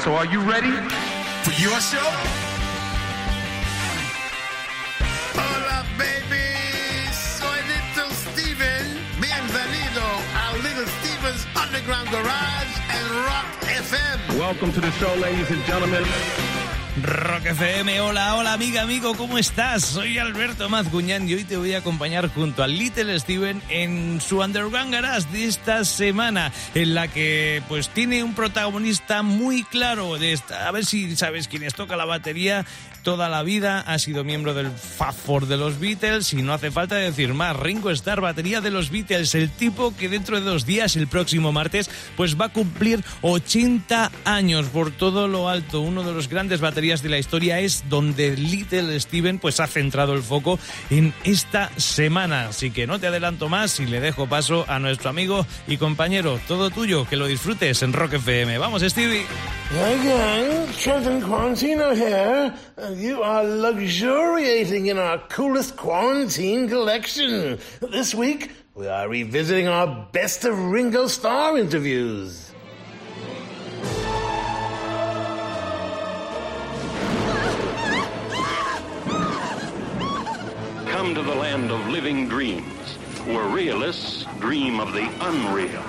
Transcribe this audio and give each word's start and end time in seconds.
So 0.00 0.14
are 0.14 0.24
you 0.24 0.40
ready? 0.40 0.72
For 1.44 1.52
your 1.60 1.78
show? 1.78 2.08
Hola, 5.36 5.84
baby. 5.98 7.12
Soy 7.12 7.60
Little 7.68 8.10
Steven. 8.10 8.96
Bienvenido 9.20 10.08
a 10.40 10.56
Little 10.62 10.86
Steven's 10.86 11.44
Underground 11.54 12.08
Garage 12.08 12.74
and 12.88 13.10
Rock 13.26 13.44
FM. 13.60 14.38
Welcome 14.38 14.72
to 14.72 14.80
the 14.80 14.90
show, 14.92 15.12
ladies 15.16 15.50
and 15.50 15.62
gentlemen. 15.64 16.04
Rock 17.02 17.46
FM, 17.46 18.00
hola, 18.00 18.34
hola 18.34 18.52
amiga, 18.52 18.82
amigo, 18.82 19.14
¿cómo 19.14 19.38
estás? 19.38 19.84
Soy 19.84 20.18
Alberto 20.18 20.68
Mazguñán 20.68 21.28
y 21.28 21.34
hoy 21.34 21.44
te 21.44 21.56
voy 21.56 21.72
a 21.72 21.78
acompañar 21.78 22.28
junto 22.28 22.62
a 22.62 22.66
Little 22.66 23.18
Steven 23.18 23.62
en 23.68 24.20
su 24.20 24.40
Underground 24.40 24.92
Garage 24.92 25.28
de 25.30 25.44
esta 25.46 25.84
semana, 25.84 26.52
en 26.74 26.94
la 26.94 27.08
que 27.08 27.62
pues 27.68 27.88
tiene 27.88 28.22
un 28.22 28.34
protagonista 28.34 29.22
muy 29.22 29.62
claro 29.64 30.18
de 30.18 30.32
esta. 30.32 30.68
A 30.68 30.72
ver 30.72 30.84
si 30.84 31.16
sabes 31.16 31.48
quiénes 31.48 31.74
toca 31.74 31.96
la 31.96 32.04
batería. 32.04 32.66
Toda 33.02 33.30
la 33.30 33.42
vida 33.42 33.80
ha 33.80 33.98
sido 33.98 34.24
miembro 34.24 34.52
del 34.52 34.70
Fab 34.70 35.46
de 35.46 35.56
los 35.56 35.80
Beatles 35.80 36.34
y 36.34 36.42
no 36.42 36.52
hace 36.52 36.70
falta 36.70 36.96
decir 36.96 37.32
más. 37.32 37.56
Ringo 37.56 37.90
Starr, 37.90 38.20
batería 38.20 38.60
de 38.60 38.70
los 38.70 38.90
Beatles, 38.90 39.34
el 39.34 39.48
tipo 39.48 39.96
que 39.96 40.10
dentro 40.10 40.38
de 40.38 40.44
dos 40.44 40.66
días, 40.66 40.96
el 40.96 41.06
próximo 41.06 41.50
martes, 41.50 41.88
pues 42.14 42.38
va 42.38 42.46
a 42.46 42.52
cumplir 42.52 43.02
80 43.22 44.12
años 44.26 44.66
por 44.66 44.90
todo 44.90 45.28
lo 45.28 45.48
alto. 45.48 45.80
Uno 45.80 46.02
de 46.02 46.12
los 46.12 46.28
grandes 46.28 46.60
baterías 46.60 46.89
de 46.90 47.08
la 47.08 47.18
historia 47.18 47.60
es 47.60 47.84
donde 47.88 48.36
Little 48.36 48.98
Steven 48.98 49.38
pues 49.38 49.60
ha 49.60 49.68
centrado 49.68 50.12
el 50.12 50.24
foco 50.24 50.58
en 50.90 51.14
esta 51.22 51.70
semana. 51.76 52.48
Así 52.48 52.72
que 52.72 52.88
no 52.88 52.98
te 52.98 53.06
adelanto 53.06 53.48
más 53.48 53.78
y 53.78 53.86
le 53.86 54.00
dejo 54.00 54.26
paso 54.26 54.64
a 54.66 54.80
nuestro 54.80 55.08
amigo 55.08 55.46
y 55.68 55.76
compañero, 55.76 56.40
todo 56.48 56.70
tuyo, 56.70 57.06
que 57.08 57.14
lo 57.14 57.26
disfrutes 57.26 57.82
en 57.84 57.92
Rock 57.92 58.14
FM. 58.14 58.58
Vamos, 58.58 58.82
Stevie. 58.82 59.24
Hey 59.70 59.98
gang, 60.02 60.66
Trenton 60.82 61.20
Quarantino 61.20 61.94
here. 61.94 62.52
You 62.96 63.22
are 63.22 63.44
luxuriating 63.44 64.86
in 64.86 64.98
our 64.98 65.18
coolest 65.28 65.76
quarantine 65.76 66.68
collection. 66.68 67.58
This 67.92 68.16
week, 68.16 68.50
we 68.74 68.88
are 68.88 69.08
revisiting 69.08 69.68
our 69.68 70.08
best 70.10 70.44
of 70.44 70.58
Ringo 70.58 71.06
Starr 71.06 71.56
interviews. 71.56 72.49
Come 81.10 81.24
to 81.24 81.28
the 81.28 81.36
land 81.36 81.72
of 81.72 81.88
living 81.88 82.28
dreams, 82.28 82.94
where 83.26 83.48
realists 83.48 84.26
dream 84.38 84.78
of 84.78 84.92
the 84.92 85.10
unreal, 85.20 85.82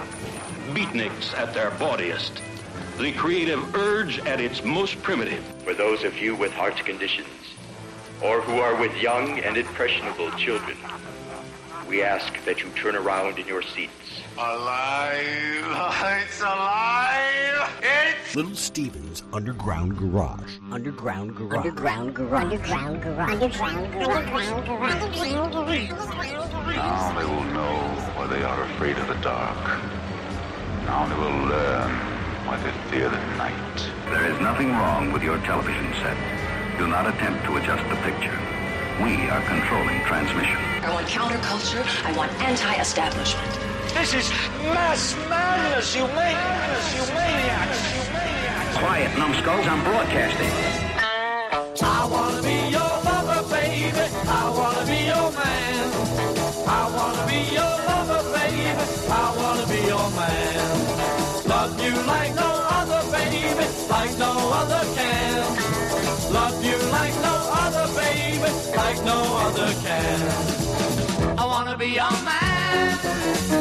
beatniks 0.74 1.38
at 1.38 1.54
their 1.54 1.70
bawdiest, 1.70 2.42
the 2.98 3.12
creative 3.12 3.76
urge 3.76 4.18
at 4.26 4.42
its 4.42 4.64
most 4.64 5.00
primitive. 5.04 5.44
For 5.64 5.76
those 5.76 6.04
of 6.04 6.18
you 6.18 6.36
with 6.36 6.52
heart 6.54 6.78
conditions, 6.78 7.28
or 8.20 8.42
who 8.42 8.58
are 8.58 8.74
with 8.74 9.00
young 9.00 9.38
and 9.42 9.58
impressionable 9.58 10.32
children, 10.32 10.76
we 11.88 12.02
ask 12.02 12.44
that 12.46 12.64
you 12.64 12.72
turn 12.72 12.96
around 12.96 13.38
in 13.38 13.46
your 13.46 13.62
seats. 13.62 14.21
Alive. 14.42 15.38
It's 16.24 16.42
alive. 16.42 17.70
It's 17.84 18.36
Little 18.36 18.56
Steven's 18.56 19.22
Underground 19.34 19.98
Garage. 19.98 20.58
Underground 20.72 21.36
Garage. 21.36 21.58
Underground 21.58 22.16
garage. 22.16 22.44
Underground 22.44 23.02
garage. 23.04 23.30
Underground 23.34 23.94
garage. 23.94 24.48
Underground 24.50 25.54
garage. 25.54 25.90
Now 26.76 27.20
they 27.20 27.26
will 27.26 27.44
know 27.54 27.76
why 28.16 28.26
they 28.28 28.42
are 28.42 28.64
afraid 28.64 28.98
of 28.98 29.08
the 29.08 29.20
dark. 29.22 29.64
Now 30.86 31.06
they 31.06 31.16
will 31.16 31.48
learn 31.48 31.92
why 32.48 32.58
they 32.64 32.72
fear 32.90 33.10
the 33.10 33.22
night. 33.38 33.78
There 34.10 34.26
is 34.32 34.40
nothing 34.42 34.72
wrong 34.72 35.12
with 35.14 35.22
your 35.22 35.38
television 35.40 35.94
set. 36.02 36.18
Do 36.80 36.88
not 36.88 37.06
attempt 37.06 37.46
to 37.46 37.58
adjust 37.58 37.88
the 37.90 37.96
picture. 37.98 38.40
We 39.04 39.30
are 39.30 39.42
controlling 39.46 40.02
transmission. 40.06 40.58
I 40.82 40.92
want 40.92 41.06
counterculture. 41.08 41.86
I 42.06 42.18
want 42.18 42.32
anti-establishment. 42.42 43.72
This 43.94 44.14
is 44.14 44.30
mass 44.74 45.16
madness, 45.30 45.96
you 45.96 46.06
maniacs, 46.08 46.96
you 46.96 47.04
maniacs, 47.14 47.82
you 47.94 48.04
maniacs. 48.14 48.78
Quiet, 48.78 49.18
numbskulls, 49.18 49.68
I'm 49.68 49.84
broadcasting. 49.84 50.54
I 51.84 52.08
wanna 52.12 52.42
be 52.42 52.58
your 52.76 52.94
lover, 53.08 53.42
baby. 53.50 54.06
I 54.28 54.44
wanna 54.58 54.84
be 54.92 55.00
your 55.12 55.28
man. 55.40 55.86
I 56.68 56.84
wanna 56.98 57.24
be 57.28 57.40
your 57.58 57.74
lover, 57.90 58.22
baby. 58.38 58.74
I 59.10 59.26
wanna 59.40 59.66
be 59.74 59.80
your 59.94 60.08
man. 60.20 60.68
Love 61.54 61.74
you 61.86 61.94
like 62.14 62.34
no 62.36 62.50
other, 62.80 63.02
baby, 63.12 63.66
like 63.90 64.14
no 64.18 64.32
other 64.62 64.84
can. 64.98 65.40
Love 66.34 66.58
you 66.64 66.78
like 66.98 67.16
no 67.28 67.36
other, 67.64 67.88
baby, 68.02 68.50
like 68.76 69.00
no 69.04 69.20
other 69.46 69.70
can. 69.86 70.20
I 71.38 71.46
wanna 71.46 71.78
be 71.78 71.90
your 72.02 72.12
man. 72.24 73.61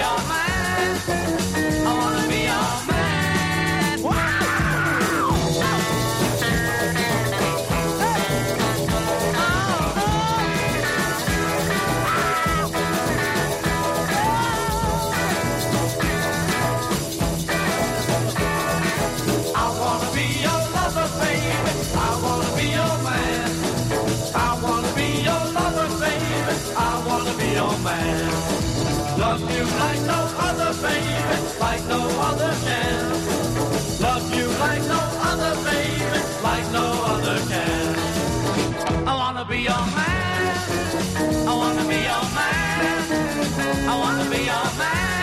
Wanna 0.00 0.44
be 0.44 0.47
be 44.30 44.44
your 44.44 44.52
oh, 44.54 44.74
man. 44.78 45.17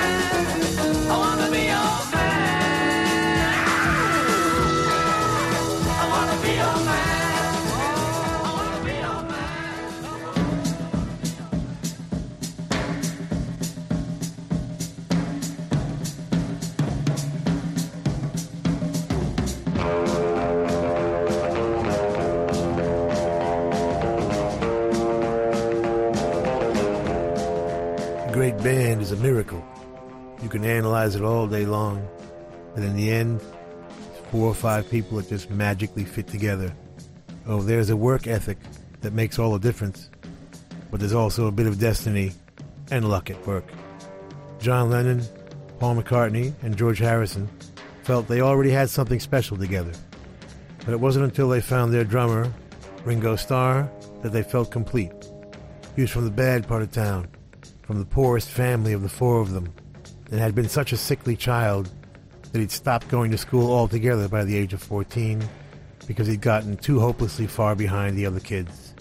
A 29.15 29.21
miracle. 29.21 29.63
You 30.43 30.49
can 30.49 30.65
analyze 30.65 31.15
it 31.15 31.21
all 31.21 31.47
day 31.47 31.65
long, 31.65 32.07
but 32.73 32.83
in 32.83 32.95
the 32.95 33.09
end, 33.09 33.41
four 34.31 34.47
or 34.47 34.55
five 34.55 34.89
people 34.89 35.17
that 35.17 35.29
just 35.29 35.49
magically 35.49 36.03
fit 36.03 36.27
together. 36.27 36.75
Oh, 37.47 37.61
there's 37.61 37.89
a 37.89 37.95
work 37.95 38.27
ethic 38.27 38.57
that 39.01 39.13
makes 39.13 39.39
all 39.39 39.53
the 39.53 39.59
difference, 39.59 40.09
but 40.91 40.99
there's 40.99 41.13
also 41.13 41.47
a 41.47 41.51
bit 41.51 41.67
of 41.67 41.79
destiny 41.79 42.33
and 42.91 43.07
luck 43.07 43.29
at 43.29 43.47
work. 43.47 43.65
John 44.59 44.89
Lennon, 44.89 45.23
Paul 45.79 45.95
McCartney, 45.95 46.53
and 46.61 46.75
George 46.75 46.99
Harrison 46.99 47.47
felt 48.03 48.27
they 48.27 48.41
already 48.41 48.71
had 48.71 48.89
something 48.89 49.19
special 49.19 49.57
together. 49.57 49.93
But 50.79 50.89
it 50.89 50.99
wasn't 50.99 51.25
until 51.25 51.49
they 51.49 51.61
found 51.61 51.93
their 51.93 52.03
drummer, 52.03 52.51
Ringo 53.05 53.35
Starr, 53.35 53.89
that 54.21 54.31
they 54.31 54.43
felt 54.43 54.71
complete. 54.71 55.11
He 55.95 56.01
was 56.01 56.11
from 56.11 56.25
the 56.25 56.31
bad 56.31 56.67
part 56.67 56.81
of 56.81 56.91
town, 56.91 57.29
from 57.85 57.99
the 57.99 58.05
poorest 58.05 58.49
family 58.49 58.93
of 58.93 59.03
the 59.03 59.09
four 59.09 59.39
of 59.39 59.51
them, 59.51 59.71
and 60.31 60.39
had 60.39 60.55
been 60.55 60.67
such 60.67 60.91
a 60.91 60.97
sickly 60.97 61.35
child 61.35 61.89
that 62.51 62.59
he'd 62.59 62.71
stopped 62.71 63.07
going 63.09 63.29
to 63.31 63.37
school 63.37 63.71
altogether 63.71 64.27
by 64.27 64.43
the 64.43 64.57
age 64.57 64.73
of 64.73 64.81
14 64.81 65.43
because 66.07 66.27
he'd 66.27 66.41
gotten 66.41 66.77
too 66.77 66.99
hopelessly 66.99 67.47
far 67.47 67.75
behind 67.75 68.17
the 68.17 68.25
other 68.25 68.39
kids. 68.39 68.93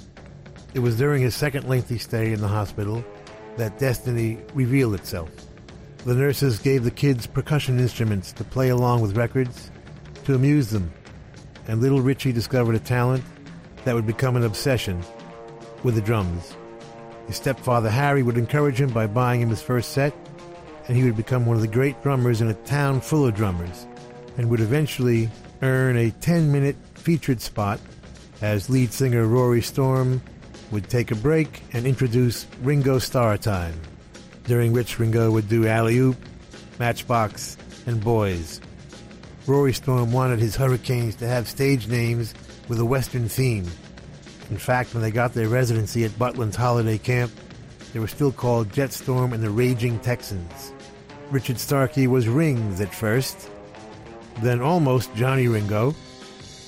It 0.74 0.80
was 0.80 0.96
during 0.96 1.22
his 1.22 1.34
second 1.34 1.68
lengthy 1.68 1.98
stay 1.98 2.32
in 2.32 2.40
the 2.40 2.48
hospital 2.48 3.04
that 3.56 3.78
destiny 3.78 4.38
revealed 4.54 4.94
itself. 4.94 5.30
The 6.04 6.14
nurses 6.14 6.58
gave 6.58 6.84
the 6.84 6.90
kids 6.90 7.26
percussion 7.26 7.78
instruments 7.78 8.32
to 8.32 8.44
play 8.44 8.68
along 8.68 9.00
with 9.00 9.16
records 9.16 9.70
to 10.24 10.34
amuse 10.34 10.70
them, 10.70 10.92
and 11.68 11.80
little 11.80 12.02
Richie 12.02 12.32
discovered 12.32 12.74
a 12.74 12.80
talent 12.80 13.24
that 13.84 13.94
would 13.94 14.06
become 14.06 14.36
an 14.36 14.44
obsession 14.44 15.02
with 15.82 15.94
the 15.94 16.02
drums. 16.02 16.54
His 17.26 17.36
stepfather 17.36 17.90
Harry 17.90 18.22
would 18.22 18.38
encourage 18.38 18.80
him 18.80 18.90
by 18.90 19.06
buying 19.06 19.40
him 19.40 19.48
his 19.48 19.62
first 19.62 19.92
set, 19.92 20.14
and 20.88 20.96
he 20.96 21.04
would 21.04 21.16
become 21.16 21.46
one 21.46 21.56
of 21.56 21.62
the 21.62 21.68
great 21.68 22.02
drummers 22.02 22.40
in 22.40 22.48
a 22.48 22.54
town 22.54 23.00
full 23.00 23.26
of 23.26 23.34
drummers, 23.34 23.86
and 24.36 24.50
would 24.50 24.60
eventually 24.60 25.30
earn 25.62 25.96
a 25.96 26.10
10 26.10 26.52
minute 26.52 26.76
featured 26.94 27.40
spot 27.40 27.80
as 28.42 28.68
lead 28.68 28.92
singer 28.92 29.26
Rory 29.26 29.62
Storm 29.62 30.20
would 30.70 30.88
take 30.88 31.10
a 31.10 31.16
break 31.16 31.62
and 31.72 31.86
introduce 31.86 32.46
Ringo 32.62 32.98
Starr 32.98 33.38
Time, 33.38 33.80
during 34.44 34.72
which 34.72 34.98
Ringo 34.98 35.30
would 35.30 35.48
do 35.48 35.66
Alley 35.66 35.98
Oop, 35.98 36.16
Matchbox, 36.78 37.56
and 37.86 38.02
Boys. 38.02 38.60
Rory 39.46 39.72
Storm 39.72 40.12
wanted 40.12 40.40
his 40.40 40.56
Hurricanes 40.56 41.16
to 41.16 41.28
have 41.28 41.48
stage 41.48 41.86
names 41.86 42.34
with 42.68 42.78
a 42.78 42.84
Western 42.84 43.28
theme. 43.28 43.66
In 44.50 44.58
fact, 44.58 44.94
when 44.94 45.02
they 45.02 45.10
got 45.10 45.34
their 45.34 45.48
residency 45.48 46.04
at 46.04 46.18
Butlin's 46.18 46.56
holiday 46.56 46.98
camp, 46.98 47.32
they 47.92 48.00
were 48.00 48.08
still 48.08 48.32
called 48.32 48.68
Jetstorm 48.70 49.32
and 49.32 49.42
the 49.42 49.50
Raving 49.50 50.00
Texans. 50.00 50.72
Richard 51.30 51.58
Starkey 51.58 52.06
was 52.06 52.28
Rings 52.28 52.80
at 52.80 52.94
first, 52.94 53.50
then 54.42 54.60
almost 54.60 55.14
Johnny 55.14 55.48
Ringo, 55.48 55.94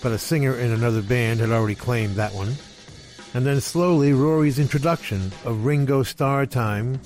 but 0.02 0.12
a 0.12 0.18
singer 0.18 0.56
in 0.56 0.72
another 0.72 1.02
band 1.02 1.40
had 1.40 1.50
already 1.50 1.74
claimed 1.74 2.14
that 2.14 2.32
one. 2.32 2.54
And 3.34 3.44
then 3.44 3.60
slowly 3.60 4.12
Rory's 4.12 4.58
introduction 4.58 5.32
of 5.44 5.66
Ringo 5.66 6.02
Starr 6.02 6.46
Time 6.46 7.00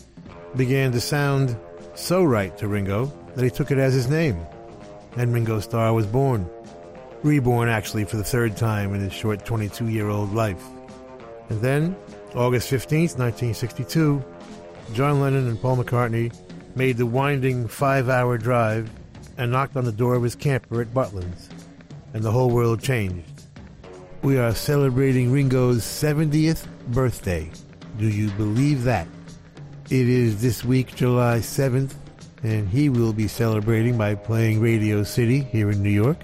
began 0.56 0.92
to 0.92 1.00
sound 1.00 1.56
so 1.94 2.22
right 2.22 2.56
to 2.58 2.68
Ringo 2.68 3.06
that 3.34 3.44
he 3.44 3.50
took 3.50 3.70
it 3.70 3.78
as 3.78 3.94
his 3.94 4.08
name. 4.08 4.38
And 5.16 5.34
Ringo 5.34 5.60
Starr 5.60 5.92
was 5.92 6.06
born. 6.06 6.48
Reborn, 7.22 7.68
actually, 7.68 8.04
for 8.04 8.16
the 8.16 8.24
third 8.24 8.56
time 8.56 8.94
in 8.94 9.00
his 9.00 9.12
short 9.12 9.44
22 9.44 9.88
year 9.88 10.08
old 10.08 10.32
life. 10.34 10.64
And 11.50 11.60
then, 11.60 11.96
August 12.34 12.70
15th, 12.70 13.18
1962, 13.18 14.24
John 14.94 15.20
Lennon 15.20 15.48
and 15.48 15.60
Paul 15.60 15.76
McCartney 15.76 16.34
made 16.74 16.96
the 16.96 17.06
winding 17.06 17.68
five 17.68 18.08
hour 18.08 18.38
drive 18.38 18.90
and 19.36 19.50
knocked 19.50 19.76
on 19.76 19.84
the 19.84 19.92
door 19.92 20.14
of 20.14 20.22
his 20.22 20.34
camper 20.34 20.80
at 20.80 20.94
Butlin's. 20.94 21.48
And 22.14 22.22
the 22.22 22.30
whole 22.30 22.50
world 22.50 22.82
changed. 22.82 23.26
We 24.22 24.38
are 24.38 24.54
celebrating 24.54 25.32
Ringo's 25.32 25.82
70th 25.82 26.66
birthday. 26.88 27.50
Do 27.98 28.08
you 28.08 28.30
believe 28.32 28.84
that? 28.84 29.06
It 29.86 30.08
is 30.08 30.40
this 30.40 30.64
week, 30.64 30.94
July 30.94 31.38
7th, 31.38 31.94
and 32.42 32.68
he 32.68 32.88
will 32.88 33.12
be 33.12 33.28
celebrating 33.28 33.98
by 33.98 34.14
playing 34.14 34.60
Radio 34.60 35.02
City 35.02 35.40
here 35.40 35.70
in 35.70 35.82
New 35.82 35.90
York. 35.90 36.18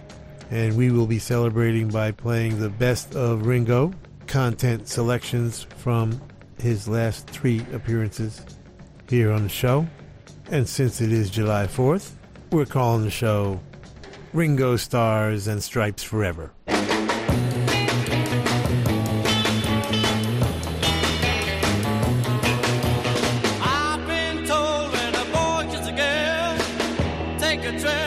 And 0.50 0.76
we 0.76 0.90
will 0.90 1.06
be 1.06 1.18
celebrating 1.18 1.88
by 1.88 2.12
playing 2.12 2.60
the 2.60 2.70
best 2.70 3.14
of 3.16 3.46
Ringo 3.46 3.92
content 4.26 4.88
selections 4.88 5.66
from 5.78 6.20
his 6.58 6.88
last 6.88 7.28
three 7.28 7.64
appearances 7.72 8.44
here 9.08 9.32
on 9.32 9.42
the 9.42 9.48
show. 9.48 9.86
And 10.50 10.68
since 10.68 11.00
it 11.00 11.12
is 11.12 11.30
July 11.30 11.66
4th, 11.66 12.12
we're 12.50 12.66
calling 12.66 13.04
the 13.04 13.10
show 13.10 13.60
Ringo 14.32 14.76
Stars 14.76 15.48
and 15.48 15.62
Stripes 15.62 16.02
Forever. 16.02 16.52
I've 23.58 24.06
been 24.06 24.46
told 24.46 24.92
when 24.92 25.14
a 25.14 25.24
boy 25.24 25.68
gets 25.72 25.88
a 25.88 25.92
girl, 25.92 26.58
take 27.38 27.64
a 27.64 27.78
trip 27.80 28.05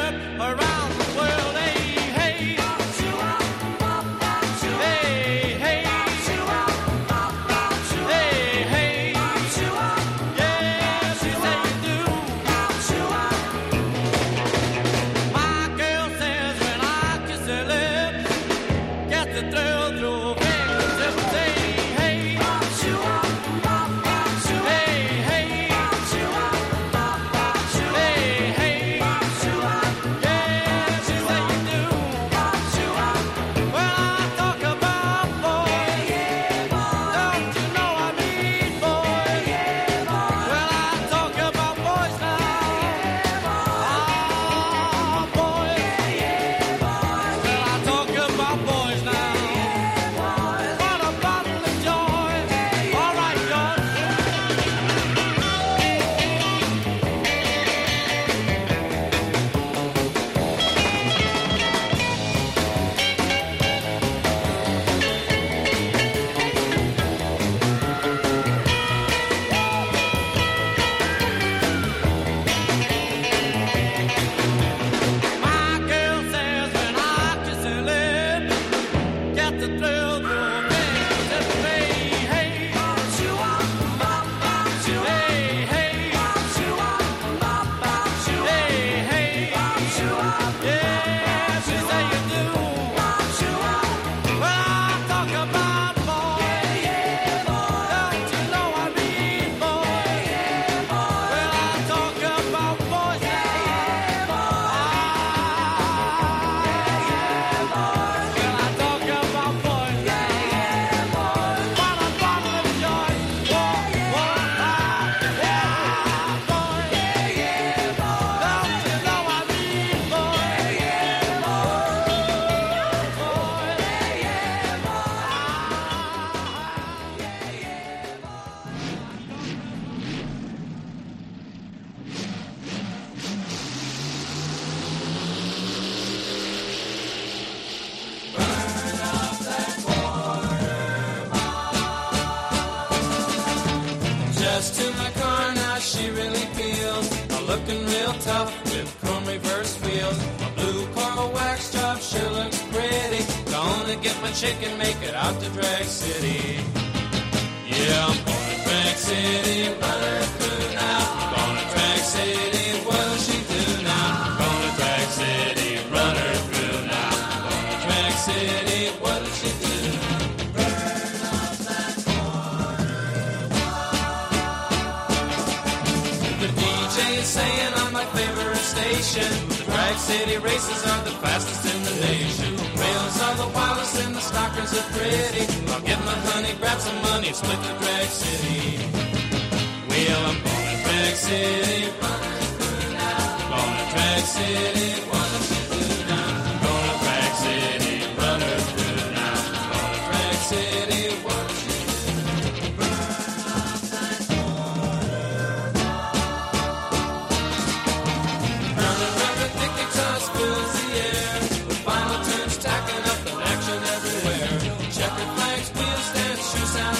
shoes 216.51 216.75
out. 216.77 216.98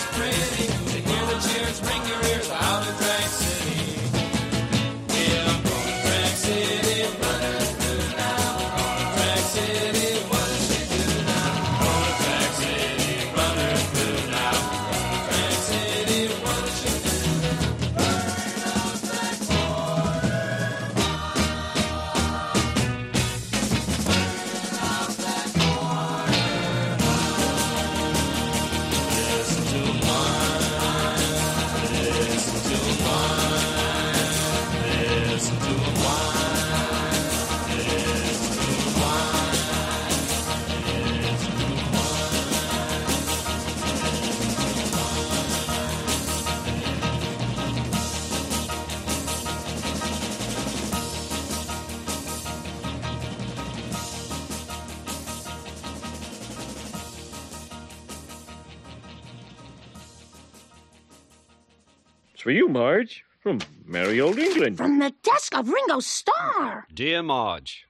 Marge, 62.79 63.25
from 63.41 63.59
merry 63.85 64.21
old 64.21 64.39
England. 64.39 64.77
From 64.77 64.99
the 64.99 65.13
desk 65.21 65.53
of 65.53 65.67
Ringo 65.67 65.99
Starr. 65.99 66.87
Dear 66.93 67.21
Marge, 67.21 67.85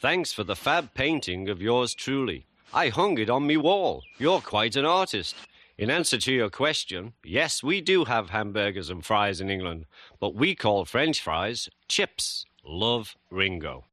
thanks 0.00 0.32
for 0.32 0.44
the 0.44 0.56
fab 0.56 0.94
painting 0.94 1.50
of 1.50 1.60
yours 1.60 1.92
truly. 1.92 2.46
I 2.72 2.88
hung 2.88 3.18
it 3.18 3.28
on 3.28 3.46
me 3.46 3.58
wall. 3.58 4.02
You're 4.18 4.40
quite 4.40 4.76
an 4.76 4.86
artist. 4.86 5.36
In 5.76 5.90
answer 5.90 6.16
to 6.16 6.32
your 6.32 6.48
question, 6.48 7.12
yes, 7.22 7.62
we 7.62 7.82
do 7.82 8.06
have 8.06 8.30
hamburgers 8.30 8.88
and 8.88 9.04
fries 9.04 9.42
in 9.42 9.50
England, 9.50 9.84
but 10.18 10.34
we 10.34 10.54
call 10.54 10.86
French 10.86 11.20
fries 11.20 11.68
chips. 11.86 12.46
Love 12.64 13.16
Ringo. 13.30 13.89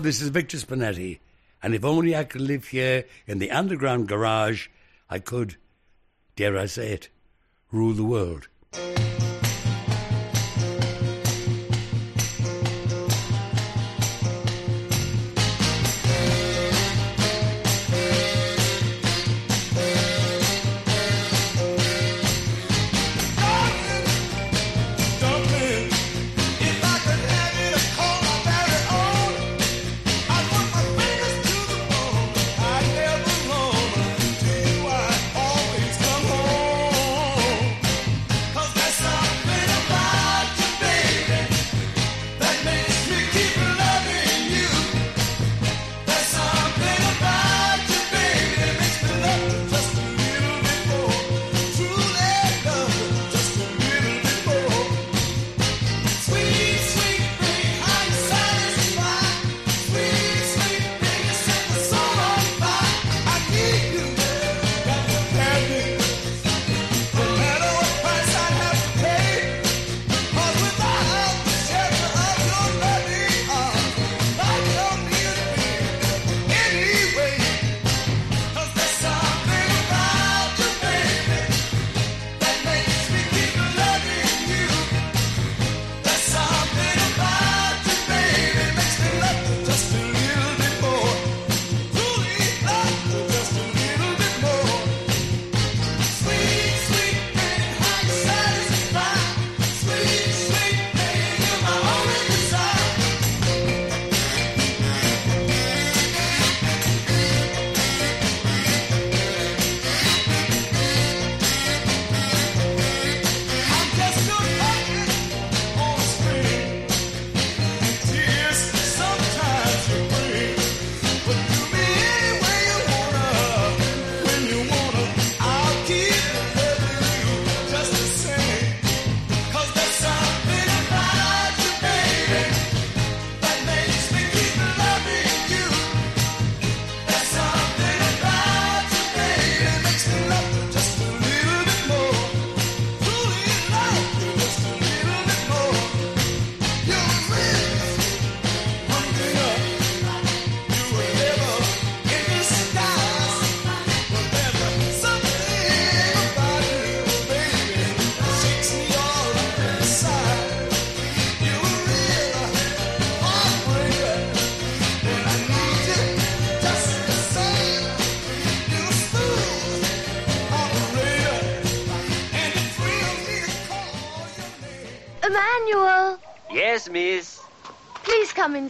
This 0.00 0.22
is 0.22 0.30
Victor 0.30 0.56
Spinetti, 0.56 1.18
and 1.62 1.74
if 1.74 1.84
only 1.84 2.16
I 2.16 2.24
could 2.24 2.40
live 2.40 2.68
here 2.68 3.04
in 3.26 3.38
the 3.38 3.50
underground 3.50 4.08
garage, 4.08 4.68
I 5.10 5.18
could, 5.18 5.56
dare 6.36 6.56
I 6.56 6.66
say 6.66 6.92
it, 6.92 7.10
rule 7.70 7.92
the 7.92 8.04
world. 8.04 8.48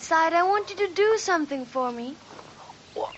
Inside. 0.01 0.33
I 0.33 0.43
want 0.43 0.71
you 0.71 0.77
to 0.77 0.95
do 0.95 1.19
something 1.19 1.67
for 1.67 1.93
me. 1.93 2.15
What? 2.95 3.15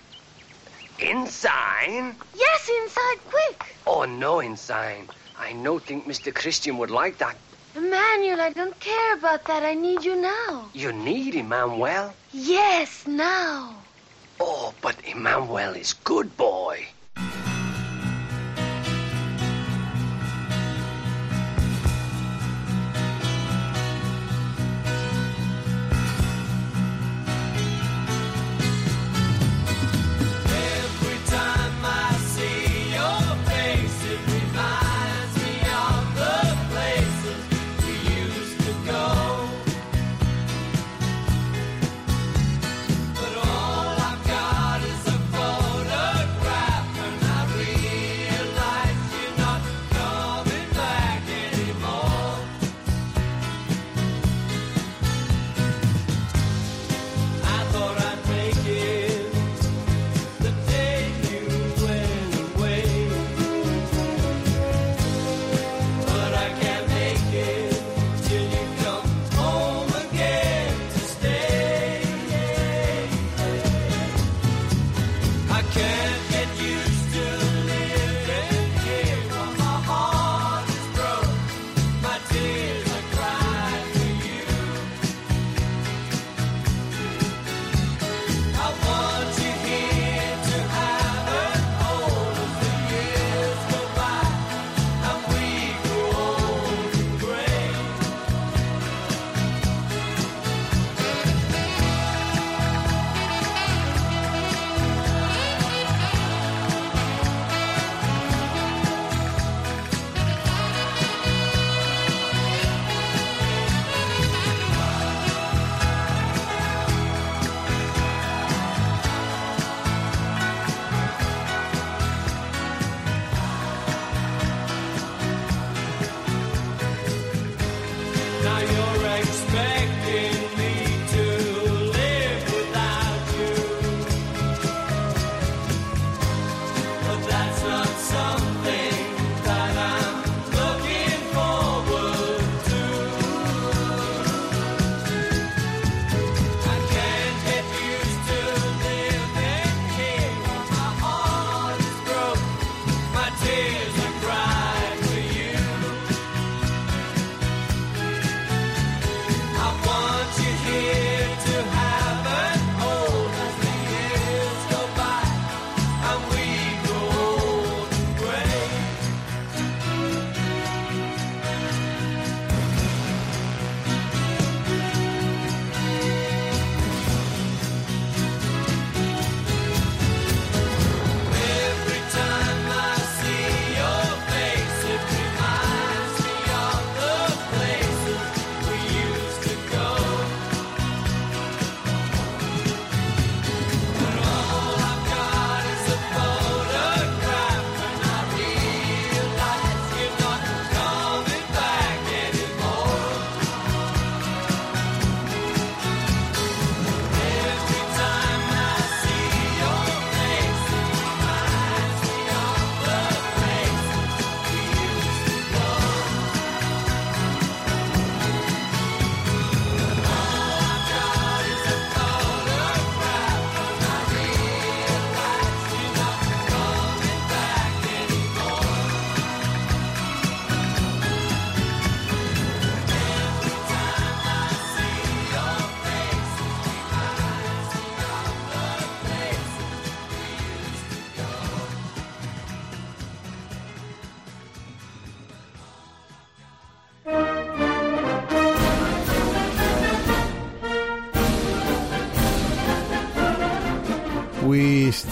Inside? 0.99 2.13
Yes, 2.35 2.69
inside, 2.81 3.19
quick. 3.29 3.63
Oh, 3.87 4.03
no, 4.03 4.41
inside. 4.41 5.07
I 5.39 5.53
no 5.53 5.79
think 5.79 6.05
Mr. 6.05 6.35
Christian 6.35 6.77
would 6.79 6.91
like 6.91 7.17
that. 7.19 7.37
Emmanuel, 7.73 8.41
I 8.41 8.51
don't 8.51 8.77
care 8.81 9.13
about 9.13 9.45
that. 9.45 9.63
I 9.63 9.75
need 9.75 10.03
you 10.03 10.17
now. 10.17 10.69
You 10.73 10.91
need 10.91 11.35
Emmanuel. 11.35 12.13
Yes, 12.33 13.07
now. 13.07 13.75
Oh, 14.41 14.73
but 14.81 14.97
Emmanuel 15.05 15.75
is 15.75 15.93
good 15.93 16.35
boy. 16.35 16.85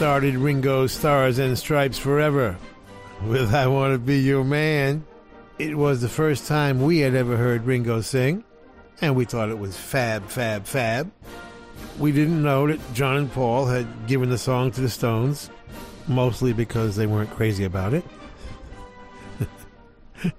Started 0.01 0.33
Ringo 0.35 0.87
Stars 0.87 1.37
and 1.37 1.55
Stripes 1.55 1.99
Forever 1.99 2.57
with 3.27 3.53
I 3.53 3.67
Want 3.67 3.93
to 3.93 3.99
Be 3.99 4.17
Your 4.17 4.43
Man. 4.43 5.05
It 5.59 5.77
was 5.77 6.01
the 6.01 6.09
first 6.09 6.47
time 6.47 6.81
we 6.81 6.97
had 6.97 7.13
ever 7.13 7.37
heard 7.37 7.67
Ringo 7.67 8.01
sing, 8.01 8.43
and 8.99 9.15
we 9.15 9.25
thought 9.25 9.51
it 9.51 9.59
was 9.59 9.77
fab, 9.77 10.25
fab, 10.25 10.65
fab. 10.65 11.11
We 11.99 12.11
didn't 12.11 12.41
know 12.41 12.65
that 12.65 12.79
John 12.95 13.15
and 13.15 13.31
Paul 13.31 13.67
had 13.67 14.07
given 14.07 14.31
the 14.31 14.39
song 14.39 14.71
to 14.71 14.81
the 14.81 14.89
Stones, 14.89 15.51
mostly 16.07 16.51
because 16.51 16.95
they 16.95 17.05
weren't 17.05 17.29
crazy 17.29 17.63
about 17.63 17.93
it. 17.93 18.03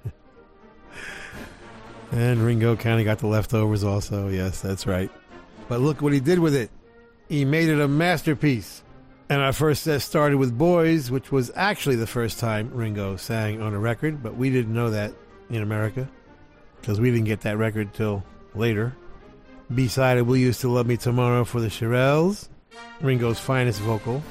and 2.10 2.44
Ringo 2.44 2.74
kind 2.74 2.98
of 2.98 3.04
got 3.04 3.20
the 3.20 3.28
leftovers 3.28 3.84
also. 3.84 4.26
Yes, 4.26 4.60
that's 4.60 4.88
right. 4.88 5.12
But 5.68 5.80
look 5.80 6.02
what 6.02 6.12
he 6.12 6.18
did 6.18 6.40
with 6.40 6.56
it. 6.56 6.72
He 7.28 7.44
made 7.44 7.68
it 7.68 7.80
a 7.80 7.86
masterpiece. 7.86 8.81
And 9.32 9.40
our 9.40 9.54
first 9.54 9.84
set 9.84 10.02
started 10.02 10.36
with 10.36 10.58
Boys, 10.58 11.10
which 11.10 11.32
was 11.32 11.50
actually 11.56 11.96
the 11.96 12.06
first 12.06 12.38
time 12.38 12.70
Ringo 12.70 13.16
sang 13.16 13.62
on 13.62 13.72
a 13.72 13.78
record, 13.78 14.22
but 14.22 14.36
we 14.36 14.50
didn't 14.50 14.74
know 14.74 14.90
that 14.90 15.14
in 15.48 15.62
America 15.62 16.06
because 16.78 17.00
we 17.00 17.10
didn't 17.10 17.24
get 17.24 17.40
that 17.40 17.56
record 17.56 17.94
till 17.94 18.22
later. 18.54 18.94
B-sided 19.74 20.24
Will 20.24 20.36
You 20.36 20.52
Still 20.52 20.72
Love 20.72 20.86
Me 20.86 20.98
Tomorrow 20.98 21.44
for 21.44 21.62
the 21.62 21.68
Shirelles, 21.68 22.50
Ringo's 23.00 23.40
finest 23.40 23.80
vocal 23.80 24.22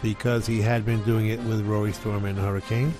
because 0.00 0.46
he 0.46 0.62
had 0.62 0.86
been 0.86 1.04
doing 1.04 1.26
it 1.26 1.40
with 1.40 1.66
Rory 1.66 1.92
Storm 1.92 2.24
and 2.24 2.38
the 2.38 2.42
Hurricanes. 2.42 2.94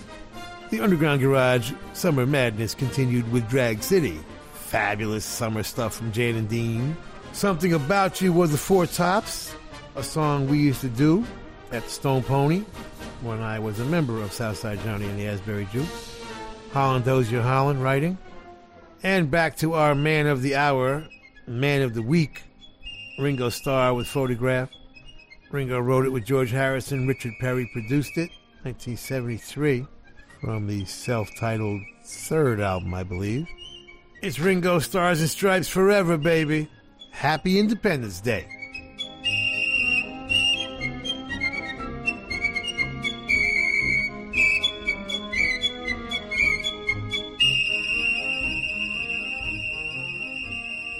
The 0.68 0.80
Underground 0.80 1.22
Garage 1.22 1.72
Summer 1.94 2.26
Madness 2.26 2.74
continued 2.74 3.32
with 3.32 3.48
Drag 3.48 3.82
City. 3.82 4.20
Fabulous 4.52 5.24
summer 5.24 5.62
stuff 5.62 5.94
from 5.94 6.12
Jan 6.12 6.36
and 6.36 6.46
Dean. 6.50 6.94
Something 7.32 7.72
About 7.72 8.20
You 8.20 8.34
was 8.34 8.50
the 8.50 8.58
Four 8.58 8.84
Tops, 8.86 9.54
a 9.98 10.02
song 10.04 10.46
we 10.46 10.58
used 10.58 10.80
to 10.80 10.88
do 10.88 11.26
at 11.72 11.90
Stone 11.90 12.22
Pony 12.22 12.60
when 13.20 13.42
I 13.42 13.58
was 13.58 13.80
a 13.80 13.84
member 13.84 14.22
of 14.22 14.32
Southside 14.32 14.80
Johnny 14.84 15.06
and 15.06 15.18
the 15.18 15.26
Asbury 15.26 15.66
Jukes. 15.72 16.20
Holland 16.72 17.04
Dozier 17.04 17.42
Holland 17.42 17.82
writing. 17.82 18.16
And 19.02 19.28
back 19.28 19.56
to 19.56 19.72
our 19.72 19.96
man 19.96 20.28
of 20.28 20.40
the 20.40 20.54
hour, 20.54 21.04
man 21.48 21.82
of 21.82 21.94
the 21.94 22.02
week, 22.02 22.44
Ringo 23.18 23.48
Starr 23.48 23.92
with 23.92 24.06
Photograph. 24.06 24.70
Ringo 25.50 25.80
wrote 25.80 26.06
it 26.06 26.12
with 26.12 26.24
George 26.24 26.52
Harrison. 26.52 27.08
Richard 27.08 27.32
Perry 27.40 27.68
produced 27.72 28.16
it, 28.18 28.30
1973, 28.62 29.84
from 30.40 30.68
the 30.68 30.84
self-titled 30.84 31.80
third 32.04 32.60
album, 32.60 32.94
I 32.94 33.02
believe. 33.02 33.48
It's 34.22 34.38
Ringo 34.38 34.78
Stars 34.78 35.20
and 35.20 35.28
Stripes 35.28 35.68
Forever, 35.68 36.16
baby. 36.16 36.70
Happy 37.10 37.58
Independence 37.58 38.20
Day. 38.20 38.46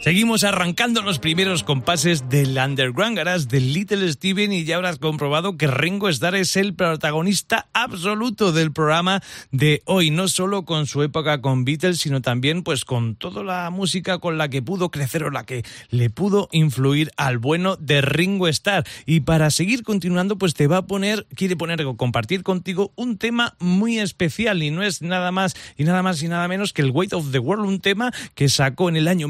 Seguimos 0.09 0.43
arrancando 0.43 1.03
los 1.03 1.19
primeros 1.19 1.65
compases 1.65 2.31
del 2.31 2.57
Underground 2.57 3.15
Garage 3.15 3.45
del 3.45 3.75
Little 3.75 4.11
Steven 4.11 4.55
y 4.55 4.65
ya 4.65 4.77
habrás 4.77 4.97
comprobado 4.99 5.59
que 5.59 5.67
Ringo 5.67 6.09
Starr 6.09 6.37
es 6.37 6.57
el 6.57 6.73
protagonista 6.73 7.69
absoluto 7.75 8.53
del 8.53 8.73
programa 8.73 9.23
de 9.53 9.83
hoy, 9.85 10.11
no 10.11 10.29
solo 10.29 10.65
con 10.65 10.87
su 10.87 11.03
época 11.03 11.43
con 11.43 11.67
Beatles, 11.67 11.99
sino 11.99 12.23
también 12.23 12.63
pues 12.63 12.87
con 12.87 13.17
toda 13.17 13.45
la 13.45 13.69
música 13.69 14.17
con 14.17 14.39
la 14.39 14.49
que 14.49 14.63
pudo 14.63 14.91
crecer 14.91 15.25
o 15.25 15.31
la 15.31 15.45
que 15.45 15.63
le 15.91 16.09
pudo 16.09 16.49
influir 16.53 17.11
al 17.19 17.37
bueno 17.37 17.77
de 17.77 18.01
Ringo 18.01 18.49
Starr. 18.49 18.85
Y 19.05 19.21
para 19.21 19.51
seguir 19.51 19.83
continuando, 19.83 20.39
pues 20.39 20.55
te 20.55 20.69
va 20.69 20.79
a 20.79 20.87
poner, 20.87 21.27
quiere 21.35 21.55
poner 21.55 21.83
o 21.83 21.99
compartir 21.99 22.45
contigo 22.45 22.95
un 22.97 23.19
tema 23.19 23.57
muy 23.59 23.99
especial 23.99 24.63
y 24.63 24.71
no 24.71 24.83
es 24.83 25.03
nada 25.03 25.33
más 25.33 25.55
y 25.77 25.85
nada 25.85 26.03
más 26.03 26.23
y 26.23 26.29
nada 26.29 26.49
menos 26.49 26.73
que 26.73 26.81
el 26.81 26.93
Weight 26.93 27.13
of 27.13 27.31
the 27.31 27.41
World, 27.41 27.67
un 27.67 27.81
tema 27.81 28.11
que 28.35 28.49
sacó 28.49 28.89
en 28.89 28.97
el 28.97 29.07
año 29.07 29.29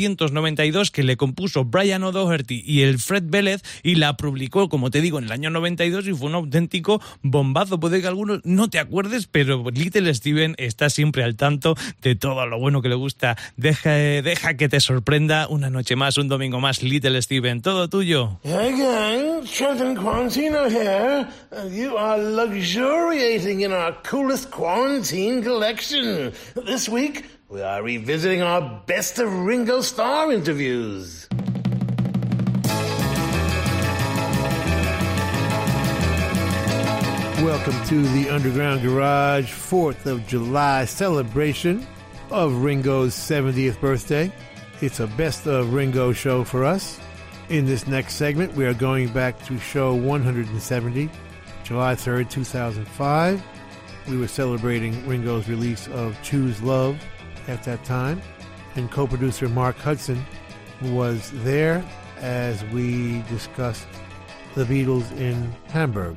1992 0.00 0.90
que 0.90 1.02
le 1.02 1.16
compuso 1.16 1.64
Brian 1.64 2.02
O'Doherty 2.02 2.62
y 2.64 2.82
el 2.82 2.98
Fred 2.98 3.24
Vélez 3.26 3.62
y 3.82 3.96
la 3.96 4.16
publicó, 4.16 4.68
como 4.68 4.90
te 4.90 5.00
digo, 5.00 5.18
en 5.18 5.24
el 5.24 5.32
año 5.32 5.50
92 5.50 6.08
y 6.08 6.14
fue 6.14 6.28
un 6.28 6.36
auténtico 6.36 7.02
bombazo. 7.22 7.78
Puede 7.78 8.00
que 8.00 8.06
algunos 8.06 8.40
no 8.44 8.70
te 8.70 8.78
acuerdes, 8.78 9.26
pero 9.26 9.64
Little 9.70 10.12
Steven 10.14 10.54
está 10.58 10.88
siempre 10.88 11.22
al 11.22 11.36
tanto 11.36 11.76
de 12.00 12.14
todo 12.16 12.46
lo 12.46 12.58
bueno 12.58 12.80
que 12.80 12.88
le 12.88 12.94
gusta. 12.94 13.36
Deja, 13.56 13.92
deja 13.92 14.56
que 14.56 14.68
te 14.68 14.80
sorprenda 14.80 15.48
una 15.48 15.68
noche 15.68 15.96
más, 15.96 16.16
un 16.16 16.28
domingo 16.28 16.60
más, 16.60 16.82
Little 16.82 17.20
Steven. 17.20 17.60
Todo 17.60 17.88
tuyo. 17.88 18.40
Hey 18.42 18.72
gang, 18.78 19.44
Trenton 19.44 19.96
Quarantino 19.96 20.66
here. 20.66 21.26
You 21.70 21.96
are 21.98 22.18
luxuriating 22.18 23.60
in 23.60 23.72
our 23.72 23.94
coolest 24.02 24.50
quarantine 24.50 25.42
collection. 25.42 26.32
This 26.66 26.88
week, 26.88 27.24
we 27.50 27.60
are 27.62 27.82
revisiting 27.82 28.42
our 28.42 28.80
best 28.86 29.18
of 29.18 29.28
Ringo 29.40 29.80
Starr 29.80 30.30
interviews. 30.30 31.26
Welcome 37.42 37.84
to 37.86 38.02
the 38.12 38.28
Underground 38.30 38.82
Garage 38.82 39.50
4th 39.52 40.06
of 40.06 40.24
July 40.28 40.84
celebration. 40.84 41.84
of 42.30 42.62
Ringo's 42.62 43.12
70th 43.16 43.80
birthday. 43.80 44.32
It's 44.80 45.00
a 45.00 45.08
best 45.08 45.48
of 45.48 45.74
Ringo 45.74 46.12
show 46.12 46.44
for 46.44 46.64
us. 46.64 47.00
In 47.48 47.66
this 47.66 47.88
next 47.88 48.14
segment, 48.14 48.54
we 48.54 48.64
are 48.64 48.74
going 48.74 49.08
back 49.08 49.44
to 49.46 49.58
show 49.58 49.92
170, 49.96 51.10
July 51.64 51.96
3rd, 51.96 52.30
2005. 52.30 53.42
We 54.08 54.16
were 54.16 54.28
celebrating 54.28 55.04
Ringo's 55.08 55.48
release 55.48 55.88
of 55.88 56.16
Choose 56.22 56.62
Love 56.62 56.96
at 57.48 57.62
that 57.64 57.84
time, 57.84 58.20
and 58.76 58.90
co 58.90 59.06
producer 59.06 59.48
Mark 59.48 59.76
Hudson 59.76 60.24
was 60.82 61.30
there 61.42 61.84
as 62.18 62.64
we 62.66 63.22
discussed 63.22 63.86
the 64.54 64.64
Beatles 64.64 65.10
in 65.16 65.52
Hamburg, 65.68 66.16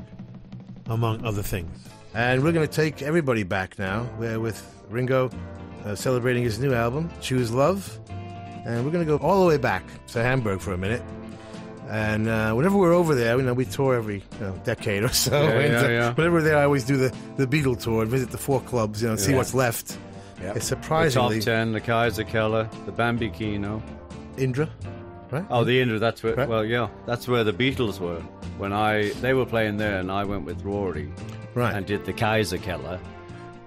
among 0.88 1.26
other 1.26 1.42
things. 1.42 1.78
And 2.14 2.44
we're 2.44 2.52
going 2.52 2.68
to 2.68 2.74
take 2.74 3.02
everybody 3.02 3.44
back 3.44 3.80
now 3.80 4.02
uh, 4.22 4.40
with 4.40 4.64
Ringo 4.90 5.30
uh, 5.86 5.96
celebrating 5.96 6.44
his 6.44 6.60
new 6.60 6.74
album, 6.74 7.10
Choose 7.22 7.52
Love. 7.52 8.00
And 8.66 8.86
we're 8.86 8.92
going 8.92 9.06
to 9.06 9.18
go 9.18 9.18
all 9.18 9.42
the 9.42 9.48
way 9.48 9.58
back 9.58 9.84
to 10.08 10.24
Hamburg 10.24 10.62
for 10.62 10.74
a 10.74 10.78
minute. 10.78 11.02
And 11.90 12.28
uh, 12.28 12.54
whenever 12.54 12.78
we're 12.78 12.94
over 12.94 13.14
there, 13.14 13.36
you 13.38 13.44
know, 13.44 13.54
we 13.54 13.66
tour 13.66 13.96
every 13.96 14.24
you 14.40 14.40
know, 14.40 14.60
decade 14.64 15.04
or 15.04 15.10
so. 15.10 15.44
Yeah, 15.44 15.50
and, 15.60 15.74
yeah, 15.74 15.80
uh, 15.80 15.90
yeah. 15.90 16.14
Whenever 16.14 16.36
we're 16.38 16.42
there, 16.44 16.58
I 16.58 16.64
always 16.64 16.86
do 16.86 16.98
the, 16.98 17.14
the 17.36 17.46
Beatle 17.46 17.82
tour 17.82 18.04
and 18.04 18.12
visit 18.12 18.32
the 18.32 18.38
four 18.38 18.62
clubs, 18.62 19.02
you 19.02 19.08
know, 19.08 19.14
and 19.14 19.22
see 19.22 19.34
what's 19.34 19.54
left. 19.54 19.98
Yep. 20.44 20.56
It's 20.58 20.70
The 20.70 20.76
surprisingly 20.76 21.40
top 21.40 21.46
ten, 21.46 21.72
the 21.72 21.82
Kaiser 21.82 22.24
Keller, 22.24 22.70
the 22.86 22.92
Bambikino. 22.92 23.82
Indra, 24.38 24.70
right? 25.32 25.46
Oh, 25.50 25.64
the 25.64 25.80
Indra. 25.80 26.00
That's 26.00 26.22
where. 26.24 26.36
Well, 26.48 26.66
yeah, 26.66 26.90
that's 27.06 27.28
where 27.28 27.44
the 27.44 27.54
Beatles 27.54 28.00
were 28.00 28.20
when 28.58 28.74
I 28.74 29.10
they 29.22 29.34
were 29.34 29.46
playing 29.46 29.78
there, 29.78 30.00
and 30.00 30.12
I 30.12 30.24
went 30.24 30.46
with 30.46 30.62
Rory, 30.64 31.12
Right. 31.54 31.74
and 31.76 31.86
did 31.86 32.06
the 32.06 32.14
Kaiser 32.14 32.58
Keller. 32.58 33.00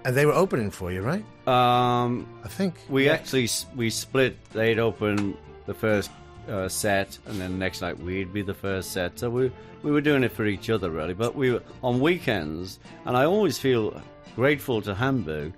And 0.05 0.17
they 0.17 0.27
were 0.27 0.35
opening 0.35 0.71
for 0.71 0.93
you, 0.93 1.03
right? 1.03 1.25
Um, 1.49 2.29
I 2.45 2.49
think 2.49 2.75
we 2.89 3.09
actually 3.09 3.49
we 3.75 3.91
split. 3.91 4.37
They'd 4.53 4.79
open 4.79 5.37
the 5.67 5.75
first 5.75 6.11
uh, 6.49 6.69
set, 6.69 7.19
and 7.27 7.41
then 7.41 7.53
the 7.53 7.59
next 7.59 7.81
night 7.81 7.99
we'd 7.99 8.33
be 8.33 8.43
the 8.43 8.55
first 8.55 8.91
set. 8.93 9.19
So 9.19 9.31
we 9.31 9.51
we 9.83 9.91
were 9.93 10.01
doing 10.01 10.25
it 10.25 10.33
for 10.33 10.47
each 10.47 10.69
other, 10.69 10.91
really. 10.91 11.15
But 11.15 11.35
we 11.37 11.53
were 11.53 11.63
on 11.83 12.01
weekends, 12.01 12.79
and 13.05 13.17
I 13.17 13.25
always 13.25 13.57
feel 13.59 14.01
grateful 14.35 14.83
to 14.83 14.95
Hamburg. 14.95 15.53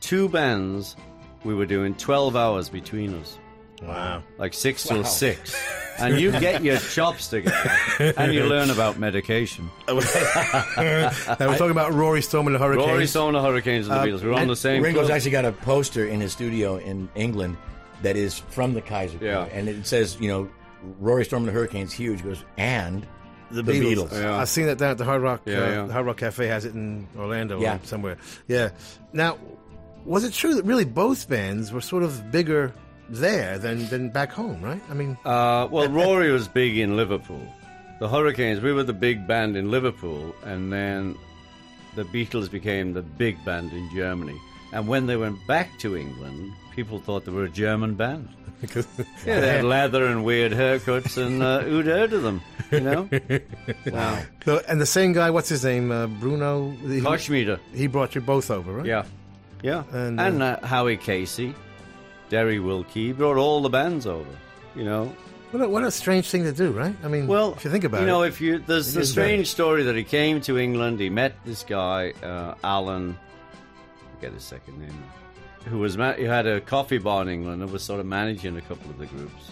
Two 0.00 0.28
bands, 0.28 0.96
we 1.44 1.54
were 1.54 1.66
doing 1.66 1.94
twelve 1.94 2.36
hours 2.36 2.68
between 2.68 3.14
us. 3.14 3.38
Wow. 3.82 4.22
Like 4.38 4.54
six 4.54 4.86
Wow. 4.86 4.96
till 4.96 5.04
six. 5.04 5.54
And 6.00 6.20
you 6.20 6.30
get 6.30 6.62
your 6.62 6.78
chops 6.78 7.26
together. 7.26 8.14
and 8.16 8.32
you 8.32 8.44
learn 8.44 8.70
about 8.70 9.00
medication. 9.00 9.68
now 9.88 9.94
we're 9.96 11.10
talking 11.56 11.72
about 11.72 11.92
Rory 11.92 12.22
Storm 12.22 12.46
and 12.46 12.54
the 12.54 12.60
Hurricanes. 12.60 12.86
Rory 12.88 13.06
Storm 13.08 13.34
and 13.34 13.36
the 13.36 13.42
Hurricanes 13.48 13.88
and 13.88 13.96
the 13.96 14.06
Beatles. 14.06 14.22
We're 14.22 14.34
on 14.34 14.46
the 14.46 14.54
same 14.54 14.80
Ringo's 14.84 15.06
club. 15.06 15.16
actually 15.16 15.32
got 15.32 15.44
a 15.44 15.50
poster 15.50 16.06
in 16.06 16.20
his 16.20 16.30
studio 16.32 16.76
in 16.76 17.08
England 17.16 17.56
that 18.02 18.16
is 18.16 18.38
from 18.38 18.74
the 18.74 18.80
Kaiser. 18.80 19.18
Yeah. 19.20 19.46
and 19.46 19.68
it 19.68 19.88
says, 19.88 20.16
you 20.20 20.28
know, 20.28 20.48
Rory 21.00 21.24
Storm 21.24 21.42
and 21.42 21.48
the 21.48 21.52
Hurricanes, 21.52 21.92
huge. 21.92 22.22
Goes 22.22 22.44
and 22.56 23.04
The, 23.50 23.62
Beatles. 23.62 24.12
Yeah. 24.12 24.36
I've 24.38 24.48
seen 24.48 24.66
that 24.66 24.78
down 24.78 24.92
at 24.92 24.98
the 24.98 25.04
Hard 25.04 25.22
Rock. 25.22 25.42
Yeah, 25.46 25.54
uh, 25.56 25.68
yeah. 25.70 25.82
The 25.86 25.92
Hard 25.92 26.06
Rock 26.06 26.18
Cafe 26.18 26.46
has 26.46 26.64
it 26.64 26.74
in 26.74 27.08
Orlando 27.18 27.60
Yeah. 27.60 27.74
or 27.74 27.80
somewhere. 27.84 28.18
Yeah. 28.46 28.70
Now, 29.12 29.36
was 30.08 30.24
it 30.24 30.32
true 30.32 30.54
that 30.54 30.64
really 30.64 30.84
both 30.84 31.28
bands 31.28 31.70
were 31.70 31.80
sort 31.82 32.02
of 32.02 32.30
bigger 32.32 32.72
there 33.10 33.58
than, 33.58 33.86
than 33.88 34.08
back 34.08 34.32
home, 34.32 34.60
right? 34.62 34.80
I 34.90 34.94
mean, 34.94 35.16
Uh, 35.24 35.68
well, 35.70 35.88
Rory 35.88 36.30
was 36.32 36.48
big 36.48 36.78
in 36.78 36.96
Liverpool. 36.96 37.46
The 38.00 38.08
Hurricanes, 38.08 38.60
we 38.60 38.72
were 38.72 38.84
the 38.84 38.92
big 38.92 39.26
band 39.26 39.56
in 39.56 39.70
Liverpool, 39.70 40.34
and 40.44 40.72
then 40.72 41.16
the 41.94 42.04
Beatles 42.04 42.50
became 42.50 42.94
the 42.94 43.02
big 43.02 43.42
band 43.44 43.72
in 43.72 43.88
Germany. 43.94 44.38
And 44.72 44.88
when 44.88 45.06
they 45.06 45.16
went 45.16 45.38
back 45.46 45.78
to 45.80 45.96
England, 45.96 46.52
people 46.74 47.00
thought 47.00 47.24
they 47.24 47.32
were 47.32 47.44
a 47.44 47.50
German 47.50 47.94
band. 47.94 48.28
yeah, 48.74 49.40
they 49.40 49.48
had 49.56 49.64
leather 49.64 50.04
and 50.06 50.24
weird 50.24 50.52
haircuts, 50.52 51.16
and 51.16 51.42
uh, 51.42 51.60
who'd 51.60 51.86
heard 51.86 52.12
of 52.12 52.22
them? 52.22 52.40
You 52.70 52.80
know? 52.80 53.08
wow. 53.86 54.22
So, 54.44 54.62
and 54.68 54.80
the 54.80 54.86
same 54.86 55.12
guy, 55.12 55.30
what's 55.30 55.48
his 55.48 55.64
name? 55.64 55.90
Uh, 55.92 56.06
Bruno? 56.06 56.70
He, 56.70 57.00
Koschmider. 57.00 57.58
He 57.72 57.86
brought 57.86 58.14
you 58.14 58.20
both 58.20 58.50
over, 58.50 58.72
right? 58.72 58.86
Yeah, 58.86 59.04
yeah. 59.62 59.84
And, 59.92 60.20
And, 60.20 60.42
uh, 60.42 60.58
uh, 60.62 60.66
Howie 60.66 60.96
Casey, 60.96 61.54
Derry 62.28 62.58
Wilkie, 62.60 63.12
brought 63.12 63.36
all 63.36 63.60
the 63.60 63.68
bands 63.70 64.06
over. 64.06 64.30
You 64.74 64.84
know, 64.84 65.14
What 65.50 65.62
a, 65.62 65.68
what 65.68 65.82
a 65.84 65.90
strange 65.90 66.28
thing 66.30 66.44
to 66.44 66.52
do, 66.52 66.70
right? 66.72 66.94
I 67.02 67.08
mean, 67.08 67.26
Well, 67.26 67.54
if 67.54 67.64
you 67.64 67.70
think 67.70 67.84
about 67.84 67.98
you 67.98 68.02
it. 68.04 68.06
You 68.06 68.12
know, 68.12 68.22
if 68.22 68.40
you 68.40 68.58
there's 68.58 68.92
the 68.92 69.04
strange 69.04 69.48
story 69.48 69.82
that 69.84 69.96
he 69.96 70.04
came 70.04 70.40
to 70.42 70.58
England, 70.58 71.00
he 71.00 71.08
met 71.10 71.34
this 71.44 71.62
guy, 71.64 72.12
uh, 72.22 72.54
Alan, 72.62 73.18
I 73.52 74.14
forget 74.16 74.32
his 74.34 74.44
second 74.44 74.78
name, 74.78 75.02
who 75.66 75.78
was 75.78 75.96
ma- 75.96 76.12
he 76.14 76.24
had 76.24 76.46
a 76.46 76.60
coffee 76.60 76.98
bar 76.98 77.22
in 77.22 77.28
England 77.28 77.62
and 77.62 77.72
was 77.72 77.82
sort 77.82 77.98
of 78.00 78.06
managing 78.06 78.56
a 78.56 78.60
couple 78.60 78.90
of 78.90 78.98
the 78.98 79.06
groups, 79.06 79.50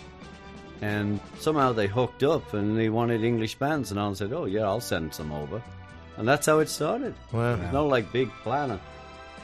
and 0.82 1.18
somehow 1.40 1.72
they 1.72 1.86
hooked 1.86 2.22
up 2.22 2.52
and 2.54 2.78
they 2.78 2.88
wanted 2.90 3.24
English 3.24 3.54
bands, 3.56 3.90
and 3.90 3.98
Alan 3.98 4.14
said, 4.14 4.32
"Oh 4.32 4.44
yeah, 4.44 4.62
I'll 4.62 4.80
send 4.80 5.14
some 5.14 5.32
over," 5.32 5.62
and 6.18 6.28
that's 6.28 6.46
how 6.46 6.58
it 6.60 6.68
started. 6.68 7.14
Wow. 7.32 7.56
There's 7.56 7.72
no 7.72 7.86
like 7.86 8.12
big 8.12 8.30
planner, 8.42 8.78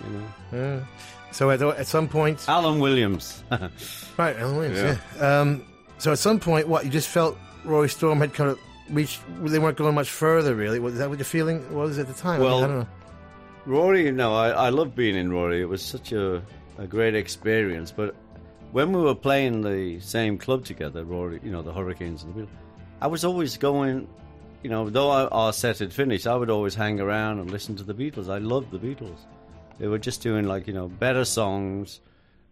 you 0.04 0.10
know. 0.18 0.24
Yeah. 0.52 0.84
So 1.32 1.50
at, 1.50 1.62
at 1.62 1.86
some 1.86 2.08
point, 2.08 2.44
Alan 2.48 2.78
Williams, 2.78 3.42
right? 4.18 4.36
Alan 4.36 4.56
Williams. 4.56 4.78
Yeah. 4.78 4.96
Yeah. 5.18 5.40
Um, 5.40 5.64
so 5.98 6.12
at 6.12 6.18
some 6.18 6.38
point, 6.40 6.68
what 6.68 6.84
you 6.84 6.90
just 6.90 7.08
felt 7.08 7.38
Rory 7.64 7.88
Storm 7.88 8.18
had 8.20 8.34
kind 8.34 8.50
of 8.50 8.58
reached? 8.90 9.20
They 9.42 9.58
weren't 9.58 9.76
going 9.78 9.94
much 9.94 10.10
further, 10.10 10.54
really. 10.54 10.78
Was 10.78 10.98
that 10.98 11.08
what 11.08 11.18
your 11.18 11.24
feeling 11.24 11.72
was 11.74 11.98
at 11.98 12.06
the 12.08 12.12
time? 12.14 12.40
I 12.40 12.44
mean, 12.44 12.46
Well, 12.50 12.58
I 12.64 12.66
don't 12.66 12.78
know. 12.80 12.86
Rory, 13.64 14.10
no, 14.10 14.34
I, 14.34 14.48
I 14.50 14.68
love 14.70 14.94
being 14.94 15.14
in 15.14 15.32
Rory. 15.32 15.60
It 15.62 15.68
was 15.68 15.82
such 15.82 16.12
a, 16.12 16.42
a 16.78 16.86
great 16.86 17.14
experience. 17.14 17.92
But 17.92 18.14
when 18.72 18.92
we 18.92 19.00
were 19.00 19.14
playing 19.14 19.62
the 19.62 20.00
same 20.00 20.36
club 20.36 20.64
together, 20.64 21.04
Rory, 21.04 21.40
you 21.44 21.50
know, 21.52 21.62
the 21.62 21.72
Hurricanes 21.72 22.24
and 22.24 22.34
the 22.34 22.40
Beatles, 22.42 22.48
I 23.00 23.06
was 23.06 23.24
always 23.24 23.56
going, 23.56 24.08
you 24.64 24.70
know, 24.70 24.90
though 24.90 25.10
our 25.10 25.52
set 25.52 25.78
had 25.78 25.92
finished, 25.92 26.26
I 26.26 26.34
would 26.34 26.50
always 26.50 26.74
hang 26.74 27.00
around 27.00 27.38
and 27.38 27.50
listen 27.50 27.76
to 27.76 27.84
the 27.84 27.94
Beatles. 27.94 28.28
I 28.28 28.38
loved 28.38 28.72
the 28.72 28.78
Beatles. 28.78 29.18
They 29.82 29.88
were 29.88 29.98
just 29.98 30.22
doing 30.22 30.46
like, 30.46 30.68
you 30.68 30.72
know, 30.72 30.86
better 30.86 31.24
songs 31.24 31.98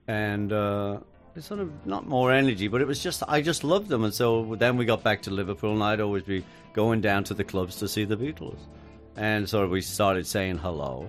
and 0.08 0.52
uh, 0.52 0.98
it's 1.36 1.46
sort 1.46 1.60
of 1.60 1.86
not 1.86 2.08
more 2.08 2.32
energy, 2.32 2.66
but 2.66 2.80
it 2.80 2.88
was 2.88 3.00
just, 3.00 3.22
I 3.28 3.40
just 3.40 3.62
loved 3.62 3.86
them. 3.86 4.02
And 4.02 4.12
so 4.12 4.56
then 4.58 4.76
we 4.76 4.84
got 4.84 5.04
back 5.04 5.22
to 5.22 5.30
Liverpool 5.30 5.72
and 5.74 5.80
I'd 5.84 6.00
always 6.00 6.24
be 6.24 6.44
going 6.72 7.00
down 7.00 7.22
to 7.22 7.34
the 7.34 7.44
clubs 7.44 7.76
to 7.76 7.86
see 7.86 8.04
the 8.04 8.16
Beatles. 8.16 8.58
And 9.14 9.48
so 9.48 9.64
we 9.68 9.80
started 9.80 10.26
saying 10.26 10.58
hello. 10.58 11.08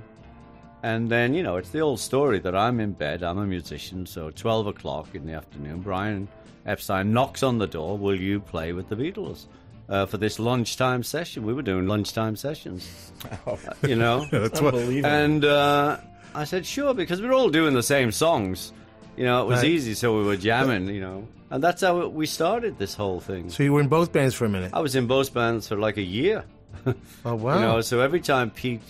And 0.84 1.10
then, 1.10 1.34
you 1.34 1.42
know, 1.42 1.58
it's 1.58 1.72
the 1.72 1.80
old 1.80 2.00
story 2.00 2.38
that 2.38 2.56
I'm 2.56 2.80
in 2.80 2.92
bed, 2.92 3.24
I'm 3.24 3.40
a 3.40 3.48
musician, 3.48 4.06
so 4.06 4.30
12 4.30 4.68
o'clock 4.68 5.16
in 5.16 5.26
the 5.26 5.34
afternoon, 5.34 5.82
Brian 5.82 6.28
Epstein 6.68 7.14
knocks 7.14 7.42
on 7.42 7.58
the 7.58 7.66
door, 7.66 7.98
Will 7.98 8.14
you 8.14 8.42
play 8.42 8.74
with 8.74 8.90
the 8.90 8.96
Beatles? 8.96 9.48
Uh, 9.90 10.06
for 10.06 10.18
this 10.18 10.40
lunchtime 10.40 11.02
session. 11.04 11.44
We 11.46 11.52
were 11.54 11.64
doing 11.64 11.86
lunchtime 11.86 12.38
sessions, 12.38 13.12
uh, 13.46 13.58
you 13.88 13.96
know. 13.96 14.26
That's 14.32 14.62
what- 14.62 14.76
Unbelievable. 14.76 15.06
And 15.12 15.44
uh, 15.44 15.98
I 16.34 16.44
said, 16.46 16.66
sure, 16.66 16.94
because 16.94 17.22
we're 17.22 17.34
all 17.34 17.50
doing 17.50 17.74
the 17.74 17.84
same 17.84 18.12
songs. 18.12 18.72
You 19.18 19.26
know, 19.26 19.42
it 19.44 19.48
was 19.48 19.60
Right. 19.60 19.70
easy, 19.72 19.94
so 19.94 20.18
we 20.18 20.24
were 20.26 20.38
jamming, 20.38 20.88
you 20.88 21.02
know. 21.02 21.28
And 21.50 21.62
that's 21.62 21.82
how 21.82 22.08
we 22.08 22.26
started 22.26 22.78
this 22.80 22.96
whole 22.96 23.20
thing. 23.20 23.50
So 23.50 23.64
you 23.64 23.74
were 23.74 23.82
in 23.82 23.90
both 23.90 24.14
bands 24.14 24.34
for 24.34 24.46
a 24.46 24.50
minute. 24.50 24.72
I 24.74 24.80
was 24.80 24.96
in 24.96 25.06
both 25.08 25.34
bands 25.34 25.68
for 25.68 25.76
like 25.76 25.98
a 25.98 26.02
year. 26.02 26.46
Oh 27.26 27.36
wow! 27.36 27.56
You 27.56 27.62
know, 27.62 27.82
so 27.82 28.00
every 28.00 28.22
time 28.22 28.50
Pete, 28.50 28.82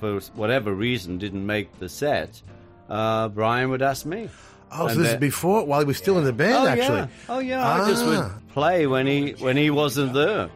for 0.00 0.20
whatever 0.34 0.72
reason, 0.72 1.18
didn't 1.18 1.44
make 1.44 1.78
the 1.80 1.88
set, 1.88 2.40
uh, 2.88 3.28
Brian 3.28 3.70
would 3.70 3.82
ask 3.82 4.06
me. 4.06 4.28
oh, 4.70 4.86
so 4.86 4.92
And 4.94 5.00
this 5.04 5.12
is 5.14 5.18
before 5.18 5.64
while 5.66 5.80
he 5.80 5.86
was 5.86 5.96
still 5.98 6.16
in 6.18 6.24
the 6.24 6.32
band, 6.32 6.54
oh, 6.54 6.66
actually. 6.68 6.98
Yeah. 6.98 7.06
Oh 7.28 7.38
yeah, 7.40 7.66
I 7.68 7.88
just 7.90 8.04
Ah. 8.04 8.08
would 8.08 8.48
play 8.54 8.86
when 8.86 9.06
he 9.06 9.32
when 9.40 9.56
he 9.56 9.70
wasn't 9.70 10.14
there. 10.14 10.48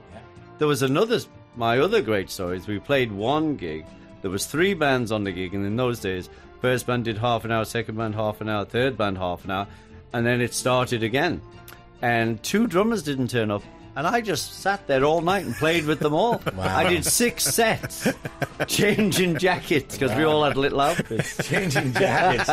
There 0.59 0.69
was 0.69 0.83
another 0.83 1.19
my 1.57 1.79
other 1.81 2.01
great 2.01 2.31
stories. 2.31 2.67
We 2.69 2.79
played 2.79 3.11
one 3.11 3.57
gig. 3.57 3.85
There 4.23 4.31
was 4.31 4.47
three 4.47 4.75
bands 4.75 5.13
on 5.13 5.25
the 5.25 5.33
gig, 5.33 5.55
and 5.55 5.65
in 5.67 5.77
those 5.77 6.01
days, 6.01 6.29
first 6.61 6.87
band 6.87 7.05
did 7.05 7.19
half 7.19 7.45
an 7.45 7.53
hour, 7.53 7.65
second 7.65 7.97
band 7.97 8.15
half 8.15 8.41
an 8.41 8.49
hour, 8.49 8.65
third 8.65 8.97
band 8.99 9.19
half 9.19 9.45
an 9.45 9.51
hour, 9.51 9.67
and 10.13 10.27
then 10.27 10.41
it 10.41 10.55
started 10.55 11.03
again. 11.03 11.41
And 12.03 12.43
two 12.43 12.67
drummers 12.67 13.03
didn't 13.03 13.29
turn 13.29 13.51
up. 13.51 13.63
And 13.97 14.07
I 14.07 14.21
just 14.21 14.61
sat 14.61 14.87
there 14.87 15.05
all 15.05 15.21
night 15.21 15.45
and 15.45 15.55
played 15.55 15.85
with 15.85 15.99
them 15.99 16.15
all. 16.15 16.41
I 16.59 16.89
did 16.89 17.05
six 17.05 17.43
sets, 17.43 18.09
changing 18.67 19.39
jackets 19.39 19.99
because 19.99 20.17
we 20.17 20.25
all 20.25 20.45
had 20.45 20.57
little 20.57 20.81
outfits. 20.81 21.49
Changing 21.49 21.93
jackets. 21.93 22.49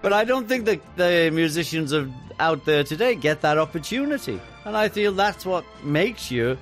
but 0.00 0.12
I 0.12 0.24
don't 0.24 0.48
think 0.48 0.64
that 0.64 0.80
the 0.96 1.30
musicians 1.32 1.92
of 1.92 2.10
out 2.40 2.64
there 2.64 2.82
today 2.82 3.14
get 3.14 3.42
that 3.42 3.58
opportunity, 3.58 4.40
and 4.68 4.76
I 4.76 4.90
feel 4.90 5.12
that's 5.12 5.46
what 5.46 5.64
makes 5.82 6.30
you, 6.30 6.58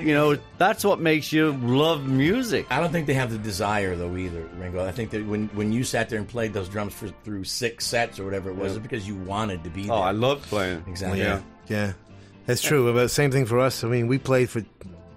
you 0.00 0.14
know, 0.14 0.38
that's 0.56 0.82
what 0.82 0.98
makes 0.98 1.30
you 1.30 1.52
love 1.52 2.08
music. 2.08 2.66
I 2.70 2.80
don't 2.80 2.90
think 2.90 3.06
they 3.06 3.12
have 3.12 3.30
the 3.30 3.36
desire 3.36 3.94
though 3.96 4.16
either, 4.16 4.48
Ringo. 4.58 4.82
I 4.82 4.92
think 4.92 5.10
that 5.10 5.26
when, 5.26 5.48
when 5.48 5.70
you 5.70 5.84
sat 5.84 6.08
there 6.08 6.18
and 6.18 6.26
played 6.26 6.54
those 6.54 6.70
drums 6.70 6.94
for 6.94 7.08
through 7.22 7.44
six 7.44 7.84
sets 7.84 8.18
or 8.18 8.24
whatever 8.24 8.48
it 8.48 8.56
was, 8.56 8.72
yeah. 8.72 8.78
it's 8.78 8.82
because 8.82 9.06
you 9.06 9.14
wanted 9.14 9.62
to 9.64 9.70
be 9.70 9.82
there. 9.82 9.92
Oh, 9.92 10.00
I 10.00 10.12
love 10.12 10.40
playing. 10.40 10.82
Exactly. 10.86 11.20
Yeah. 11.20 11.42
Yeah. 11.68 11.92
That's 12.46 12.62
true. 12.62 12.88
About 12.88 13.02
the 13.02 13.08
same 13.10 13.30
thing 13.30 13.44
for 13.44 13.58
us. 13.58 13.84
I 13.84 13.88
mean, 13.88 14.06
we 14.06 14.16
played 14.16 14.48
for 14.48 14.64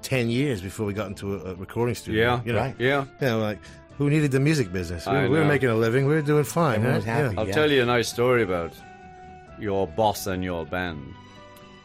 10 0.01 0.29
years 0.29 0.61
before 0.61 0.85
we 0.85 0.93
got 0.93 1.07
into 1.07 1.35
a, 1.35 1.51
a 1.51 1.55
recording 1.55 1.95
studio. 1.95 2.25
Yeah. 2.25 2.41
You 2.43 2.51
know? 2.51 2.59
Right. 2.59 2.75
Yeah. 2.77 3.05
yeah. 3.21 3.35
like, 3.35 3.59
who 3.97 4.09
needed 4.09 4.31
the 4.31 4.41
music 4.41 4.73
business? 4.73 5.07
We, 5.07 5.29
we 5.29 5.39
were 5.39 5.45
making 5.45 5.69
a 5.69 5.75
living. 5.75 6.07
We 6.07 6.15
were 6.15 6.21
doing 6.21 6.43
fine. 6.43 6.81
Everyone 6.81 7.01
happy. 7.03 7.35
Yeah. 7.35 7.39
I'll 7.39 7.47
yeah. 7.47 7.53
tell 7.53 7.71
you 7.71 7.83
a 7.83 7.85
nice 7.85 8.09
story 8.09 8.43
about 8.43 8.73
your 9.59 9.87
boss 9.87 10.27
and 10.27 10.43
your 10.43 10.65
band 10.65 11.15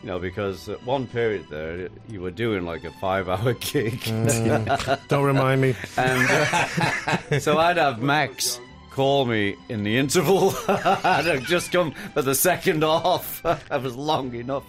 you 0.03 0.09
know, 0.09 0.19
because 0.19 0.69
at 0.69 0.83
one 0.85 1.07
period 1.07 1.47
there 1.51 1.89
you 2.09 2.21
were 2.21 2.31
doing 2.31 2.65
like 2.65 2.85
a 2.85 2.93
five-hour 2.93 3.53
gig. 3.61 4.01
Mm, 4.01 5.09
don't 5.09 5.25
remind 5.25 5.61
me. 5.61 5.75
And, 5.97 6.29
uh, 6.31 7.41
so 7.41 7.59
I'd 7.59 7.77
have 7.77 8.01
Max 8.01 8.61
call 8.91 9.25
me 9.27 9.57
in 9.69 9.83
the 9.85 9.97
interval. 9.97 10.55
I'd 10.69 11.25
have 11.27 11.45
just 11.45 11.73
come 11.73 11.93
for 12.15 12.23
the 12.23 12.35
second 12.35 12.85
off. 12.85 13.43
that 13.43 13.83
was 13.83 13.97
long 13.97 14.35
enough. 14.35 14.65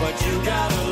but 0.00 0.24
you 0.24 0.44
gotta 0.44 0.87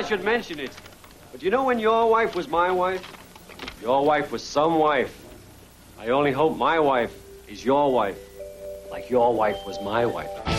I 0.00 0.02
should 0.02 0.24
mention 0.24 0.58
it. 0.58 0.74
But 1.30 1.42
you 1.42 1.50
know 1.50 1.64
when 1.64 1.78
your 1.78 2.08
wife 2.08 2.34
was 2.34 2.48
my 2.48 2.70
wife? 2.70 3.04
Your 3.82 4.02
wife 4.02 4.32
was 4.32 4.42
some 4.42 4.76
wife. 4.76 5.14
I 5.98 6.08
only 6.08 6.32
hope 6.32 6.56
my 6.56 6.80
wife 6.80 7.12
is 7.46 7.62
your 7.62 7.92
wife, 7.92 8.16
like 8.90 9.10
your 9.10 9.34
wife 9.34 9.58
was 9.66 9.78
my 9.82 10.06
wife. 10.06 10.49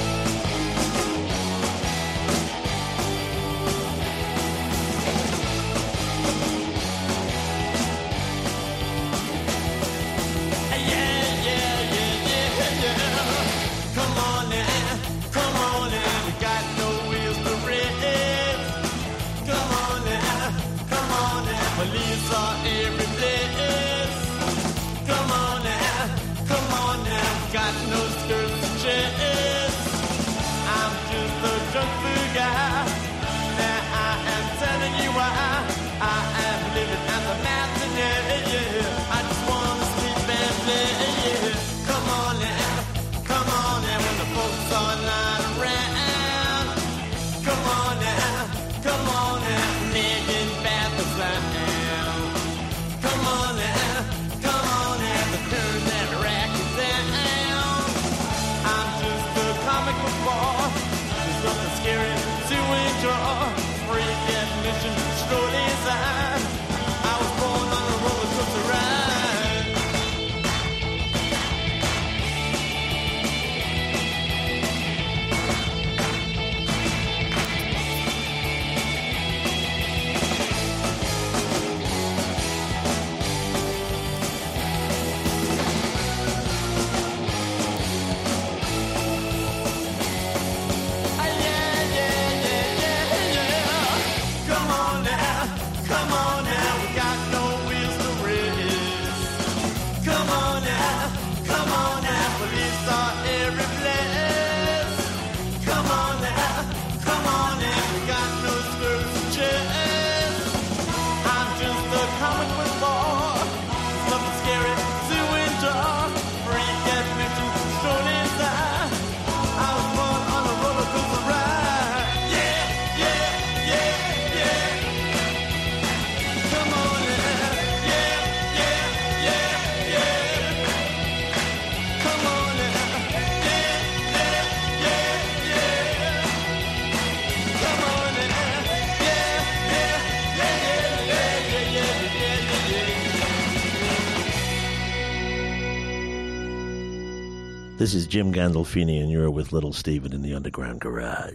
This 147.92 148.04
is 148.04 148.08
Jim 148.08 148.34
Gandolfini, 148.34 149.02
and 149.02 149.12
you're 149.12 149.30
with 149.30 149.52
Little 149.52 149.74
Steven 149.74 150.14
in 150.14 150.22
the 150.22 150.34
Underground 150.34 150.80
Garage. 150.80 151.34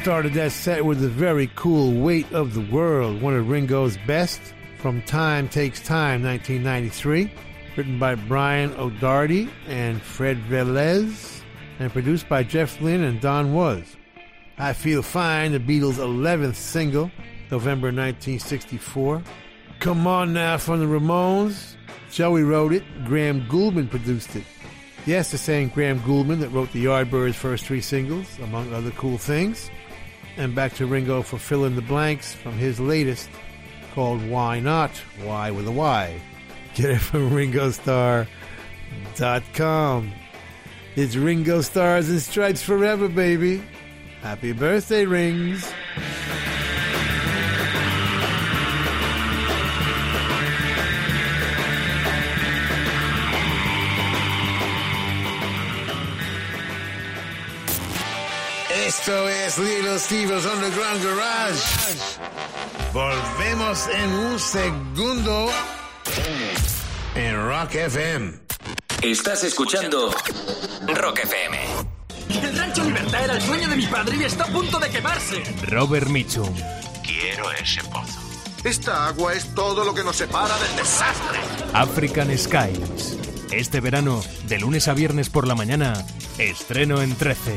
Started 0.00 0.32
that 0.34 0.52
set 0.52 0.84
with 0.84 1.00
the 1.00 1.08
very 1.08 1.50
cool 1.56 1.92
Weight 1.92 2.32
of 2.32 2.54
the 2.54 2.60
World, 2.72 3.20
one 3.20 3.34
of 3.34 3.48
Ringo's 3.48 3.98
best, 4.06 4.40
from 4.78 5.02
Time 5.02 5.48
Takes 5.48 5.80
Time, 5.80 6.22
1993, 6.22 7.30
written 7.76 7.98
by 7.98 8.14
Brian 8.14 8.72
O'Doherty 8.74 9.48
and 9.66 10.00
Fred 10.00 10.38
Velez, 10.44 11.42
and 11.80 11.92
produced 11.92 12.28
by 12.28 12.44
Jeff 12.44 12.80
Lynne 12.80 13.02
and 13.02 13.20
Don 13.20 13.54
Was. 13.54 13.96
I 14.56 14.72
Feel 14.72 15.02
Fine, 15.02 15.50
the 15.50 15.58
Beatles' 15.58 15.94
11th 15.94 16.54
single, 16.54 17.10
November 17.50 17.88
1964. 17.88 19.20
Come 19.80 20.06
On 20.06 20.32
Now 20.32 20.58
from 20.58 20.78
the 20.78 20.86
Ramones. 20.86 21.74
Joey 22.12 22.44
wrote 22.44 22.72
it, 22.72 22.84
Graham 23.04 23.48
Gouldman 23.48 23.90
produced 23.90 24.36
it. 24.36 24.44
Yes, 25.06 25.32
the 25.32 25.38
same 25.38 25.70
Graham 25.70 25.98
Gouldman 26.00 26.38
that 26.38 26.50
wrote 26.50 26.70
the 26.72 26.84
Yardbirds' 26.84 27.34
first 27.34 27.64
three 27.64 27.80
singles, 27.80 28.38
among 28.38 28.72
other 28.72 28.92
cool 28.92 29.18
things. 29.18 29.70
And 30.38 30.54
back 30.54 30.72
to 30.74 30.86
Ringo 30.86 31.20
for 31.22 31.36
fill 31.36 31.64
in 31.64 31.74
the 31.74 31.82
blanks 31.82 32.32
from 32.32 32.52
his 32.52 32.78
latest, 32.78 33.28
called 33.92 34.24
Why 34.28 34.60
Not? 34.60 34.92
Why 35.24 35.50
with 35.50 35.66
a 35.66 35.72
Y. 35.72 36.22
Get 36.74 36.90
it 36.90 37.00
from 37.00 37.30
ringostarr.com. 37.30 38.28
It's 40.94 41.16
Ringo 41.16 41.60
Stars 41.60 42.08
and 42.08 42.22
Stripes 42.22 42.62
forever, 42.62 43.08
baby. 43.08 43.64
Happy 44.22 44.52
birthday, 44.52 45.04
Rings. 45.04 45.72
Esto 59.00 59.28
es 59.28 59.58
Little 59.58 59.98
Steve's 59.98 60.44
Underground 60.44 61.04
Garage. 61.04 61.62
Volvemos 62.92 63.86
en 63.94 64.10
un 64.10 64.38
segundo 64.40 65.50
en 67.14 67.46
Rock 67.46 67.76
FM. 67.76 68.32
Estás 69.00 69.44
escuchando 69.44 70.12
Rock 70.88 71.20
FM. 71.20 71.58
El 72.42 72.58
rancho 72.58 72.84
Libertad 72.84 73.24
era 73.24 73.34
el 73.34 73.42
sueño 73.42 73.68
de 73.68 73.76
mi 73.76 73.86
padre 73.86 74.16
y 74.16 74.24
está 74.24 74.44
a 74.44 74.48
punto 74.48 74.80
de 74.80 74.90
quemarse. 74.90 75.44
Robert 75.68 76.08
Mitchum. 76.08 76.52
Quiero 77.04 77.52
ese 77.52 77.82
pozo. 77.84 78.20
Esta 78.64 79.06
agua 79.06 79.32
es 79.32 79.54
todo 79.54 79.84
lo 79.84 79.94
que 79.94 80.02
nos 80.02 80.16
separa 80.16 80.58
del 80.58 80.76
desastre. 80.76 81.38
African 81.72 82.36
Skies. 82.36 83.16
Este 83.52 83.80
verano, 83.80 84.22
de 84.48 84.58
lunes 84.58 84.88
a 84.88 84.94
viernes 84.94 85.30
por 85.30 85.46
la 85.46 85.54
mañana, 85.54 86.04
estreno 86.36 87.00
en 87.00 87.14
13. 87.14 87.56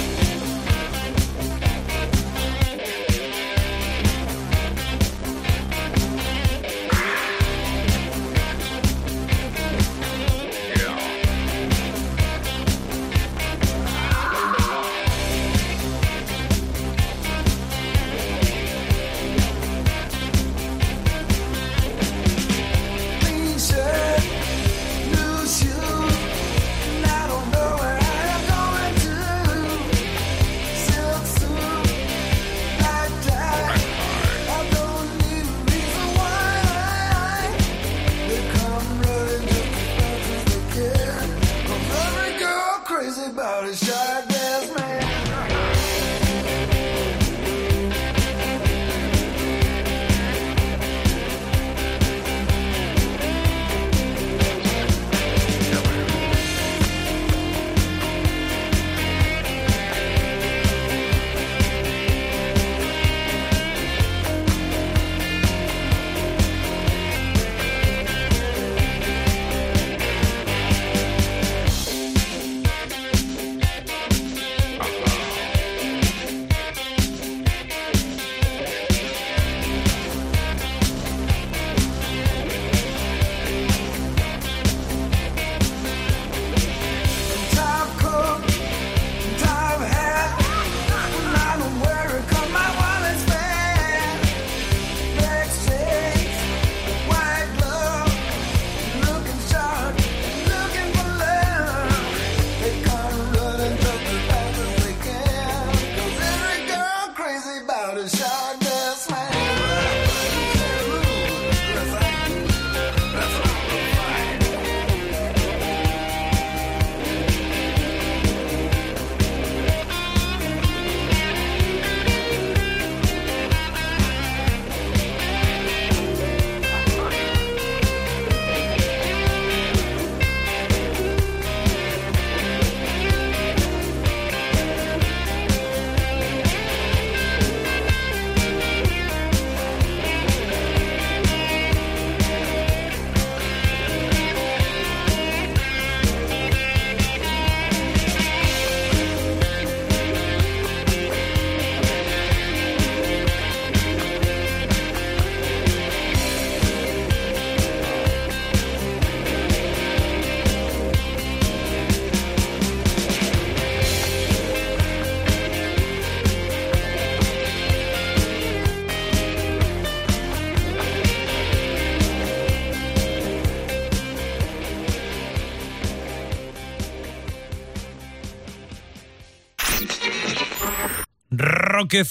Rock 181.91 182.05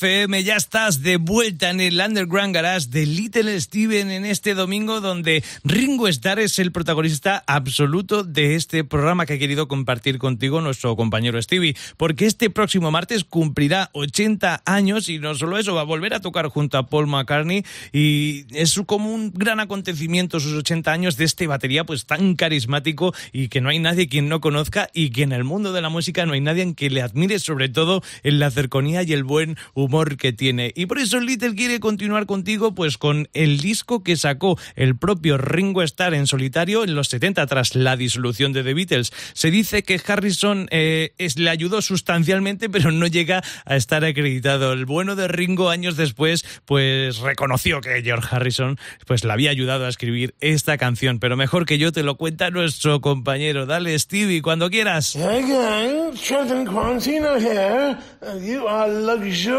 ya 0.45 0.57
estás 0.57 1.03
de 1.03 1.17
vuelta 1.17 1.71
en 1.71 1.81
el 1.81 1.99
Underground 1.99 2.55
Garage 2.55 2.89
de 2.91 3.07
Little 3.07 3.59
Steven 3.59 4.11
en 4.11 4.27
este 4.27 4.53
domingo 4.53 5.01
donde 5.01 5.43
Ringo 5.65 6.07
Starr 6.07 6.41
es 6.41 6.59
el 6.59 6.71
protagonista 6.71 7.43
absoluto 7.47 8.23
de 8.23 8.57
este 8.57 8.85
programa 8.85 9.25
que 9.25 9.35
ha 9.35 9.39
querido 9.39 9.69
compartir 9.69 10.19
contigo 10.19 10.61
nuestro 10.61 10.97
compañero 10.97 11.41
Stevie, 11.41 11.77
porque 11.97 12.27
este 12.27 12.51
próximo 12.51 12.91
martes 12.91 13.25
cumplirá 13.25 13.89
80 13.95 14.63
años 14.67 15.09
y 15.09 15.19
no 15.19 15.35
solo 15.35 15.57
eso, 15.57 15.75
va 15.75 15.81
a 15.81 15.85
volver 15.85 16.13
a 16.13 16.21
tocar 16.21 16.49
junto 16.49 16.77
a 16.77 16.87
Paul 16.87 17.07
McCartney 17.07 17.65
y 17.91 18.45
es 18.55 18.79
como 18.85 19.15
un 19.15 19.33
gran 19.33 19.61
acontecimiento 19.61 20.41
sus 20.41 20.53
80 20.53 20.93
años 20.93 21.17
de 21.17 21.25
este 21.25 21.47
batería 21.47 21.85
pues 21.85 22.05
tan 22.05 22.35
carismático 22.35 23.15
y 23.33 23.49
que 23.49 23.63
no 23.63 23.71
hay 23.71 23.79
nadie 23.79 24.09
quien 24.09 24.29
no 24.29 24.43
conozca 24.43 24.91
y 24.93 25.09
que 25.11 25.23
en 25.23 25.33
el 25.33 25.45
mundo 25.45 25.73
de 25.73 25.81
la 25.81 25.89
música 25.89 26.27
no 26.27 26.35
hay 26.35 26.43
nadie 26.43 26.65
en 26.65 26.75
que 26.75 26.91
le 26.91 27.01
admire 27.01 27.39
sobre 27.39 27.71
todo 27.71 28.03
en 28.23 28.41
la 28.41 28.51
cercanía 28.51 29.03
y 29.05 29.15
el 29.15 29.25
buen 29.25 29.57
humor 29.75 30.17
que 30.17 30.33
tiene. 30.33 30.73
Y 30.75 30.87
por 30.87 30.99
eso 30.99 31.21
Little 31.21 31.55
quiere 31.55 31.81
continuar 31.81 32.27
contigo 32.27 32.75
pues 32.75 32.99
con 32.99 33.29
el 33.33 33.61
disco 33.61 34.03
que 34.03 34.17
sacó 34.17 34.59
el 34.77 34.97
propio 34.97 35.39
Ringo 35.39 35.83
Starr 35.83 36.15
en 36.15 36.27
solitario 36.27 36.85
en 36.85 36.95
los 36.95 37.09
70 37.09 37.47
tras 37.47 37.75
la 37.75 37.97
disolución 37.97 38.53
de 38.53 38.63
The 38.63 38.75
Beatles. 38.75 39.13
Se 39.33 39.51
dice 39.51 39.83
que 39.83 40.01
Harrison 40.07 40.69
eh, 40.71 41.13
es, 41.19 41.39
le 41.39 41.51
ayudó 41.51 41.83
sustancialmente 41.83 42.69
pero 42.69 42.91
no 42.91 43.07
llega 43.07 43.43
a 43.65 43.77
estar 43.77 44.05
acreditado. 44.05 44.73
El 44.73 44.87
bueno 44.87 45.17
de 45.17 45.29
Ringo 45.29 45.71
años 45.71 45.97
después 45.97 46.45
pues 46.65 47.19
reconoció 47.19 47.81
que 47.81 48.03
George 48.03 48.29
Harrison 48.31 48.79
pues 49.07 49.25
le 49.25 49.33
había 49.33 49.51
ayudado 49.51 49.87
a 49.87 49.89
escribir 49.89 50.35
esta 50.41 50.79
canción. 50.79 51.19
Pero 51.19 51.37
mejor 51.37 51.67
que 51.67 51.79
yo 51.79 51.93
te 51.93 52.03
lo 52.03 52.17
cuenta 52.17 52.51
nuestro 52.51 53.01
compañero. 53.01 53.67
Dale 53.67 53.99
Stevie, 53.99 54.43
cuando 54.43 54.71
quieras. 54.71 55.17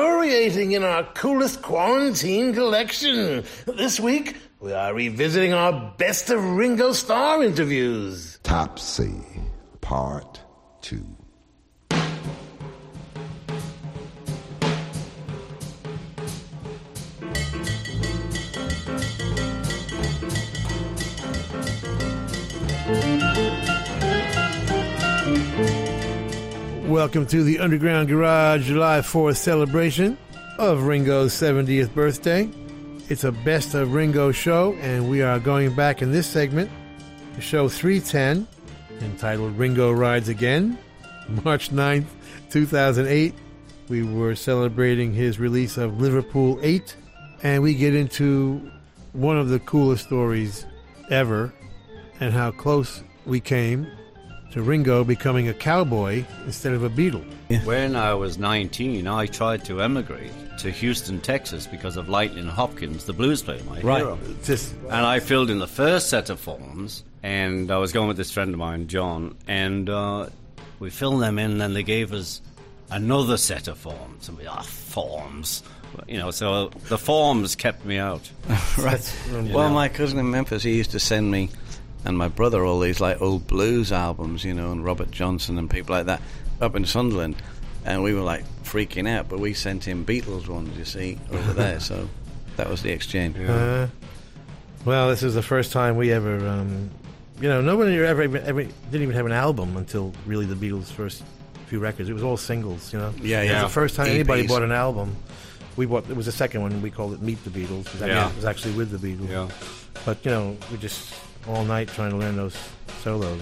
Luxuriating 0.02 0.72
in 0.72 0.84
our 0.84 1.04
coolest 1.14 1.62
quarantine 1.62 2.54
collection. 2.54 3.44
This 3.66 4.00
week, 4.00 4.36
we 4.60 4.74
are 4.74 4.94
revisiting 4.94 5.54
our 5.54 5.94
best 5.98 6.30
of 6.30 6.44
Ringo 6.44 6.92
Starr 6.92 7.44
interviews. 7.44 8.40
Topsy, 8.44 9.22
Part 9.80 10.42
2. 10.82 11.21
Welcome 26.92 27.26
to 27.28 27.42
the 27.42 27.60
Underground 27.60 28.10
Garage 28.10 28.68
July 28.68 29.00
4th 29.00 29.38
celebration 29.38 30.18
of 30.60 30.84
Ringo's 30.84 31.32
70th 31.32 31.94
birthday. 31.94 32.50
It's 33.08 33.24
a 33.24 33.32
best 33.32 33.74
of 33.76 33.94
Ringo 33.94 34.34
show, 34.34 34.74
and 34.82 35.10
we 35.10 35.22
are 35.22 35.40
going 35.40 35.74
back 35.74 36.02
in 36.02 36.12
this 36.12 36.28
segment 36.28 36.70
to 37.36 37.40
show 37.40 37.70
310, 37.70 38.46
entitled 39.00 39.58
Ringo 39.58 39.90
Rides 39.90 40.28
Again, 40.28 40.78
March 41.46 41.70
9th, 41.70 42.08
2008. 42.50 43.36
We 43.88 44.04
were 44.04 44.36
celebrating 44.36 45.14
his 45.14 45.40
release 45.40 45.78
of 45.78 46.02
Liverpool 46.02 46.60
8, 46.62 46.94
and 47.42 47.64
we 47.64 47.74
get 47.74 47.96
into 47.96 48.70
one 49.14 49.38
of 49.38 49.48
the 49.48 49.60
coolest 49.60 50.04
stories 50.04 50.66
ever 51.10 51.54
and 52.20 52.34
how 52.34 52.52
close 52.52 53.02
we 53.26 53.40
came 53.40 53.88
to 54.52 54.62
Ringo 54.62 55.04
becoming 55.04 55.48
a 55.48 55.54
cowboy 55.54 56.24
instead 56.46 56.74
of 56.74 56.84
a 56.84 56.90
Beatle. 56.90 57.24
When 57.66 57.96
I 57.96 58.14
was 58.14 58.38
19, 58.38 59.08
I 59.08 59.26
tried 59.26 59.64
to 59.66 59.82
emigrate 59.82 60.32
to 60.60 60.70
Houston, 60.72 61.20
Texas 61.22 61.68
because 61.68 61.96
of 61.98 62.10
Lightnin' 62.10 62.48
Hopkins, 62.48 63.06
the 63.06 63.14
blues 63.14 63.42
player, 63.42 63.62
my 63.70 63.80
Right. 63.82 64.00
hero. 64.00 64.20
Just- 64.44 64.74
and 64.90 65.06
I 65.06 65.20
filled 65.20 65.50
in 65.50 65.60
the 65.60 65.68
first 65.68 66.10
set 66.10 66.30
of 66.30 66.40
forms, 66.40 67.04
and 67.24 67.72
I 67.72 67.78
was 67.78 67.92
going 67.94 68.08
with 68.10 68.18
this 68.18 68.32
friend 68.32 68.54
of 68.54 68.60
mine, 68.60 68.88
John, 68.88 69.36
and 69.48 69.90
uh, 69.90 70.28
we 70.80 70.90
filled 70.90 71.22
them 71.22 71.40
in, 71.40 71.52
and 71.52 71.62
then 71.62 71.74
they 71.74 71.84
gave 71.84 72.12
us 72.14 72.42
another 72.90 73.38
set 73.38 73.68
of 73.70 73.78
forms. 73.78 74.28
And 74.28 74.38
we, 74.38 74.46
ah, 74.48 74.62
forms. 74.62 75.64
You 76.08 76.18
know, 76.20 76.32
so 76.32 76.72
the 76.90 76.98
forms 76.98 77.56
kept 77.56 77.86
me 77.86 77.98
out. 77.98 78.30
right. 78.78 79.14
You 79.30 79.54
Well, 79.54 79.68
know. 79.70 79.76
my 79.76 79.90
cousin 79.90 80.20
in 80.20 80.30
Memphis, 80.32 80.64
he 80.64 80.76
used 80.76 80.92
to 80.92 81.00
send 81.00 81.30
me 81.32 81.50
and 82.06 82.18
my 82.18 82.28
brother 82.28 82.66
all 82.66 82.80
these 82.80 83.00
like 83.00 83.22
old 83.22 83.48
blues 83.48 83.92
albums, 83.92 84.44
you 84.44 84.54
know, 84.54 84.72
and 84.72 84.84
Robert 84.84 85.12
Johnson 85.12 85.58
and 85.58 85.70
people 85.70 85.96
like 85.96 86.06
that 86.08 86.22
up 86.60 86.76
in 86.76 86.86
Sunderland, 86.86 87.36
and 87.86 88.04
we 88.04 88.14
were 88.14 88.22
like 88.22 88.44
freaking 88.64 89.08
out. 89.08 89.30
But 89.30 89.40
we 89.40 89.54
sent 89.54 89.84
him 89.88 90.06
Beatles 90.06 90.48
ones, 90.48 90.78
you 90.78 90.86
see, 90.86 91.20
over 91.32 91.54
there. 91.54 91.80
So 91.92 92.08
that 92.58 92.70
was 92.70 92.82
the 92.82 92.92
exchange. 92.92 93.38
Uh, 93.40 93.88
well, 94.86 95.10
this 95.10 95.24
is 95.24 95.34
the 95.36 95.44
first 95.44 95.72
time 95.72 95.96
we 95.96 96.12
ever, 96.12 96.48
um, 96.48 96.90
you 97.40 97.48
know, 97.50 97.62
nobody 97.62 97.98
ever, 98.04 98.22
ever, 98.24 98.38
ever 98.38 98.64
didn't 98.64 99.02
even 99.04 99.12
have 99.16 99.26
an 99.26 99.32
album 99.32 99.78
until 99.78 100.12
really 100.26 100.46
the 100.46 100.56
Beatles' 100.56 100.92
first 100.92 101.24
few 101.68 101.80
records. 101.80 102.10
It 102.10 102.14
was 102.14 102.24
all 102.24 102.36
singles, 102.38 102.92
you 102.92 103.00
know. 103.00 103.14
Yeah, 103.22 103.42
It 103.42 103.46
yeah. 103.46 103.64
was 103.64 103.72
the 103.72 103.74
first 103.74 103.96
time 103.96 104.08
anybody 104.08 104.46
bought 104.48 104.64
an 104.64 104.72
album. 104.72 105.16
We 105.78 105.86
bought. 105.86 106.10
It 106.10 106.16
was 106.18 106.26
the 106.26 106.32
second 106.34 106.62
one. 106.64 106.82
We 106.82 106.92
called 106.92 107.14
it 107.14 107.22
Meet 107.22 107.44
the 107.46 107.50
Beatles. 107.50 107.86
It 107.88 107.94
was, 107.94 108.02
Yeah. 108.02 108.30
it 108.30 108.36
was 108.36 108.44
actually 108.46 108.74
with 108.74 108.92
the 108.92 108.98
Beatles. 108.98 109.30
Yeah. 109.30 109.48
But 110.06 110.26
you 110.26 110.32
know, 110.32 110.58
we 110.72 110.78
just 110.78 111.14
all 111.48 111.64
night 111.64 111.88
trying 111.90 112.12
to 112.12 112.18
learn 112.18 112.36
those 112.38 112.56
solos. 113.04 113.42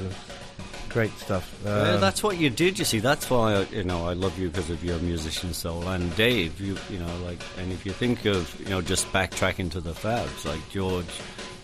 Great 0.89 1.11
stuff. 1.19 1.53
Uh, 1.65 1.97
that's 1.97 2.23
what 2.23 2.37
you 2.37 2.49
did. 2.49 2.79
You 2.79 2.85
see, 2.85 2.99
that's 2.99 3.29
why 3.29 3.53
I, 3.53 3.61
you 3.65 3.83
know 3.83 4.07
I 4.07 4.13
love 4.13 4.39
you 4.39 4.47
because 4.49 4.71
of 4.71 4.83
your 4.83 4.97
musician 4.99 5.53
soul. 5.53 5.87
And 5.87 6.15
Dave, 6.15 6.59
you 6.59 6.77
you 6.89 6.97
know, 6.97 7.15
like, 7.25 7.39
and 7.59 7.71
if 7.71 7.85
you 7.85 7.91
think 7.91 8.25
of 8.25 8.59
you 8.59 8.69
know 8.69 8.81
just 8.81 9.05
backtracking 9.13 9.71
to 9.71 9.81
the 9.81 9.93
Fabs, 9.93 10.45
like 10.45 10.67
George 10.71 11.05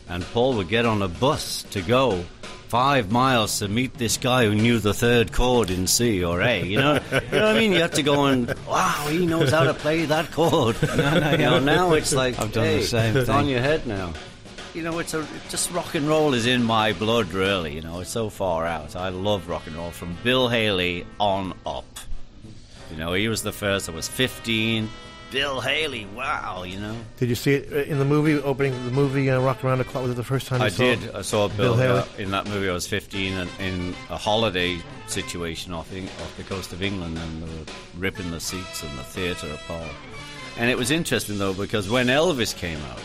and 0.10 0.24
Paul 0.26 0.54
would 0.58 0.70
get 0.70 0.86
on 0.86 1.02
a 1.02 1.08
bus 1.08 1.64
to 1.72 1.82
go 1.82 2.24
five 2.68 3.12
miles 3.12 3.60
to 3.60 3.68
meet 3.68 3.94
this 3.96 4.18
guy 4.18 4.46
who 4.46 4.54
knew 4.54 4.78
the 4.80 4.94
third 4.94 5.32
chord 5.32 5.72
in 5.72 5.88
C 5.88 6.24
or 6.24 6.42
A. 6.42 6.64
You 6.64 6.78
know, 6.78 6.94
you 7.12 7.20
know 7.32 7.46
what 7.46 7.56
I 7.56 7.58
mean? 7.58 7.72
You 7.72 7.80
have 7.82 7.92
to 7.92 8.04
go 8.04 8.26
and 8.26 8.54
wow, 8.68 9.08
he 9.10 9.26
knows 9.26 9.50
how 9.50 9.64
to 9.64 9.74
play 9.74 10.06
that 10.06 10.32
chord. 10.32 10.76
No, 10.84 10.96
no, 11.20 11.32
you 11.32 11.38
know, 11.38 11.60
now 11.60 11.94
it's 11.94 12.14
like 12.14 12.38
I've 12.38 12.52
done 12.52 12.66
the 12.66 12.72
hey, 12.74 12.82
same 12.84 13.18
It's 13.18 13.26
thing. 13.26 13.36
on 13.36 13.48
your 13.48 13.62
head 13.62 13.88
now. 13.88 14.14
You 14.76 14.84
know, 14.84 15.00
it's 15.00 15.14
a 15.14 15.26
just 15.50 15.72
rock 15.72 15.96
and 15.96 16.06
roll 16.08 16.34
is 16.34 16.46
in 16.46 16.62
my 16.62 16.92
blood, 16.94 17.30
really. 17.32 17.74
You 17.76 17.82
know, 17.82 18.02
it's 18.02 18.10
so 18.10 18.30
far 18.30 18.66
out. 18.66 18.96
I 18.96 19.08
love 19.10 19.48
rock 19.48 19.66
and 19.68 19.76
roll 19.76 19.90
from 19.92 20.18
Bill 20.24 20.50
Haley 20.50 21.06
on 21.20 21.54
up. 21.66 21.86
You 22.92 22.98
know, 22.98 23.14
he 23.14 23.28
was 23.30 23.42
the 23.42 23.54
first. 23.54 23.88
I 23.90 23.94
was 23.94 24.08
15. 24.08 24.90
Bill 25.32 25.60
Haley, 25.60 26.06
wow, 26.16 26.64
you 26.64 26.80
know. 26.80 26.96
did 27.18 27.30
you 27.30 27.36
see 27.36 27.54
it 27.56 27.74
uh, 27.74 27.92
in 27.92 27.98
the 28.00 28.06
movie 28.06 28.36
opening? 28.42 28.72
The 28.86 28.92
movie 28.92 29.30
uh, 29.30 29.40
Rock 29.42 29.64
Around 29.64 29.80
the 29.80 29.84
Clock 29.84 30.04
was 30.04 30.12
it 30.12 30.16
the 30.16 30.24
first 30.24 30.48
time? 30.48 30.60
you 30.60 30.68
I 30.68 30.70
saw 30.70 30.84
did. 30.84 31.16
I 31.16 31.22
saw 31.24 31.48
Bill, 31.48 31.76
Haley. 31.76 32.00
uh, 32.00 32.06
in 32.20 32.32
that 32.32 32.48
movie. 32.48 32.70
I 32.70 32.74
was 32.74 32.88
15 32.88 33.34
and 33.34 33.50
in 33.60 33.96
a 34.10 34.18
holiday 34.18 34.78
situation 35.08 35.74
off, 35.74 35.92
Eng- 35.94 36.06
off 36.06 36.34
the 36.38 36.44
coast 36.44 36.74
of 36.74 36.84
England, 36.84 37.18
and 37.18 37.44
they 37.44 37.48
were 37.48 37.66
ripping 37.98 38.30
the 38.32 38.40
seats 38.40 38.84
in 38.84 38.96
the 38.98 39.04
theatre 39.04 39.52
apart. 39.52 39.92
And 40.58 40.70
it 40.70 40.78
was 40.78 40.92
interesting 40.92 41.38
though 41.38 41.54
because 41.54 41.90
when 41.90 42.08
Elvis 42.08 42.56
came 42.56 42.80
out, 42.92 43.02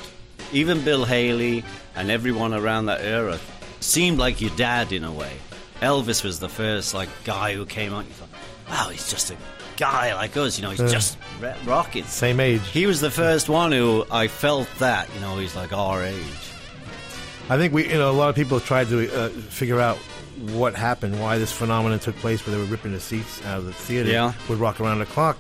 even 0.53 0.83
Bill 0.85 1.05
Haley 1.05 1.65
and 1.95 2.11
everyone 2.11 2.55
around 2.55 2.87
that 2.87 3.01
era 3.03 3.39
seemed 3.81 4.19
like 4.19 4.41
your 4.41 4.51
dad 4.57 4.93
in 4.93 5.05
a 5.05 5.13
way. 5.13 5.33
Elvis 5.81 6.23
was 6.23 6.41
the 6.41 6.49
first 6.49 6.93
like 6.95 7.09
guy 7.25 7.55
who 7.55 7.65
came 7.67 7.93
out. 7.95 8.05
You 8.07 8.13
thought, 8.13 8.29
wow, 8.69 8.89
he's 8.91 9.11
just 9.11 9.31
a 9.31 9.37
guy 9.77 10.15
like 10.15 10.37
us. 10.37 10.59
You 10.59 10.65
know, 10.65 10.71
he's 10.71 10.81
Yeah. 10.81 10.89
just 10.89 11.17
re- 11.41 11.55
rocking. 11.65 12.05
Same 12.05 12.41
age. 12.41 12.61
He 12.73 12.87
was 12.87 13.01
the 13.01 13.11
first 13.11 13.49
one 13.49 13.73
who 13.73 14.05
I 14.11 14.29
felt 14.29 14.69
that. 14.79 15.09
You 15.15 15.21
know, 15.21 15.39
he's 15.39 15.57
like 15.57 15.73
our 15.73 16.05
age. 16.05 16.25
I 17.49 17.57
think 17.57 17.73
we, 17.73 17.89
you 17.89 17.95
know, 17.99 18.11
a 18.11 18.13
lot 18.13 18.29
of 18.29 18.35
people 18.37 18.61
tried 18.61 18.89
to 18.89 19.13
uh, 19.13 19.29
figure 19.31 19.81
out 19.81 19.97
what 20.53 20.75
happened, 20.75 21.21
why 21.21 21.39
this 21.39 21.51
phenomenon 21.53 21.99
took 21.99 22.17
place, 22.17 22.47
where 22.47 22.55
they 22.55 22.61
were 22.63 22.69
ripping 22.69 22.93
the 22.93 23.01
seats 23.01 23.45
out 23.45 23.59
of 23.59 23.65
the 23.67 23.73
theater 23.73 24.11
Yeah. 24.11 24.33
with 24.49 24.59
"Rock 24.61 24.81
Around 24.81 25.01
the 25.01 25.07
Clock," 25.07 25.39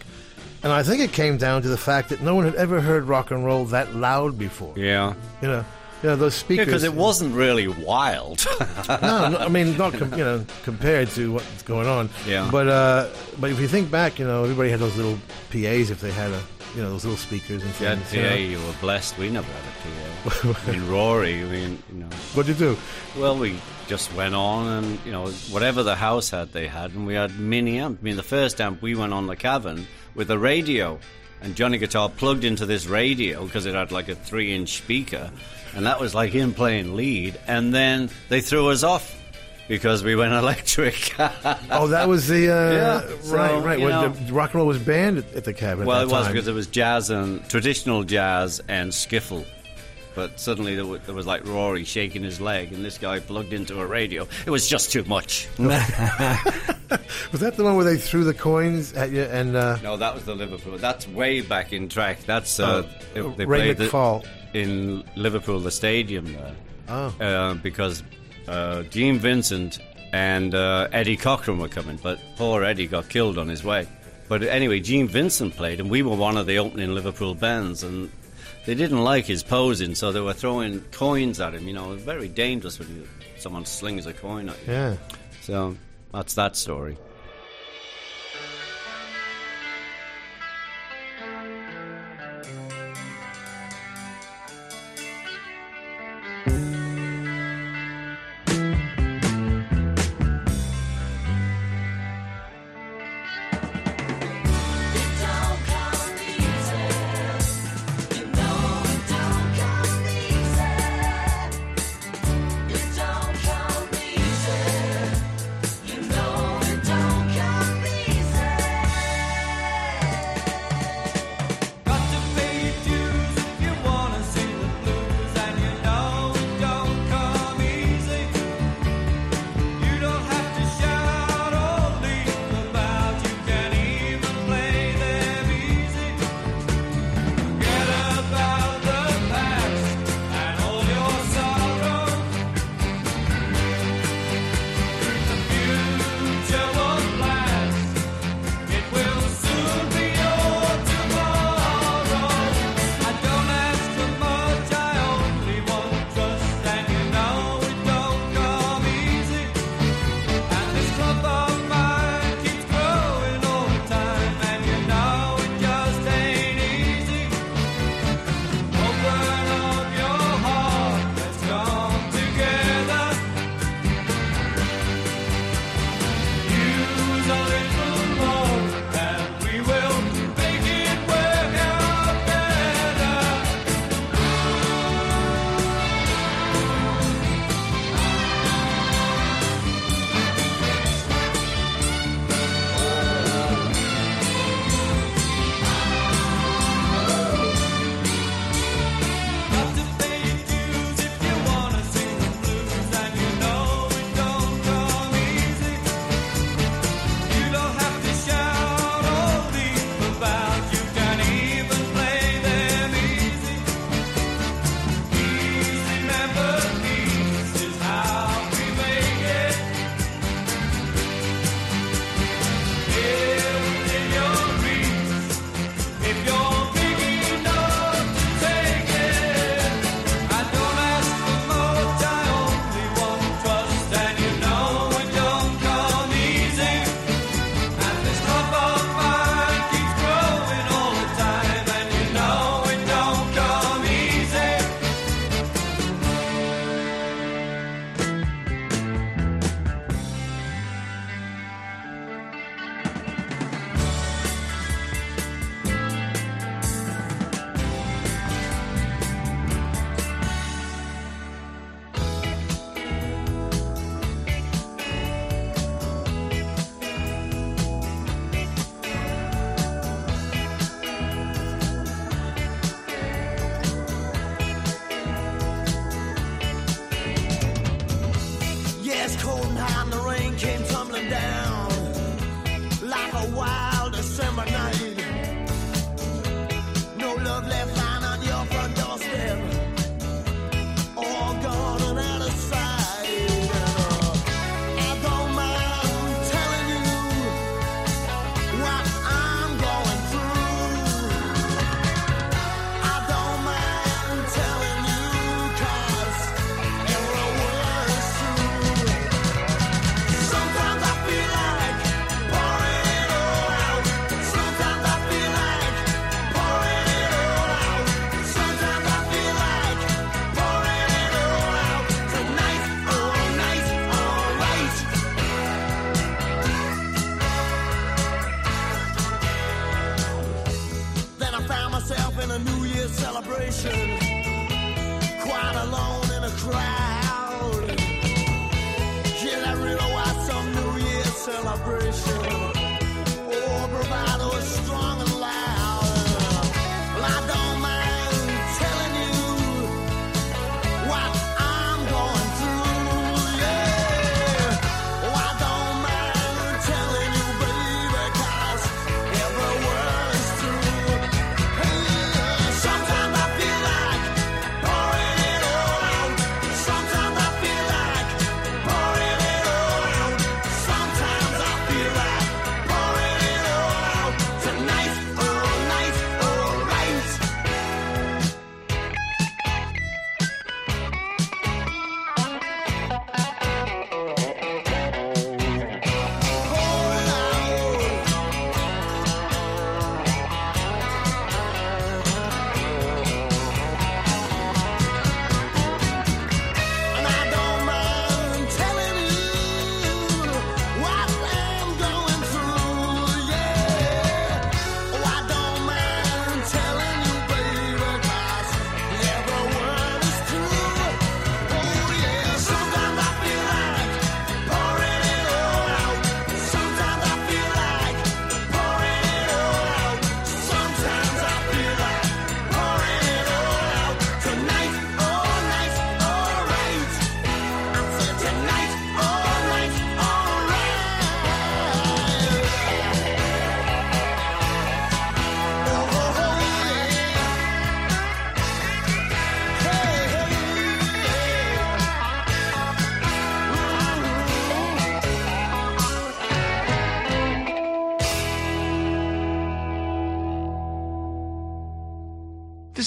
and 0.62 0.72
I 0.72 0.82
think 0.82 1.00
it 1.00 1.12
came 1.12 1.36
down 1.36 1.62
to 1.62 1.68
the 1.68 1.76
fact 1.78 2.10
that 2.10 2.20
no 2.22 2.34
one 2.34 2.44
had 2.44 2.54
ever 2.54 2.80
heard 2.80 3.04
rock 3.04 3.30
and 3.30 3.44
roll 3.44 3.64
that 3.66 3.94
loud 3.94 4.38
before. 4.38 4.74
Yeah. 4.76 5.14
You 5.42 5.48
know, 5.48 5.64
you 6.02 6.08
know 6.08 6.16
those 6.16 6.34
speakers. 6.34 6.66
Because 6.66 6.82
it 6.82 6.94
wasn't 6.94 7.34
really 7.34 7.68
wild. 7.68 8.44
no, 8.88 9.28
no, 9.28 9.38
I 9.38 9.48
mean 9.48 9.76
not 9.76 9.92
com- 9.94 10.12
you 10.12 10.24
know 10.24 10.44
compared 10.64 11.10
to 11.10 11.32
what's 11.32 11.62
going 11.62 11.86
on. 11.86 12.08
Yeah. 12.26 12.48
But 12.50 12.68
uh, 12.68 13.08
but 13.38 13.50
if 13.50 13.60
you 13.60 13.68
think 13.68 13.90
back, 13.90 14.18
you 14.18 14.26
know, 14.26 14.44
everybody 14.44 14.70
had 14.70 14.80
those 14.80 14.96
little 14.96 15.18
PAs 15.50 15.90
if 15.90 16.00
they 16.00 16.10
had 16.10 16.30
a 16.30 16.42
you 16.74 16.82
know 16.82 16.90
those 16.90 17.04
little 17.04 17.18
speakers 17.18 17.62
and 17.62 17.80
You 17.80 17.86
had 17.86 17.98
things. 17.98 18.10
PA, 18.28 18.34
you 18.34 18.56
know. 18.56 18.60
you 18.60 18.66
were 18.66 18.74
blessed. 18.80 19.18
We 19.18 19.28
never 19.28 19.46
had 19.50 19.62
a 19.64 20.52
PA. 20.52 20.60
I 20.68 20.72
mean, 20.72 20.88
Rory, 20.88 21.42
I 21.42 21.44
mean, 21.44 21.82
you 21.92 21.98
know. 21.98 22.06
What'd 22.34 22.48
you 22.48 22.74
do? 22.74 22.78
Well, 23.18 23.36
we 23.36 23.58
just 23.88 24.14
went 24.14 24.34
on 24.36 24.66
and, 24.68 24.98
you 25.04 25.10
know, 25.10 25.26
whatever 25.50 25.82
the 25.82 25.96
house 25.96 26.30
had, 26.30 26.52
they 26.52 26.68
had. 26.68 26.92
And 26.92 27.06
we 27.06 27.14
had 27.14 27.38
mini 27.40 27.78
amp. 27.78 27.98
I 28.00 28.04
mean, 28.04 28.16
the 28.16 28.22
first 28.22 28.60
amp, 28.60 28.82
we 28.82 28.94
went 28.94 29.12
on 29.12 29.26
the 29.26 29.34
cavern 29.34 29.86
with 30.14 30.30
a 30.30 30.38
radio. 30.38 30.98
And 31.42 31.54
Johnny 31.56 31.78
Guitar 31.78 32.10
plugged 32.10 32.44
into 32.44 32.66
this 32.66 32.86
radio 32.86 33.44
because 33.46 33.64
it 33.66 33.74
had 33.74 33.92
like 33.92 34.08
a 34.08 34.14
three 34.14 34.54
inch 34.54 34.76
speaker. 34.76 35.30
And 35.74 35.86
that 35.86 35.98
was 36.00 36.14
like 36.14 36.32
him 36.32 36.52
playing 36.52 36.96
lead. 36.96 37.38
And 37.46 37.72
then 37.74 38.10
they 38.28 38.40
threw 38.40 38.68
us 38.68 38.82
off 38.82 39.16
because 39.68 40.02
we 40.04 40.16
went 40.16 40.32
electric. 40.44 41.14
Oh, 41.70 41.86
that 41.88 42.08
was 42.08 42.26
the 42.28 42.50
uh, 42.50 42.72
Yeah, 42.72 43.16
so, 43.22 43.34
right, 43.36 43.64
right. 43.64 43.78
know- 43.78 44.08
the 44.08 44.32
rock 44.32 44.50
and 44.50 44.56
roll 44.56 44.66
was 44.66 44.78
banned 44.78 45.18
at, 45.18 45.44
the 45.44 45.54
Cavern. 45.54 45.86
Well, 45.86 46.00
at 46.00 46.02
it 46.02 46.08
that 46.08 46.14
was 46.14 46.24
time. 46.26 46.32
because 46.34 46.48
it 46.48 46.52
was 46.54 46.66
jazz 46.66 47.08
and 47.10 47.48
traditional 47.48 48.04
jazz 48.04 48.60
and 48.68 48.90
skiffle. 48.90 49.46
But 50.14 50.40
suddenly 50.40 50.74
there 50.74 50.84
was, 50.86 51.00
there 51.02 51.14
was 51.14 51.26
like 51.26 51.46
Rory 51.46 51.84
shaking 51.84 52.22
his 52.24 52.40
leg, 52.40 52.72
and 52.72 52.84
this 52.84 52.98
guy 52.98 53.20
plugged 53.20 53.52
into 53.52 53.80
a 53.80 53.86
radio. 53.86 54.26
It 54.44 54.50
was 54.50 54.68
just 54.68 54.90
too 54.90 55.04
much. 55.04 55.48
was 55.58 57.40
that 57.40 57.56
the 57.56 57.64
one 57.64 57.76
where 57.76 57.84
they 57.84 57.96
threw 57.96 58.24
the 58.24 58.34
coins 58.34 58.92
at 58.94 59.10
you 59.10 59.22
and 59.22 59.56
uh, 59.56 59.78
No, 59.82 59.96
that 59.96 60.14
was 60.14 60.24
the 60.24 60.34
Liverpool. 60.34 60.78
That's 60.78 61.06
way 61.08 61.40
back 61.40 61.72
in 61.72 61.88
track. 61.88 62.20
That's 62.26 62.58
uh, 62.58 62.84
Oh, 63.16 63.30
they, 63.30 63.36
they 63.36 63.46
Ray 63.46 63.58
played 63.58 63.76
the- 63.78 63.86
McFall. 63.86 64.26
in 64.52 65.04
Liverpool, 65.16 65.60
the 65.60 65.70
stadium 65.70 66.32
there. 66.32 66.54
Oh. 66.88 67.14
Uh, 67.20 67.54
because 67.54 68.02
uh, 68.48 68.82
Gene 68.84 69.18
Vincent 69.18 69.78
and 70.12 70.54
uh, 70.54 70.88
Eddie 70.92 71.16
Cochran 71.16 71.58
were 71.58 71.68
coming, 71.68 71.98
but 72.02 72.18
poor 72.36 72.64
Eddie 72.64 72.88
got 72.88 73.08
killed 73.08 73.38
on 73.38 73.48
his 73.48 73.62
way. 73.62 73.86
But 74.28 74.42
anyway, 74.42 74.80
Gene 74.80 75.06
Vincent 75.08 75.54
played, 75.56 75.78
and 75.80 75.88
we 75.90 76.02
were 76.02 76.16
one 76.16 76.36
of 76.36 76.46
the 76.46 76.58
opening 76.58 76.94
Liverpool 76.94 77.34
bands, 77.34 77.82
and 77.84 78.10
they 78.66 78.74
didn't 78.74 79.02
like 79.02 79.24
his 79.26 79.42
posing, 79.42 79.94
so 79.94 80.12
they 80.12 80.20
were 80.20 80.32
throwing 80.32 80.80
coins 80.92 81.40
at 81.40 81.54
him. 81.54 81.66
You 81.66 81.74
know, 81.74 81.94
very 81.94 82.28
dangerous 82.28 82.78
when 82.78 82.88
you, 82.94 83.08
someone 83.38 83.64
slings 83.64 84.06
a 84.06 84.12
coin 84.12 84.48
at 84.48 84.66
you. 84.66 84.72
Yeah. 84.72 84.96
So 85.42 85.76
that's 86.12 86.34
that 86.34 86.56
story. 86.56 86.96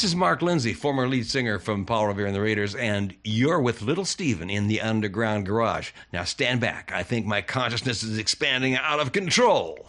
This 0.03 0.11
is 0.11 0.17
Mark 0.17 0.41
Lindsay, 0.41 0.73
former 0.73 1.07
lead 1.07 1.27
singer 1.27 1.59
from 1.59 1.85
Paul 1.85 2.07
Revere 2.07 2.25
and 2.25 2.35
the 2.35 2.41
Raiders, 2.41 2.75
and 2.75 3.15
you're 3.23 3.61
with 3.61 3.81
Little 3.81 4.03
Steven 4.03 4.49
in 4.49 4.67
the 4.67 4.81
Underground 4.81 5.45
Garage. 5.45 5.91
Now 6.11 6.25
stand 6.25 6.59
back. 6.59 6.91
I 6.93 7.03
think 7.03 7.25
my 7.25 7.41
consciousness 7.41 8.03
is 8.03 8.17
expanding 8.17 8.75
out 8.75 8.99
of 8.99 9.13
control. 9.13 9.87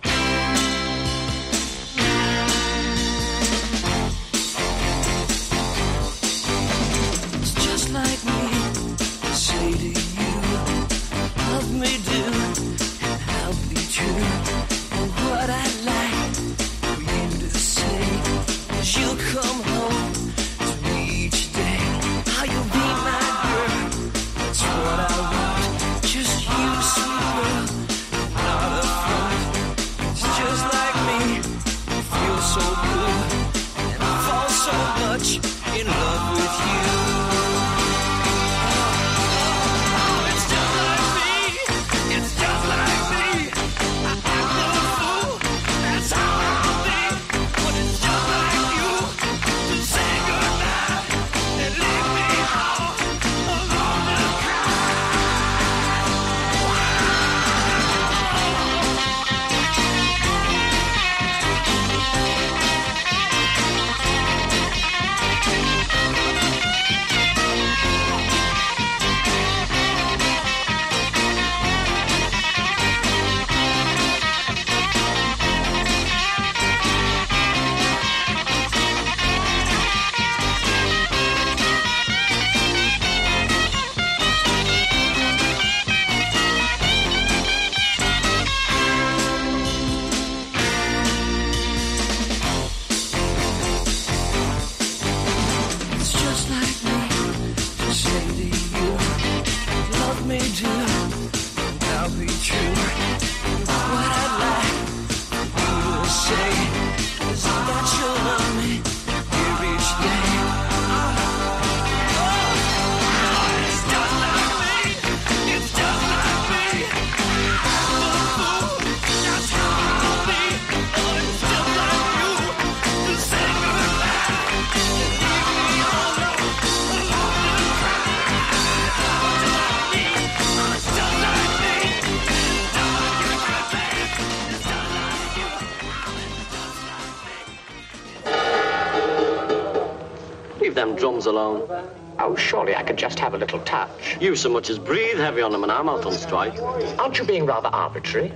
Arms 141.27 141.27
alone. 141.27 141.89
Oh, 142.19 142.37
surely 142.37 142.75
I 142.75 142.83
could 142.83 142.97
just 142.97 143.19
have 143.19 143.35
a 143.35 143.39
little 143.39 143.61
touch. 143.61 144.17
You 144.21 144.37
so 144.37 144.49
much 144.49 144.71
as 144.71 144.79
breathe 144.79 145.19
heavy 145.19 145.43
on 145.43 145.53
them 145.53 145.63
and 145.63 145.73
I'm 145.73 145.89
out 145.89 146.07
on 146.07 146.13
strike. 146.13 146.59
Aren't 146.99 147.19
you 147.19 147.25
being 147.25 147.47
rather 147.47 147.69
arbitrary? 147.69 148.33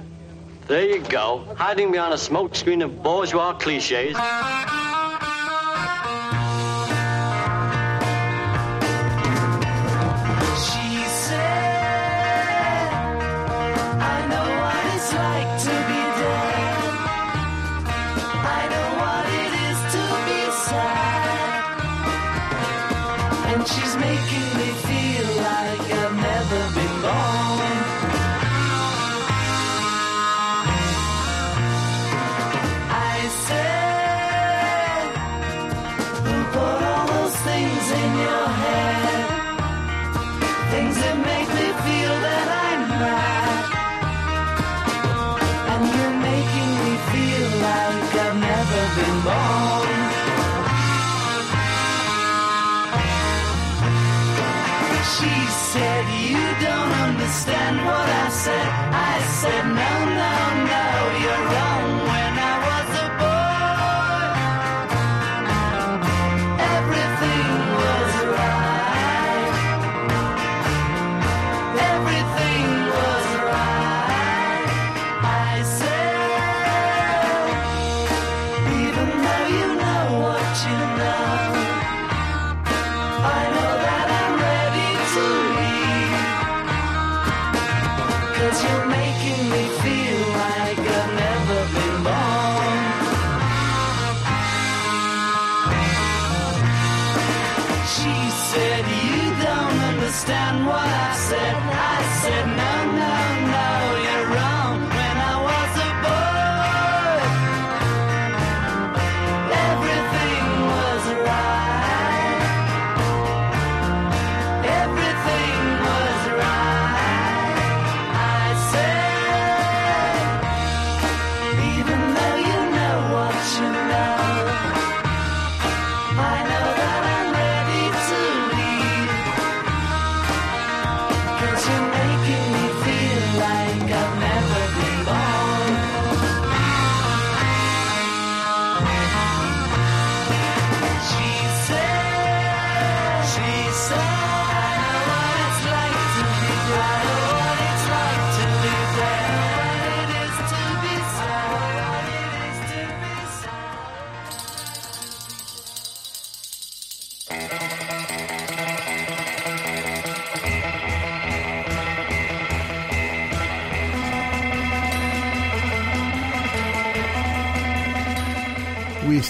There 0.66 0.84
you 0.84 1.00
go, 1.00 1.46
hiding 1.56 1.92
behind 1.92 2.12
a 2.12 2.16
smokescreen 2.16 2.84
of 2.84 3.02
bourgeois 3.02 3.54
cliches. 3.54 4.16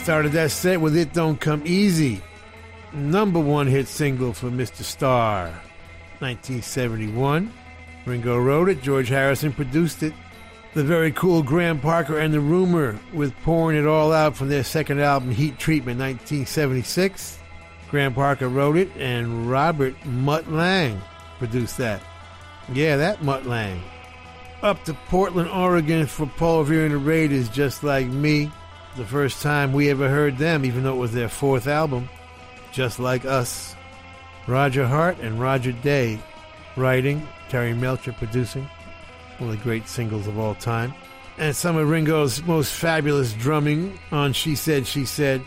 Started 0.09 0.33
that 0.33 0.51
set 0.51 0.81
with 0.81 0.97
It 0.97 1.13
Don't 1.13 1.39
Come 1.39 1.63
Easy, 1.67 2.23
number 2.95 3.39
one 3.39 3.67
hit 3.67 3.87
single 3.89 4.33
for 4.33 4.47
Mr. 4.47 4.83
Starr, 4.83 5.49
1971. 6.21 7.53
Ringo 8.07 8.39
wrote 8.39 8.71
it, 8.71 8.81
George 8.81 9.11
Harrison 9.11 9.53
produced 9.53 10.03
it. 10.03 10.15
The 10.73 10.83
very 10.83 11.13
cool 11.13 11.43
Graham 11.43 11.79
Parker 11.79 12.19
and 12.19 12.33
the 12.33 12.41
Rumour 12.41 12.99
with 13.13 13.37
Pouring 13.43 13.77
It 13.77 13.87
All 13.87 14.11
Out 14.11 14.35
from 14.35 14.49
their 14.49 14.65
second 14.65 14.99
album, 14.99 15.31
Heat 15.31 15.59
Treatment, 15.59 16.01
1976. 16.01 17.39
Graham 17.91 18.15
Parker 18.15 18.49
wrote 18.49 18.79
it, 18.79 18.89
and 18.97 19.51
Robert 19.51 19.95
Mutt 20.07 20.51
Lange 20.51 21.03
produced 21.39 21.77
that. 21.77 22.01
Yeah, 22.73 22.97
that 22.97 23.23
Mutt 23.23 23.45
Lange. 23.45 23.83
Up 24.63 24.83
to 24.87 24.95
Portland, 24.95 25.51
Oregon 25.51 26.07
for 26.07 26.25
Paul 26.39 26.61
Revere 26.61 26.87
and 26.87 26.95
the 26.95 26.99
Raiders, 26.99 27.51
just 27.51 27.85
like 27.85 28.07
me. 28.07 28.51
The 28.97 29.05
first 29.05 29.43
time 29.43 29.73
we 29.73 29.91
ever 29.91 30.09
heard 30.09 30.39
them, 30.39 30.65
even 30.65 30.83
though 30.83 30.95
it 30.95 30.99
was 30.99 31.13
their 31.13 31.29
fourth 31.29 31.67
album, 31.67 32.09
just 32.73 32.99
like 32.99 33.25
us. 33.25 33.77
Roger 34.47 34.87
Hart 34.87 35.19
and 35.21 35.39
Roger 35.39 35.73
Day 35.73 36.19
writing, 36.77 37.27
Terry 37.49 37.75
Melcher 37.75 38.13
producing, 38.13 38.69
one 39.39 39.51
of 39.51 39.57
the 39.57 39.63
great 39.63 39.87
singles 39.87 40.27
of 40.27 40.39
all 40.39 40.55
time. 40.55 40.95
And 41.37 41.55
some 41.55 41.77
of 41.77 41.89
Ringo's 41.89 42.43
most 42.43 42.73
fabulous 42.73 43.33
drumming 43.33 43.99
on 44.11 44.33
She 44.33 44.57
Said, 44.57 44.87
She 44.87 45.05
Said 45.05 45.43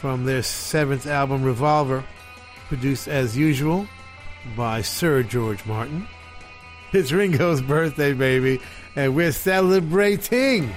from 0.00 0.24
their 0.24 0.42
seventh 0.42 1.06
album, 1.06 1.42
Revolver, 1.42 2.02
produced 2.68 3.06
as 3.06 3.36
usual 3.36 3.86
by 4.56 4.82
Sir 4.82 5.22
George 5.22 5.64
Martin. 5.66 6.08
It's 6.92 7.12
Ringo's 7.12 7.60
birthday, 7.60 8.14
baby, 8.14 8.60
and 8.96 9.14
we're 9.14 9.32
celebrating. 9.32 10.72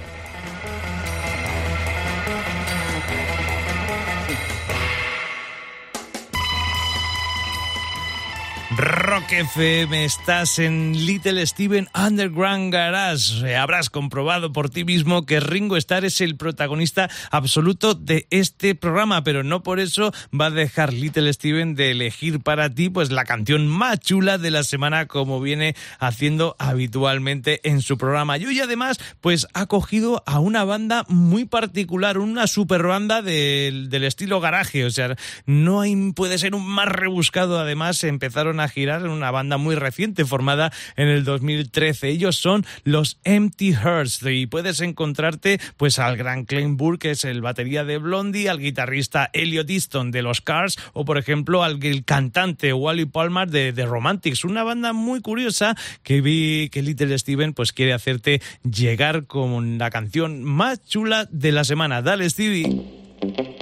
Rock 9.24 9.32
FM, 9.32 10.04
estás 10.04 10.58
en 10.58 11.06
Little 11.06 11.46
Steven 11.46 11.88
Underground 11.94 12.70
Garage. 12.70 13.56
Habrás 13.56 13.88
comprobado 13.88 14.52
por 14.52 14.68
ti 14.68 14.84
mismo 14.84 15.24
que 15.24 15.40
Ringo 15.40 15.78
Starr 15.78 16.04
es 16.04 16.20
el 16.20 16.36
protagonista 16.36 17.08
absoluto 17.30 17.94
de 17.94 18.26
este 18.28 18.74
programa, 18.74 19.24
pero 19.24 19.42
no 19.42 19.62
por 19.62 19.80
eso 19.80 20.12
va 20.38 20.46
a 20.46 20.50
dejar 20.50 20.92
Little 20.92 21.32
Steven 21.32 21.74
de 21.74 21.92
elegir 21.92 22.40
para 22.40 22.68
ti 22.68 22.90
pues 22.90 23.10
la 23.10 23.24
canción 23.24 23.66
más 23.66 24.00
chula 24.00 24.36
de 24.36 24.50
la 24.50 24.62
semana 24.62 25.06
como 25.06 25.40
viene 25.40 25.74
haciendo 25.98 26.54
habitualmente 26.58 27.60
en 27.66 27.80
su 27.80 27.96
programa. 27.96 28.36
Y 28.36 28.44
hoy 28.44 28.60
además 28.60 28.98
pues 29.22 29.46
ha 29.54 29.64
cogido 29.66 30.22
a 30.26 30.38
una 30.38 30.64
banda 30.64 31.04
muy 31.08 31.46
particular, 31.46 32.18
una 32.18 32.46
super 32.46 32.82
banda 32.82 33.22
del, 33.22 33.88
del 33.88 34.04
estilo 34.04 34.40
garaje, 34.40 34.84
o 34.84 34.90
sea, 34.90 35.16
no 35.46 35.80
hay, 35.80 36.12
puede 36.12 36.36
ser 36.36 36.54
un 36.54 36.66
más 36.66 36.88
rebuscado. 36.88 37.58
Además 37.58 38.04
empezaron 38.04 38.60
a 38.60 38.68
girar 38.68 39.13
una 39.14 39.30
banda 39.30 39.56
muy 39.56 39.74
reciente 39.74 40.24
formada 40.24 40.72
en 40.96 41.08
el 41.08 41.24
2013. 41.24 42.08
Ellos 42.08 42.36
son 42.36 42.64
los 42.84 43.18
Empty 43.24 43.72
Hearts 43.74 44.20
y 44.24 44.46
puedes 44.46 44.80
encontrarte 44.80 45.60
pues 45.76 45.98
al 45.98 46.16
gran 46.16 46.44
Klein 46.44 46.76
que 46.98 47.12
es 47.12 47.24
el 47.24 47.40
batería 47.40 47.84
de 47.84 47.98
Blondie, 47.98 48.48
al 48.48 48.58
guitarrista 48.58 49.30
Elliot 49.32 49.68
Easton 49.70 50.10
de 50.10 50.22
los 50.22 50.40
Cars 50.40 50.78
o 50.92 51.04
por 51.04 51.18
ejemplo 51.18 51.62
al 51.62 51.78
cantante 52.04 52.72
Wally 52.72 53.06
Palmer 53.06 53.48
de 53.48 53.72
The 53.72 53.86
Romantics. 53.86 54.44
Una 54.44 54.64
banda 54.64 54.92
muy 54.92 55.20
curiosa 55.20 55.76
que 56.02 56.20
vi 56.20 56.68
que 56.70 56.82
Little 56.82 57.18
Steven 57.18 57.54
pues 57.54 57.72
quiere 57.72 57.92
hacerte 57.92 58.42
llegar 58.62 59.26
con 59.26 59.78
la 59.78 59.90
canción 59.90 60.42
más 60.44 60.84
chula 60.84 61.28
de 61.30 61.52
la 61.52 61.64
semana. 61.64 62.02
Dale 62.02 62.28
Stevie. 62.28 63.53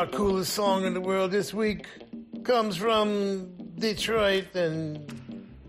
Our 0.00 0.06
coolest 0.06 0.54
song 0.54 0.86
in 0.86 0.94
the 0.94 1.00
world 1.02 1.30
this 1.30 1.52
week 1.52 1.86
comes 2.42 2.74
from 2.74 3.54
Detroit 3.78 4.54
and 4.54 5.06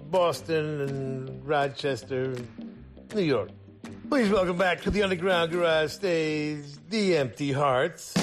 Boston 0.09 0.79
and 0.87 1.45
Rochester, 1.45 2.37
New 3.13 3.23
York. 3.23 3.49
Please 4.07 4.29
welcome 4.29 4.57
back 4.57 4.83
to 4.83 4.89
the 4.89 5.03
Underground 5.03 5.51
Garage 5.51 5.91
stage, 5.91 6.63
The 6.89 7.17
Empty 7.17 7.51
Hearts. 7.51 8.13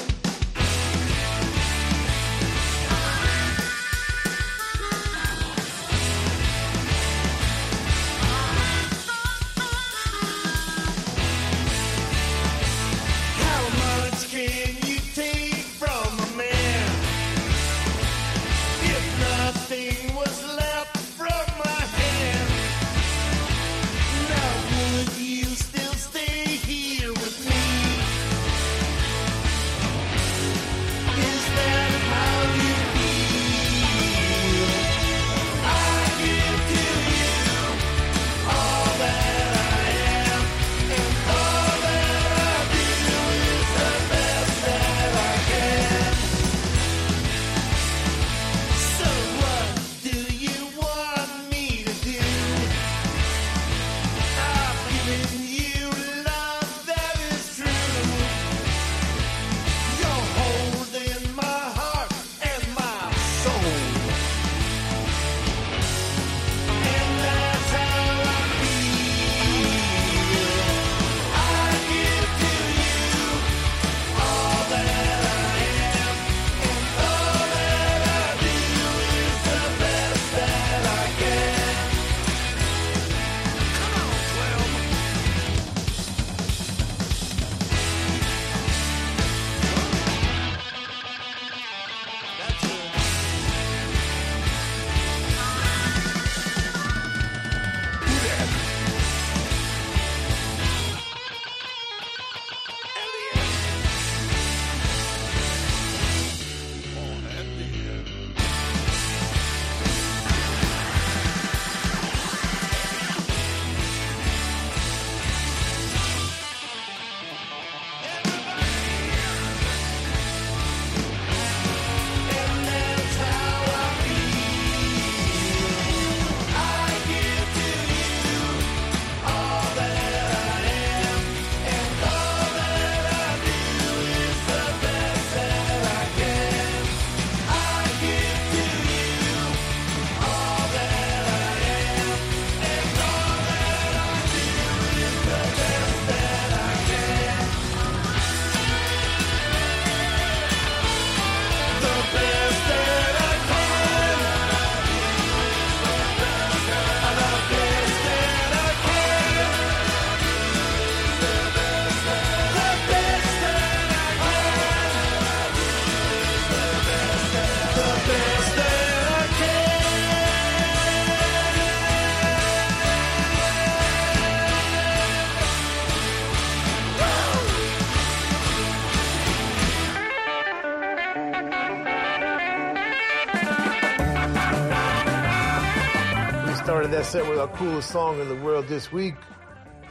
That 186.99 187.07
set 187.07 187.29
with 187.29 187.39
our 187.39 187.47
coolest 187.47 187.91
song 187.93 188.21
in 188.21 188.29
the 188.29 188.35
world 188.35 188.67
this 188.67 188.91
week, 188.91 189.15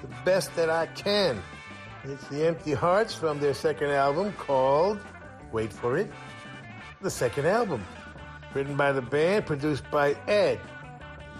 The 0.01 0.09
Best 0.25 0.53
That 0.57 0.69
I 0.69 0.87
Can. 0.87 1.41
It's 2.03 2.27
The 2.27 2.45
Empty 2.45 2.73
Hearts 2.73 3.13
from 3.13 3.39
their 3.39 3.53
second 3.53 3.91
album 3.91 4.33
called, 4.33 4.99
wait 5.53 5.71
for 5.71 5.97
it, 5.97 6.11
The 7.01 7.09
Second 7.09 7.45
Album. 7.45 7.85
Written 8.53 8.75
by 8.75 8.91
the 8.91 9.01
band, 9.01 9.45
produced 9.45 9.89
by 9.89 10.17
Ed 10.27 10.59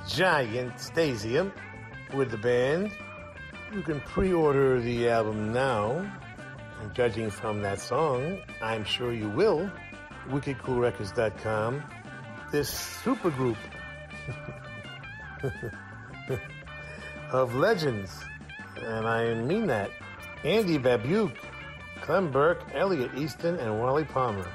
Giant 0.07 0.75
Stasium 0.75 1.51
with 2.13 2.31
the 2.31 2.37
band. 2.37 2.89
You 3.73 3.81
can 3.81 3.99
pre 3.99 4.31
order 4.31 4.79
the 4.79 5.09
album 5.09 5.51
now. 5.51 6.09
And 6.81 6.93
judging 6.93 7.29
from 7.29 7.61
that 7.63 7.81
song, 7.81 8.39
I'm 8.61 8.85
sure 8.85 9.11
you 9.11 9.27
will. 9.27 9.69
WickedCoolRecords.com. 10.29 11.83
This 12.53 13.01
supergroup 13.03 13.57
of 17.31 17.55
legends, 17.55 18.11
and 18.81 19.07
I 19.07 19.33
mean 19.33 19.67
that. 19.67 19.91
Andy 20.43 20.77
Babiuk, 20.77 21.35
Clem 22.01 22.31
Burke, 22.31 22.63
Elliot 22.73 23.11
Easton, 23.15 23.55
and 23.59 23.79
Wally 23.79 24.05
Palmer. 24.05 24.47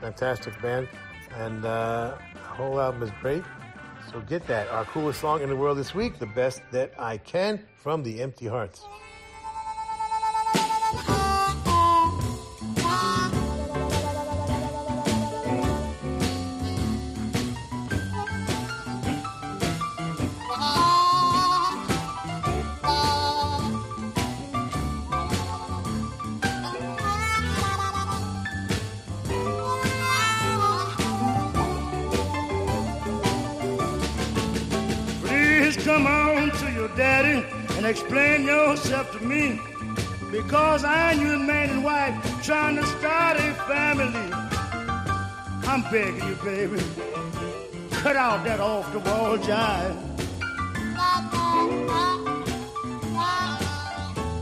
Fantastic 0.00 0.60
band, 0.60 0.88
and 1.34 1.64
uh, 1.64 2.16
the 2.34 2.40
whole 2.40 2.80
album 2.80 3.02
is 3.02 3.10
great. 3.20 3.44
So 4.10 4.20
get 4.20 4.46
that. 4.46 4.68
Our 4.68 4.84
coolest 4.84 5.20
song 5.20 5.42
in 5.42 5.48
the 5.48 5.56
world 5.56 5.78
this 5.78 5.94
week, 5.94 6.18
the 6.18 6.26
best 6.26 6.62
that 6.70 6.92
I 6.98 7.18
can 7.18 7.60
from 7.76 8.02
the 8.02 8.20
Empty 8.20 8.46
Hearts. 8.46 8.84
And 37.86 37.96
explain 37.96 38.44
yourself 38.44 39.12
to 39.12 39.24
me. 39.24 39.60
Because 40.32 40.84
I 40.84 41.12
and 41.12 41.20
you, 41.20 41.38
man 41.38 41.70
and 41.70 41.84
wife, 41.84 42.14
trying 42.42 42.76
to 42.76 42.84
start 42.84 43.36
a 43.38 43.54
family. 43.70 44.26
I'm 45.68 45.82
begging 45.90 46.28
you, 46.28 46.34
baby. 46.44 46.82
Cut 47.90 48.16
out 48.16 48.44
that 48.44 48.60
off 48.60 48.92
the 48.92 48.98
wall 48.98 49.38
jive. 49.38 49.96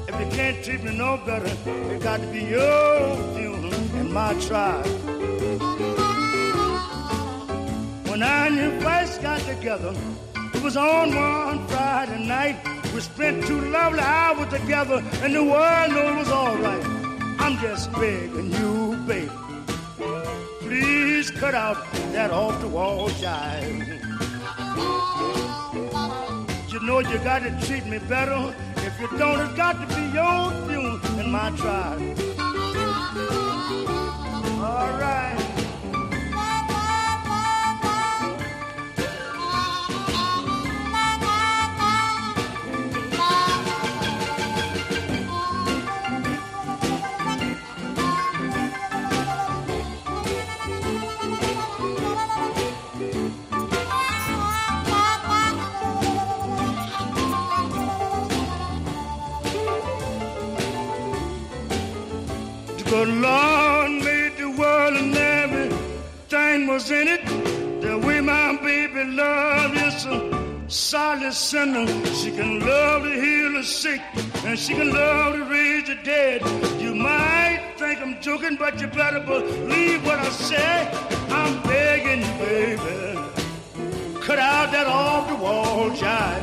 If 0.08 0.20
you 0.20 0.36
can't 0.36 0.64
treat 0.64 0.82
me 0.82 0.96
no 0.96 1.20
better, 1.26 1.54
it 1.92 2.02
got 2.02 2.20
to 2.20 2.26
be 2.28 2.44
your 2.44 3.16
funeral 3.34 3.74
and 4.00 4.12
my 4.12 4.32
tribe. 4.40 4.86
When 8.08 8.22
I 8.22 8.46
and 8.46 8.56
you 8.56 8.80
first 8.80 9.20
got 9.20 9.40
together, 9.40 9.94
it 10.54 10.62
was 10.62 10.76
on 10.78 11.14
one 11.14 11.66
Friday 11.68 12.26
night. 12.26 12.73
We 12.94 13.00
spent 13.00 13.44
two 13.44 13.60
lovely 13.60 13.98
hours 13.98 14.48
together, 14.50 15.02
and 15.20 15.34
the 15.34 15.42
world 15.42 15.90
knew 15.90 15.98
it 15.98 16.16
was 16.16 16.30
all 16.30 16.56
right. 16.56 16.86
I'm 17.40 17.58
just 17.58 17.90
begging 17.90 18.52
you, 18.52 18.96
baby. 19.04 19.32
Please 20.60 21.32
cut 21.32 21.56
out 21.56 21.76
that 22.12 22.30
off 22.30 22.60
the 22.60 22.68
wall 22.68 23.08
jive. 23.08 24.00
You 26.72 26.80
know 26.86 27.00
you 27.00 27.18
got 27.18 27.42
to 27.42 27.50
treat 27.66 27.84
me 27.84 27.98
better. 27.98 28.54
If 28.76 29.00
you 29.00 29.08
don't, 29.18 29.40
it's 29.40 29.54
got 29.54 29.72
to 29.72 29.86
be 29.96 30.02
your 30.14 30.52
tune 30.68 31.00
and 31.18 31.32
my 31.32 31.50
tribe. 31.56 32.00
All 34.62 34.98
right. 35.00 35.53
The 63.04 63.12
Lord 63.12 63.90
made 64.02 64.38
the 64.38 64.50
world 64.50 64.96
and 64.96 65.14
everything 65.14 66.66
was 66.66 66.90
in 66.90 67.06
it. 67.06 67.22
The 67.82 67.98
way 67.98 68.22
my 68.22 68.56
baby 68.56 69.04
love 69.04 69.76
is 69.76 70.06
a 70.06 70.70
solid 70.70 71.34
sinner. 71.34 71.86
She 72.14 72.30
can 72.30 72.60
love 72.60 73.02
to 73.02 73.10
heal 73.10 73.52
the 73.52 73.62
sick 73.62 74.00
and 74.46 74.58
she 74.58 74.72
can 74.72 74.90
love 74.90 75.34
to 75.34 75.44
raise 75.44 75.86
the 75.86 75.96
dead. 75.96 76.40
You 76.80 76.94
might 76.94 77.74
think 77.76 78.00
I'm 78.00 78.22
joking, 78.22 78.56
but 78.56 78.80
you 78.80 78.86
better 78.86 79.20
believe 79.20 80.02
what 80.06 80.20
I 80.20 80.30
say. 80.30 80.90
I'm 81.28 81.62
begging 81.64 82.20
you, 82.22 82.34
baby. 82.38 84.18
Cut 84.22 84.38
out 84.38 84.72
that 84.72 84.86
off 84.86 85.28
the 85.28 85.36
wall 85.36 85.90
jive. 85.90 86.42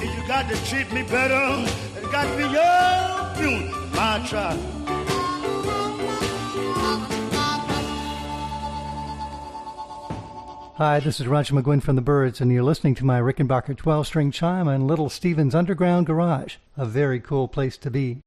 You 0.00 0.26
got 0.26 0.48
to 0.48 0.56
treat 0.64 0.90
me 0.90 1.02
better. 1.02 1.83
Got 2.14 2.38
your 2.38 3.90
my 3.90 4.24
tribe. 4.28 4.60
Hi, 10.76 11.00
this 11.00 11.18
is 11.18 11.26
Roger 11.26 11.54
McGuinn 11.56 11.82
from 11.82 11.96
the 11.96 12.02
Byrds, 12.02 12.40
and 12.40 12.52
you're 12.52 12.62
listening 12.62 12.94
to 12.94 13.04
my 13.04 13.20
Rickenbacker 13.20 13.76
12 13.76 14.06
string 14.06 14.30
chime 14.30 14.68
on 14.68 14.86
Little 14.86 15.08
Steven's 15.08 15.56
Underground 15.56 16.06
Garage. 16.06 16.54
A 16.76 16.86
very 16.86 17.18
cool 17.18 17.48
place 17.48 17.76
to 17.78 17.90
be. 17.90 18.20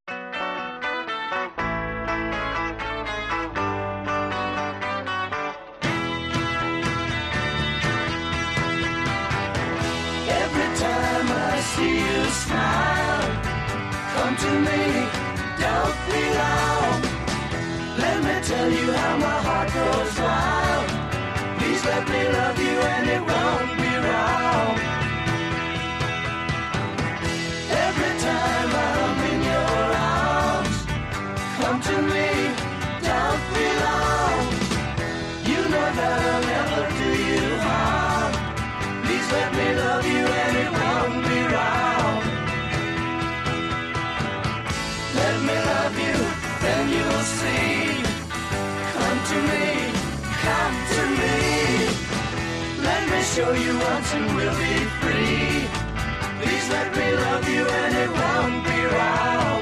Show 53.38 53.54
you 53.54 53.78
once 53.78 54.14
and 54.16 54.36
we'll 54.36 54.58
be 54.58 54.78
free. 55.00 55.70
Please 56.42 56.68
let 56.76 56.88
me 56.98 57.08
love 57.24 57.48
you 57.56 57.64
and 57.82 57.94
it 58.04 58.10
won't 58.20 58.58
be 58.68 58.80
wrong. 58.96 59.62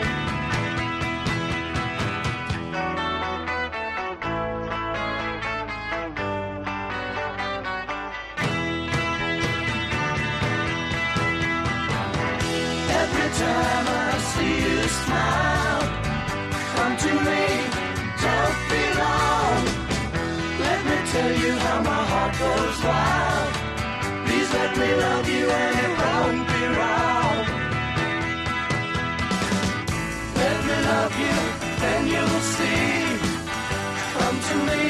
Every 13.01 13.29
time 13.43 13.85
I 14.03 14.11
see 14.31 14.55
you 14.67 14.79
smile, 15.01 15.83
come 16.75 16.95
to 17.05 17.11
me, 17.27 17.43
don't 18.23 18.57
be 18.71 18.83
long. 19.03 19.59
Let 20.65 20.79
me 20.89 20.97
tell 21.11 21.33
you 21.43 21.51
how 21.65 21.77
my 21.81 22.01
heart 22.11 22.33
goes 22.39 22.83
wild. 22.85 23.54
Me 24.65 24.93
love 24.95 25.29
you 25.29 25.47
and 25.47 25.75
it 25.85 25.91
won't 26.01 26.47
be 26.53 26.63
wrong. 26.77 27.37
Let 30.41 30.57
me 30.67 30.77
love 30.91 31.15
you, 31.23 31.37
then 31.81 32.01
you'll 32.07 32.43
see. 32.55 32.85
Come 34.15 34.37
to 34.49 34.55
me, 34.69 34.83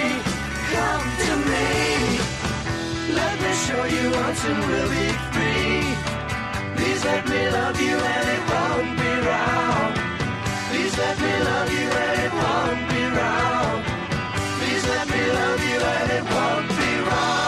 come 0.74 1.08
to 1.26 1.34
me. 1.52 1.68
Let 3.20 3.36
me 3.44 3.52
show 3.66 3.84
you 3.96 4.06
once 4.12 4.42
and 4.46 4.60
we'll 4.70 4.90
be. 4.90 5.76
Please 6.76 7.02
let 7.06 7.24
me 7.30 7.42
love 7.52 7.80
you 7.80 7.96
and 8.14 8.28
it 8.36 8.44
won't 8.52 8.92
be 8.98 9.12
wrong. 9.28 9.92
Please 10.70 10.98
let 10.98 11.18
me 11.20 11.34
love 11.52 11.70
you 11.78 11.88
and 12.06 12.18
it 12.26 12.34
won't 12.42 12.84
be 12.94 13.04
wrong. 13.18 13.78
Please 14.58 14.84
let 14.94 15.08
me 15.14 15.22
love 15.40 15.62
you 15.70 15.80
and 15.96 16.12
it 16.18 16.24
won't 16.34 16.70
be 16.80 16.92
wrong. 17.10 17.45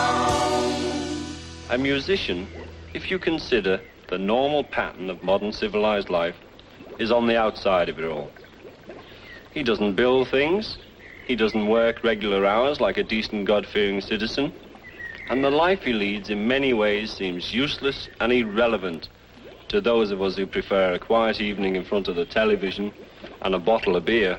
A 1.69 1.77
musician, 1.77 2.47
if 2.93 3.11
you 3.11 3.19
consider 3.19 3.81
the 4.07 4.17
normal 4.17 4.63
pattern 4.63 5.09
of 5.09 5.21
modern 5.21 5.51
civilized 5.51 6.09
life, 6.09 6.35
is 6.97 7.11
on 7.11 7.27
the 7.27 7.37
outside 7.37 7.89
of 7.89 7.99
it 7.99 8.05
all. 8.05 8.31
He 9.51 9.63
doesn't 9.63 9.95
build 9.95 10.29
things, 10.29 10.77
he 11.25 11.35
doesn't 11.35 11.67
work 11.67 12.05
regular 12.05 12.45
hours 12.45 12.79
like 12.79 12.97
a 12.97 13.03
decent 13.03 13.45
God 13.45 13.67
fearing 13.67 13.99
citizen, 13.99 14.53
and 15.29 15.43
the 15.43 15.49
life 15.49 15.83
he 15.83 15.91
leads 15.91 16.29
in 16.29 16.47
many 16.47 16.73
ways 16.73 17.11
seems 17.11 17.53
useless 17.53 18.07
and 18.21 18.31
irrelevant 18.31 19.09
to 19.67 19.81
those 19.81 20.11
of 20.11 20.21
us 20.21 20.37
who 20.37 20.47
prefer 20.47 20.93
a 20.93 20.99
quiet 20.99 21.41
evening 21.41 21.75
in 21.75 21.83
front 21.83 22.07
of 22.07 22.15
the 22.15 22.25
television 22.25 22.93
and 23.41 23.53
a 23.53 23.59
bottle 23.59 23.97
of 23.97 24.05
beer. 24.05 24.37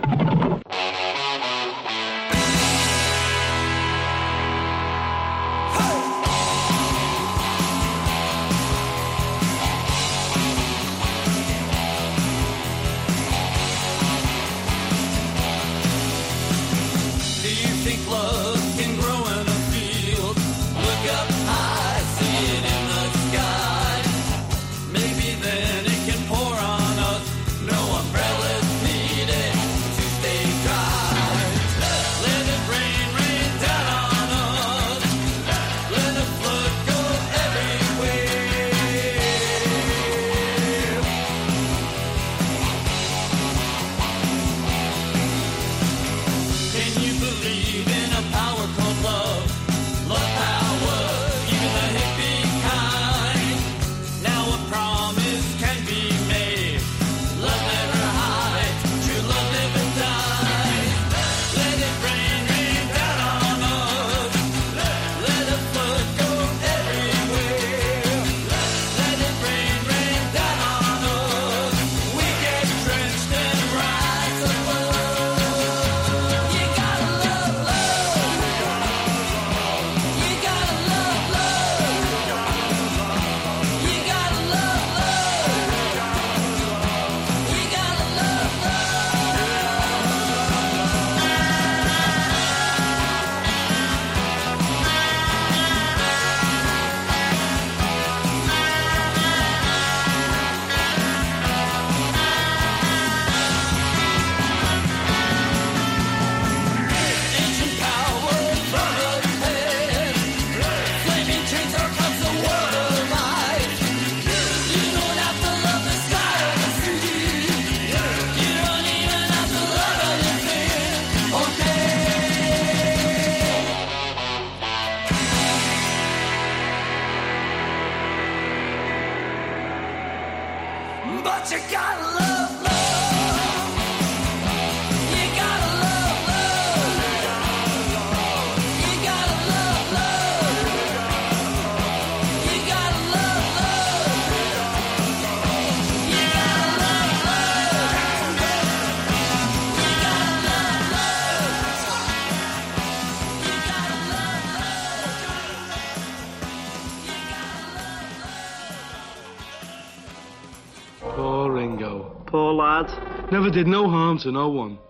Never 163.38 163.50
did 163.50 163.68
no 163.68 163.88
harm 163.88 164.18
to 164.18 164.32
no 164.32 164.48
one. 164.48 164.80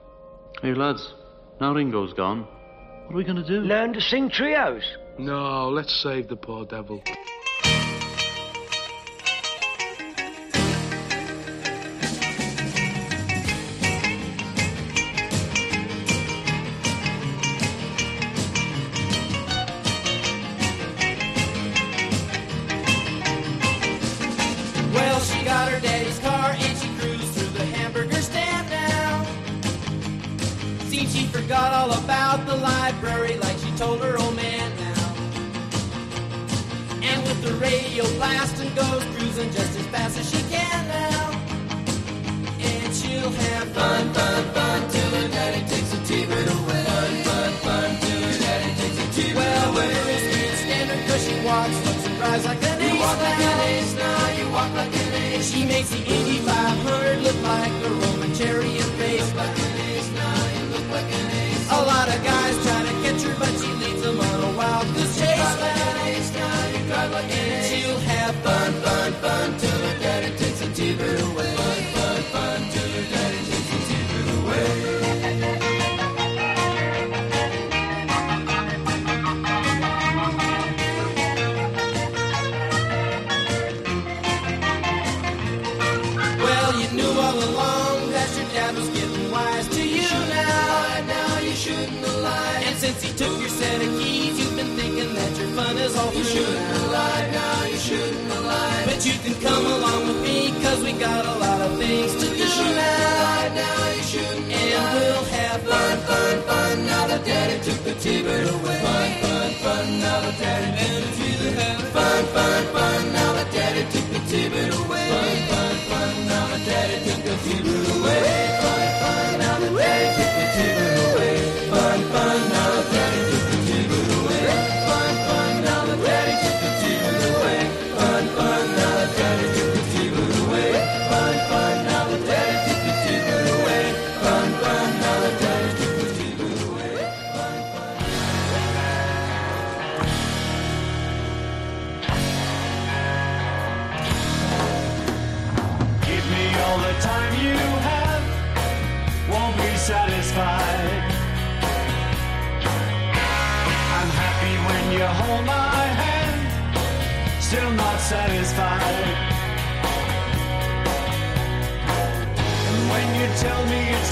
Hey, 0.62 0.72
lads, 0.72 1.12
now 1.60 1.74
Ringo's 1.74 2.14
gone. 2.14 2.48
What 3.04 3.12
are 3.12 3.16
we 3.18 3.22
going 3.22 3.36
to 3.36 3.46
do? 3.46 3.60
Learn 3.60 3.92
to 3.92 4.00
sing 4.00 4.30
trios. 4.30 4.80
No, 5.18 5.68
let's 5.68 5.94
save 6.02 6.28
the 6.28 6.36
poor 6.36 6.64
devil. 6.64 7.02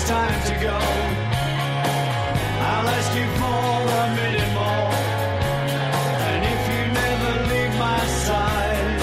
time 0.07 0.41
to 0.47 0.55
go. 0.63 0.79
I'll 2.71 2.89
ask 2.97 3.11
you 3.19 3.27
for 3.41 3.63
a 4.03 4.07
minute 4.21 4.51
more. 4.55 4.91
And 6.31 6.41
if 6.55 6.63
you 6.73 6.83
never 7.03 7.33
leave 7.51 7.75
my 7.89 8.03
side, 8.27 9.01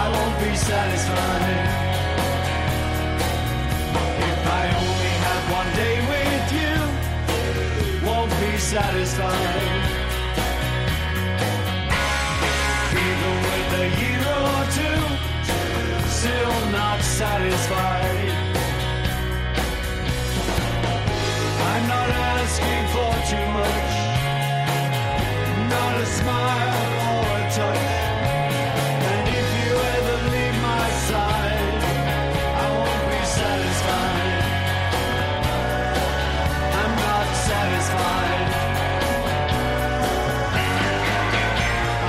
I 0.00 0.04
won't 0.14 0.36
be 0.42 0.52
satisfied. 0.56 1.58
If 4.30 4.40
I 4.60 4.64
only 4.82 5.14
have 5.26 5.44
one 5.60 5.70
day 5.82 5.96
with 6.12 6.46
you, 6.58 6.74
won't 8.08 8.32
be 8.42 8.52
satisfied. 8.58 9.62
Even 13.06 13.34
with 13.48 13.70
a 13.84 13.88
year 14.02 14.26
or 14.50 14.62
two, 14.78 15.00
still 16.18 16.56
not 16.72 16.98
satisfied. 17.02 18.17
asking 22.48 22.84
for 22.94 23.12
too 23.30 23.46
much. 23.58 23.92
Not 25.74 25.94
a 26.00 26.06
smile 26.18 26.80
or 27.08 27.24
a 27.40 27.46
touch. 27.58 27.88
And 29.10 29.24
if 29.40 29.48
you 29.60 29.72
ever 29.96 30.16
leave 30.34 30.58
my 30.72 30.88
side, 31.08 31.78
I 32.62 32.66
won't 32.78 33.04
be 33.12 33.22
satisfied. 33.40 34.40
I'm 36.80 36.94
not 37.06 37.28
satisfied. 37.48 38.48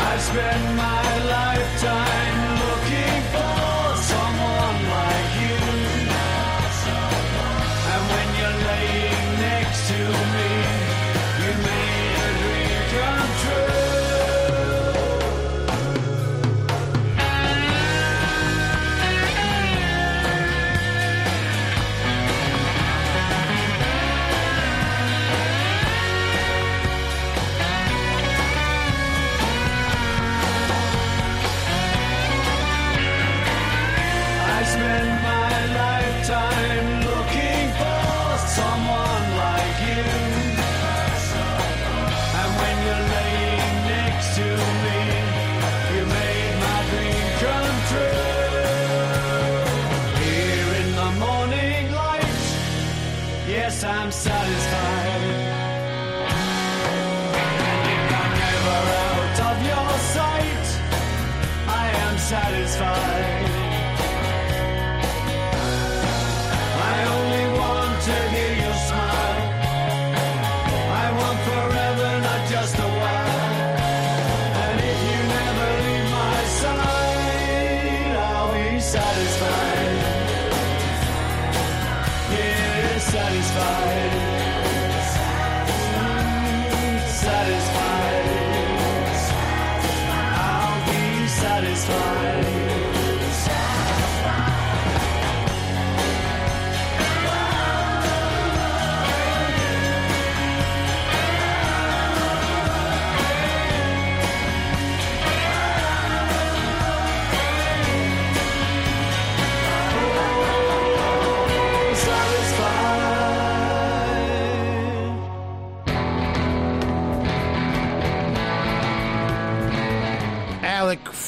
I 0.07 0.17
spend 0.27 0.63
my 0.77 0.98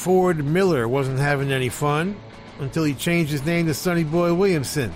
Ford 0.02 0.44
Miller 0.44 0.88
wasn't 0.88 1.20
having 1.20 1.52
any 1.52 1.68
fun 1.68 2.16
until 2.58 2.82
he 2.82 2.92
changed 2.92 3.30
his 3.30 3.46
name 3.46 3.66
to 3.66 3.74
Sonny 3.74 4.02
Boy 4.02 4.34
Williamson 4.34 4.92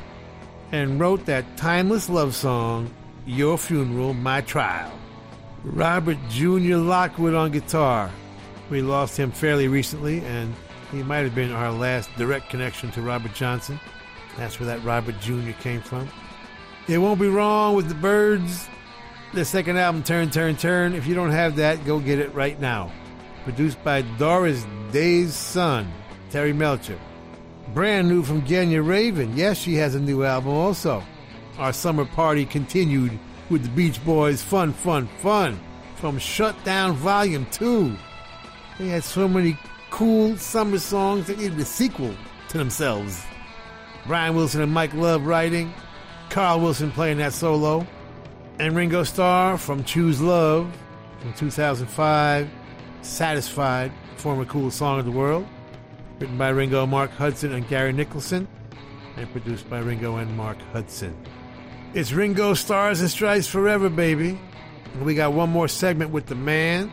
and 0.72 0.98
wrote 0.98 1.24
that 1.26 1.56
timeless 1.56 2.08
love 2.10 2.34
song, 2.34 2.90
Your 3.24 3.56
Funeral, 3.56 4.14
My 4.14 4.40
Trial. 4.40 4.90
Robert 5.62 6.18
Jr. 6.28 6.74
Lockwood 6.78 7.34
on 7.34 7.52
guitar. 7.52 8.10
We 8.68 8.82
lost 8.82 9.16
him 9.16 9.30
fairly 9.30 9.68
recently, 9.68 10.24
and 10.24 10.52
he 10.90 11.04
might 11.04 11.18
have 11.18 11.36
been 11.36 11.52
our 11.52 11.70
last 11.70 12.10
direct 12.16 12.50
connection 12.50 12.90
to 12.90 13.00
Robert 13.00 13.32
Johnson. 13.32 13.78
That's 14.36 14.58
where 14.58 14.66
that 14.66 14.82
Robert 14.82 15.20
Jr. 15.20 15.52
came 15.60 15.82
from. 15.82 16.08
It 16.88 16.98
won't 16.98 17.20
be 17.20 17.28
wrong 17.28 17.76
with 17.76 17.88
the 17.88 17.94
Byrds. 17.94 18.66
The 19.34 19.44
second 19.44 19.78
album, 19.78 20.02
Turn, 20.02 20.30
Turn, 20.30 20.56
Turn. 20.56 20.94
If 20.94 21.06
you 21.06 21.14
don't 21.14 21.30
have 21.30 21.54
that, 21.56 21.84
go 21.84 22.00
get 22.00 22.18
it 22.18 22.34
right 22.34 22.58
now. 22.60 22.90
Produced 23.46 23.82
by 23.84 24.02
Doris 24.18 24.66
Day's 24.90 25.32
son, 25.32 25.86
Terry 26.30 26.52
Melcher. 26.52 26.98
Brand 27.72 28.08
new 28.08 28.24
from 28.24 28.42
Genya 28.42 28.84
Ravan. 28.84 29.36
Yes, 29.36 29.56
she 29.56 29.76
has 29.76 29.94
a 29.94 30.00
new 30.00 30.24
album 30.24 30.50
also. 30.50 31.00
Our 31.56 31.72
summer 31.72 32.06
party 32.06 32.44
continued 32.44 33.16
with 33.48 33.62
the 33.62 33.68
Beach 33.68 34.04
Boys' 34.04 34.42
Fun, 34.42 34.72
Fun, 34.72 35.06
Fun 35.22 35.60
from 35.94 36.18
Shutdown 36.18 36.94
Volume 36.94 37.46
2. 37.52 37.96
They 38.80 38.88
had 38.88 39.04
so 39.04 39.28
many 39.28 39.56
cool 39.90 40.36
summer 40.38 40.80
songs 40.80 41.28
that 41.28 41.38
needed 41.38 41.60
a 41.60 41.64
sequel 41.64 42.16
to 42.48 42.58
themselves. 42.58 43.22
Brian 44.08 44.34
Wilson 44.34 44.60
and 44.60 44.72
Mike 44.72 44.92
Love 44.92 45.24
writing, 45.24 45.72
Carl 46.30 46.58
Wilson 46.58 46.90
playing 46.90 47.18
that 47.18 47.32
solo, 47.32 47.86
and 48.58 48.74
Ringo 48.74 49.04
Starr 49.04 49.56
from 49.56 49.84
Choose 49.84 50.20
Love 50.20 50.76
from 51.20 51.32
2005, 51.34 52.50
Satisfied, 53.06 53.92
former 54.16 54.44
coolest 54.44 54.78
song 54.78 54.98
in 54.98 55.06
the 55.06 55.12
world, 55.12 55.46
written 56.18 56.36
by 56.36 56.48
Ringo, 56.48 56.84
Mark 56.86 57.10
Hudson, 57.12 57.52
and 57.52 57.66
Gary 57.68 57.92
Nicholson, 57.92 58.46
and 59.16 59.30
produced 59.32 59.70
by 59.70 59.78
Ringo 59.78 60.16
and 60.16 60.36
Mark 60.36 60.58
Hudson. 60.72 61.16
It's 61.94 62.12
Ringo 62.12 62.52
Stars 62.52 63.00
and 63.00 63.08
Stripes 63.08 63.46
Forever, 63.46 63.88
baby. 63.88 64.38
And 64.92 65.02
we 65.04 65.14
got 65.14 65.32
one 65.32 65.50
more 65.50 65.68
segment 65.68 66.10
with 66.10 66.26
the 66.26 66.34
man. 66.34 66.92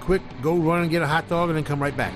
Quick, 0.00 0.22
go 0.40 0.56
run 0.56 0.82
and 0.82 0.90
get 0.90 1.02
a 1.02 1.06
hot 1.06 1.28
dog 1.28 1.50
and 1.50 1.56
then 1.56 1.64
come 1.64 1.82
right 1.82 1.96
back. 1.96 2.14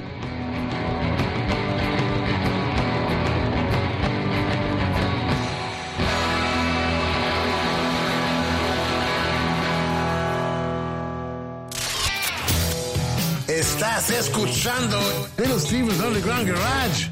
Escuchando 14.18 14.98
Little 15.36 15.58
Steven's 15.58 16.00
Underground 16.00 16.48
Garage 16.48 17.10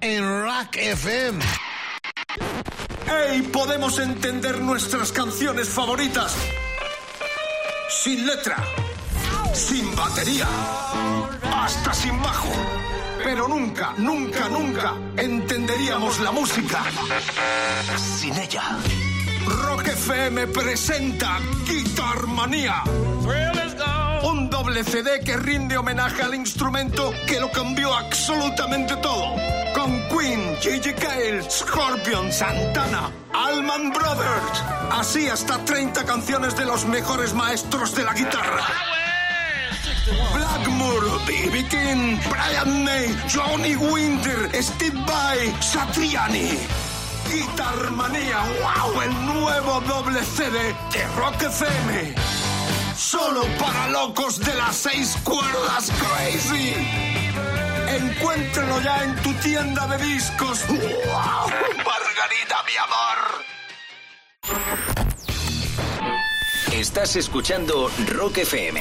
en 0.00 0.42
Rock 0.42 0.76
FM. 0.76 1.42
¡Ey! 3.30 3.42
Podemos 3.42 3.98
entender 3.98 4.60
nuestras 4.60 5.12
canciones 5.12 5.68
favoritas 5.68 6.34
sin 7.88 8.26
letra, 8.26 8.56
sin 9.54 9.94
batería, 9.96 10.46
hasta 11.54 11.94
sin 11.94 12.20
bajo. 12.22 12.52
Pero 13.22 13.48
nunca, 13.48 13.94
nunca, 13.96 14.48
nunca 14.48 14.94
entenderíamos 15.16 16.20
la 16.20 16.32
música 16.32 16.82
sin 17.96 18.36
ella. 18.36 18.78
Rock 19.46 19.88
FM 19.88 20.48
presenta 20.48 21.38
Guitar 21.66 22.26
Manía. 22.26 22.82
Un 24.24 24.48
doble 24.48 24.82
CD 24.84 25.20
que 25.20 25.36
rinde 25.36 25.76
homenaje 25.76 26.22
al 26.22 26.34
instrumento 26.34 27.12
que 27.26 27.38
lo 27.38 27.50
cambió 27.52 27.94
absolutamente 27.94 28.96
todo. 28.96 29.36
Con 29.74 30.08
Queen, 30.08 30.56
Gigi 30.62 30.94
Cale, 30.94 31.42
Scorpion, 31.50 32.32
Santana, 32.32 33.10
Allman 33.34 33.92
Brothers. 33.92 34.62
Así 34.92 35.28
hasta 35.28 35.62
30 35.66 36.04
canciones 36.04 36.56
de 36.56 36.64
los 36.64 36.86
mejores 36.86 37.34
maestros 37.34 37.94
de 37.94 38.04
la 38.04 38.14
guitarra. 38.14 38.64
Blackmore, 40.34 41.10
B.B. 41.26 41.64
King, 41.68 42.16
Brian 42.30 42.82
May, 42.82 43.14
Johnny 43.28 43.76
Winter, 43.76 44.50
Steve 44.62 44.98
Vai, 45.06 45.54
Satriani. 45.60 46.58
Guitar 47.30 47.90
Manía, 47.90 48.38
wow, 48.62 49.02
el 49.02 49.26
nuevo 49.26 49.80
doble 49.82 50.22
CD 50.24 50.74
de 50.92 51.06
Rock 51.16 51.42
FM. 51.42 52.53
Solo 53.04 53.42
para 53.60 53.88
locos 53.88 54.40
de 54.40 54.54
las 54.54 54.76
seis 54.76 55.14
cuerdas 55.24 55.92
crazy. 55.98 56.72
Encuéntralo 57.86 58.80
ya 58.80 59.04
en 59.04 59.14
tu 59.16 59.30
tienda 59.34 59.86
de 59.88 60.06
discos. 60.06 60.66
¡Wow! 60.68 60.78
Margarita, 61.84 62.64
mi 62.66 62.76
amor. 62.78 63.18
Estás 66.72 67.16
escuchando 67.16 67.90
Rock 68.06 68.38
FM. 68.38 68.80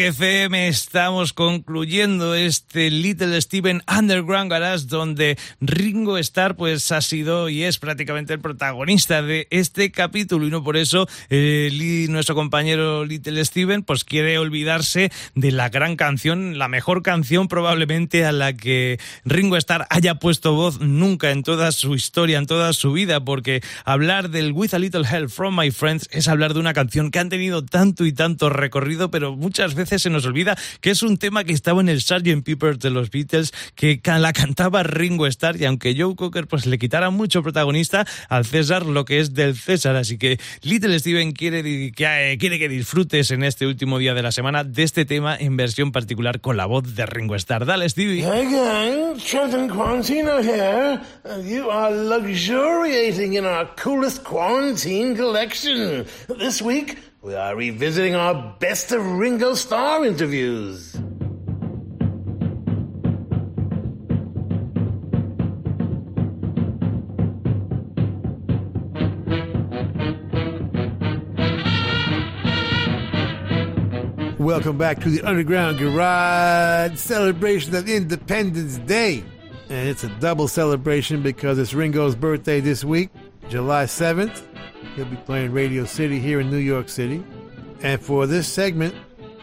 FM 0.00 0.68
estamos 0.68 1.34
concluyendo 1.34 2.34
este 2.34 2.90
Little 2.90 3.38
Steven 3.40 3.82
Underground 3.86 4.50
Garage 4.50 4.86
donde 4.86 5.36
Ringo 5.60 6.16
Starr 6.16 6.56
pues 6.56 6.90
ha 6.90 7.02
sido 7.02 7.50
y 7.50 7.64
es 7.64 7.78
prácticamente 7.78 8.32
el 8.32 8.40
protagonista 8.40 9.20
de 9.20 9.46
este 9.50 9.90
capítulo. 9.90 10.46
Y 10.46 10.50
no 10.50 10.64
por 10.64 10.78
eso 10.78 11.06
eh, 11.28 12.06
nuestro 12.08 12.34
compañero 12.34 13.04
Little 13.04 13.44
Steven 13.44 13.82
pues 13.82 14.04
quiere 14.04 14.38
olvidarse 14.38 15.12
de 15.34 15.52
la 15.52 15.68
gran 15.68 15.96
canción, 15.96 16.56
la 16.58 16.68
mejor 16.68 17.02
canción 17.02 17.46
probablemente 17.46 18.24
a 18.24 18.32
la 18.32 18.54
que 18.54 18.98
Ringo 19.26 19.58
Starr 19.58 19.86
haya 19.90 20.14
puesto 20.14 20.54
voz 20.54 20.80
nunca 20.80 21.30
en 21.30 21.42
toda 21.42 21.72
su 21.72 21.94
historia, 21.94 22.38
en 22.38 22.46
toda 22.46 22.72
su 22.72 22.92
vida, 22.92 23.22
porque 23.22 23.60
hablar 23.84 24.30
del 24.30 24.52
With 24.52 24.72
a 24.72 24.78
Little 24.78 25.04
Help 25.06 25.28
from 25.28 25.58
My 25.58 25.70
Friends 25.70 26.08
es 26.10 26.26
hablar 26.26 26.54
de 26.54 26.60
una 26.60 26.72
canción 26.72 27.10
que 27.10 27.18
han 27.18 27.28
tenido 27.28 27.64
tanto 27.64 28.06
y 28.06 28.12
tanto 28.12 28.48
recorrido, 28.48 29.10
pero 29.10 29.36
muchas 29.36 29.74
veces 29.74 29.89
se 29.98 30.10
nos 30.10 30.26
olvida 30.26 30.56
que 30.80 30.90
es 30.90 31.02
un 31.02 31.18
tema 31.18 31.44
que 31.44 31.52
estaba 31.52 31.80
en 31.80 31.88
el 31.88 32.00
Sgt. 32.00 32.42
Pepper 32.44 32.78
de 32.78 32.90
los 32.90 33.10
Beatles, 33.10 33.52
que 33.74 34.00
la 34.04 34.32
cantaba 34.32 34.82
Ringo 34.82 35.26
Starr, 35.26 35.60
y 35.60 35.64
aunque 35.64 35.94
Joe 35.96 36.14
Cocker 36.14 36.46
pues 36.46 36.66
le 36.66 36.78
quitara 36.78 37.10
mucho 37.10 37.42
protagonista 37.42 38.06
al 38.28 38.44
César 38.44 38.86
lo 38.86 39.04
que 39.04 39.20
es 39.20 39.34
del 39.34 39.56
César, 39.56 39.96
así 39.96 40.18
que 40.18 40.38
Little 40.62 40.98
Steven 40.98 41.32
quiere 41.32 41.62
que, 41.62 42.32
eh, 42.32 42.38
quiere 42.38 42.58
que 42.58 42.68
disfrutes 42.68 43.30
en 43.30 43.44
este 43.44 43.66
último 43.66 43.98
día 43.98 44.14
de 44.14 44.22
la 44.22 44.32
semana 44.32 44.64
de 44.64 44.82
este 44.82 45.04
tema 45.04 45.36
en 45.36 45.56
versión 45.56 45.92
particular 45.92 46.40
con 46.40 46.56
la 46.56 46.66
voz 46.66 46.94
de 46.94 47.06
Ringo 47.06 47.34
Starr. 47.36 47.66
Dale, 47.66 47.88
Stevie. 47.88 48.22
Hey 48.22 48.46
gang. 48.50 49.16
You 51.44 51.70
are 51.70 51.90
luxuriating 51.90 53.34
in 53.34 53.44
our 53.44 53.66
coolest 53.76 54.24
quarantine 54.24 55.16
collection. 55.16 56.06
This 56.28 56.62
week, 56.62 56.98
we 57.22 57.34
are 57.34 57.54
revisiting 57.54 58.14
our 58.14 58.56
best 58.60 58.92
of 58.92 59.04
Ringo 59.04 59.54
Starr 59.54 60.06
interviews. 60.06 60.94
Welcome 74.38 74.78
back 74.78 75.00
to 75.00 75.10
the 75.10 75.20
Underground 75.22 75.78
Garage 75.78 76.96
celebration 76.96 77.74
of 77.74 77.86
Independence 77.86 78.78
Day. 78.78 79.22
And 79.68 79.88
it's 79.88 80.02
a 80.04 80.08
double 80.20 80.48
celebration 80.48 81.22
because 81.22 81.58
it's 81.58 81.74
Ringo's 81.74 82.16
birthday 82.16 82.60
this 82.60 82.82
week, 82.82 83.10
July 83.50 83.84
7th. 83.84 84.49
He'll 85.00 85.08
be 85.08 85.16
playing 85.16 85.52
Radio 85.52 85.86
City 85.86 86.18
here 86.18 86.40
in 86.40 86.50
New 86.50 86.58
York 86.58 86.90
City. 86.90 87.24
And 87.80 87.98
for 87.98 88.26
this 88.26 88.46
segment, 88.46 88.94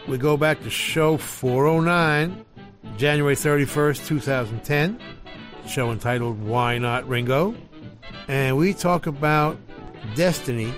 we 0.06 0.16
go 0.16 0.36
back 0.36 0.62
to 0.62 0.70
show 0.70 1.16
409, 1.16 2.44
January 2.96 3.34
31st, 3.34 4.06
2010, 4.06 5.00
show 5.66 5.90
entitled 5.90 6.40
Why 6.40 6.78
Not 6.78 7.08
Ringo. 7.08 7.56
And 8.28 8.56
we 8.56 8.72
talk 8.72 9.08
about 9.08 9.58
Destiny 10.14 10.72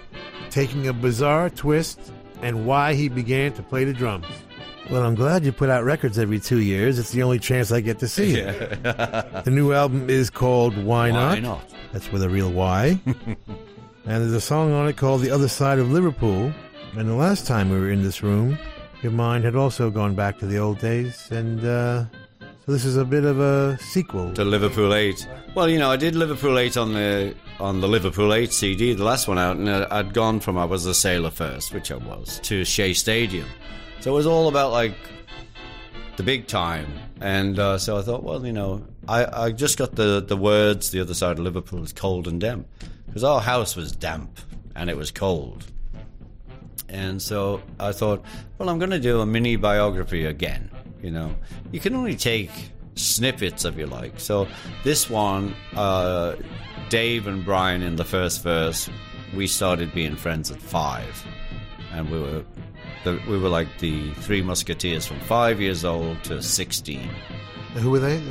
taking 0.49 0.89
a 0.89 0.95
bizarre 0.95 1.51
twist 1.51 2.01
and 2.41 2.65
why 2.65 2.95
he 2.95 3.11
began 3.11 3.53
to 3.53 3.63
play 3.63 3.85
the 3.85 3.93
drums. 3.93 4.25
Well, 4.91 5.03
I'm 5.03 5.15
glad 5.15 5.45
you 5.45 5.53
put 5.53 5.69
out 5.69 5.85
records 5.85 6.19
every 6.19 6.41
two 6.41 6.61
years. 6.61 6.99
It's 6.99 7.11
the 7.11 7.23
only 7.23 7.39
chance 7.39 7.71
I 7.71 7.83
get 7.83 7.99
to 7.99 8.09
see 8.09 8.37
it. 8.37 8.83
the 8.83 9.51
new 9.51 9.75
album 9.75 10.09
is 10.09 10.31
called 10.31 10.75
Why 10.83 11.11
Not? 11.11 11.35
Why 11.35 11.41
Not? 11.41 11.75
That's 11.93 12.11
with 12.11 12.23
a 12.23 12.31
real 12.31 12.51
Y. 12.51 12.99
and 14.05 14.23
there's 14.23 14.33
a 14.33 14.41
song 14.41 14.73
on 14.73 14.89
it 14.89 14.97
called 14.97 15.21
The 15.21 15.31
Other 15.31 15.49
Side 15.49 15.79
of 15.79 15.91
Liverpool. 15.91 16.53
And 16.97 17.09
the 17.09 17.15
last 17.15 17.47
time 17.47 17.71
we 17.71 17.79
were 17.79 17.91
in 17.91 18.03
this 18.03 18.23
room, 18.23 18.59
your 19.03 19.13
mind 19.13 19.45
had 19.45 19.55
also 19.55 19.91
gone 19.91 20.15
back 20.15 20.39
to 20.39 20.47
the 20.47 20.59
old 20.59 20.79
days. 20.79 21.31
And 21.31 21.61
uh, 21.65 22.05
so 22.41 22.73
this 22.73 22.85
is 22.85 22.97
a 22.97 23.05
bit 23.05 23.25
of 23.25 23.39
a 23.39 23.79
sequel. 23.79 24.33
To 24.35 24.45
Liverpool 24.45 24.95
8. 24.95 25.29
Well, 25.55 25.69
you 25.69 25.79
know, 25.79 25.91
I 25.91 25.97
did 25.97 26.15
Liverpool 26.15 26.59
8 26.59 26.77
on 26.77 26.95
the 26.95 27.35
on 27.59 27.81
the 27.83 27.89
Liverpool 27.89 28.33
8 28.33 28.53
CD, 28.53 28.95
the 28.95 29.05
last 29.05 29.29
one 29.29 29.39
out, 29.39 29.59
and 29.59 29.69
I'd 29.69 30.15
gone 30.15 30.41
from 30.41 30.57
I 30.57 30.65
was 30.65 30.87
a 30.87 30.95
sailor 30.95 31.31
first, 31.31 31.75
which 31.75 31.93
I 31.93 31.97
was, 31.97 32.41
to 32.45 32.65
Shea 32.65 32.95
Stadium. 32.95 33.47
So 34.01 34.13
it 34.13 34.15
was 34.15 34.27
all 34.27 34.49
about 34.49 34.73
like 34.73 34.95
the 36.17 36.23
big 36.23 36.47
time. 36.47 36.87
And 37.21 37.59
uh, 37.59 37.77
so 37.77 37.99
I 37.99 38.03
thought, 38.03 38.23
well, 38.23 38.45
you 38.47 38.53
know, 38.53 38.83
I, 39.09 39.45
I 39.45 39.53
just 39.53 39.77
got 39.77 39.95
the, 39.95 40.25
the 40.27 40.37
words 40.37 40.91
the 40.91 41.01
other 41.01 41.13
side 41.13 41.33
of 41.33 41.41
Liverpool 41.41 41.83
is 41.83 41.93
cold 41.93 42.27
and 42.27 42.41
damp. 42.41 42.67
Because 43.11 43.25
our 43.25 43.41
house 43.41 43.75
was 43.75 43.91
damp 43.91 44.39
and 44.77 44.89
it 44.89 44.97
was 44.97 45.11
cold. 45.11 45.67
And 46.89 47.21
so 47.21 47.61
I 47.81 47.91
thought, 47.91 48.25
well, 48.57 48.69
I'm 48.69 48.79
going 48.79 48.91
to 48.91 49.01
do 49.01 49.21
a 49.21 49.27
mini 49.27 49.57
biography 49.57 50.25
again. 50.25 50.71
You 51.03 51.11
know, 51.11 51.35
you 51.73 51.81
can 51.81 51.97
only 51.97 52.15
take 52.15 52.51
snippets 52.95 53.65
of 53.65 53.77
your 53.77 53.89
like. 53.89 54.21
So 54.21 54.47
this 54.85 55.11
one, 55.11 55.55
uh, 55.75 56.37
Dave 56.89 57.27
and 57.27 57.45
Brian 57.45 57.83
in 57.83 57.97
the 57.97 58.05
first 58.05 58.43
verse, 58.43 58.89
we 59.35 59.47
started 59.47 59.93
being 59.93 60.17
friends 60.17 60.51
at 60.51 60.61
five, 60.61 61.25
and 61.93 62.11
we 62.11 62.21
were 62.21 62.45
the, 63.05 63.21
we 63.29 63.39
were 63.39 63.49
like 63.49 63.69
the 63.79 64.13
three 64.15 64.43
musketeers 64.43 65.07
from 65.07 65.21
five 65.21 65.61
years 65.61 65.85
old 65.85 66.23
to 66.25 66.43
sixteen. 66.43 67.09
Who 67.75 67.91
were 67.93 68.01
they? 68.01 68.23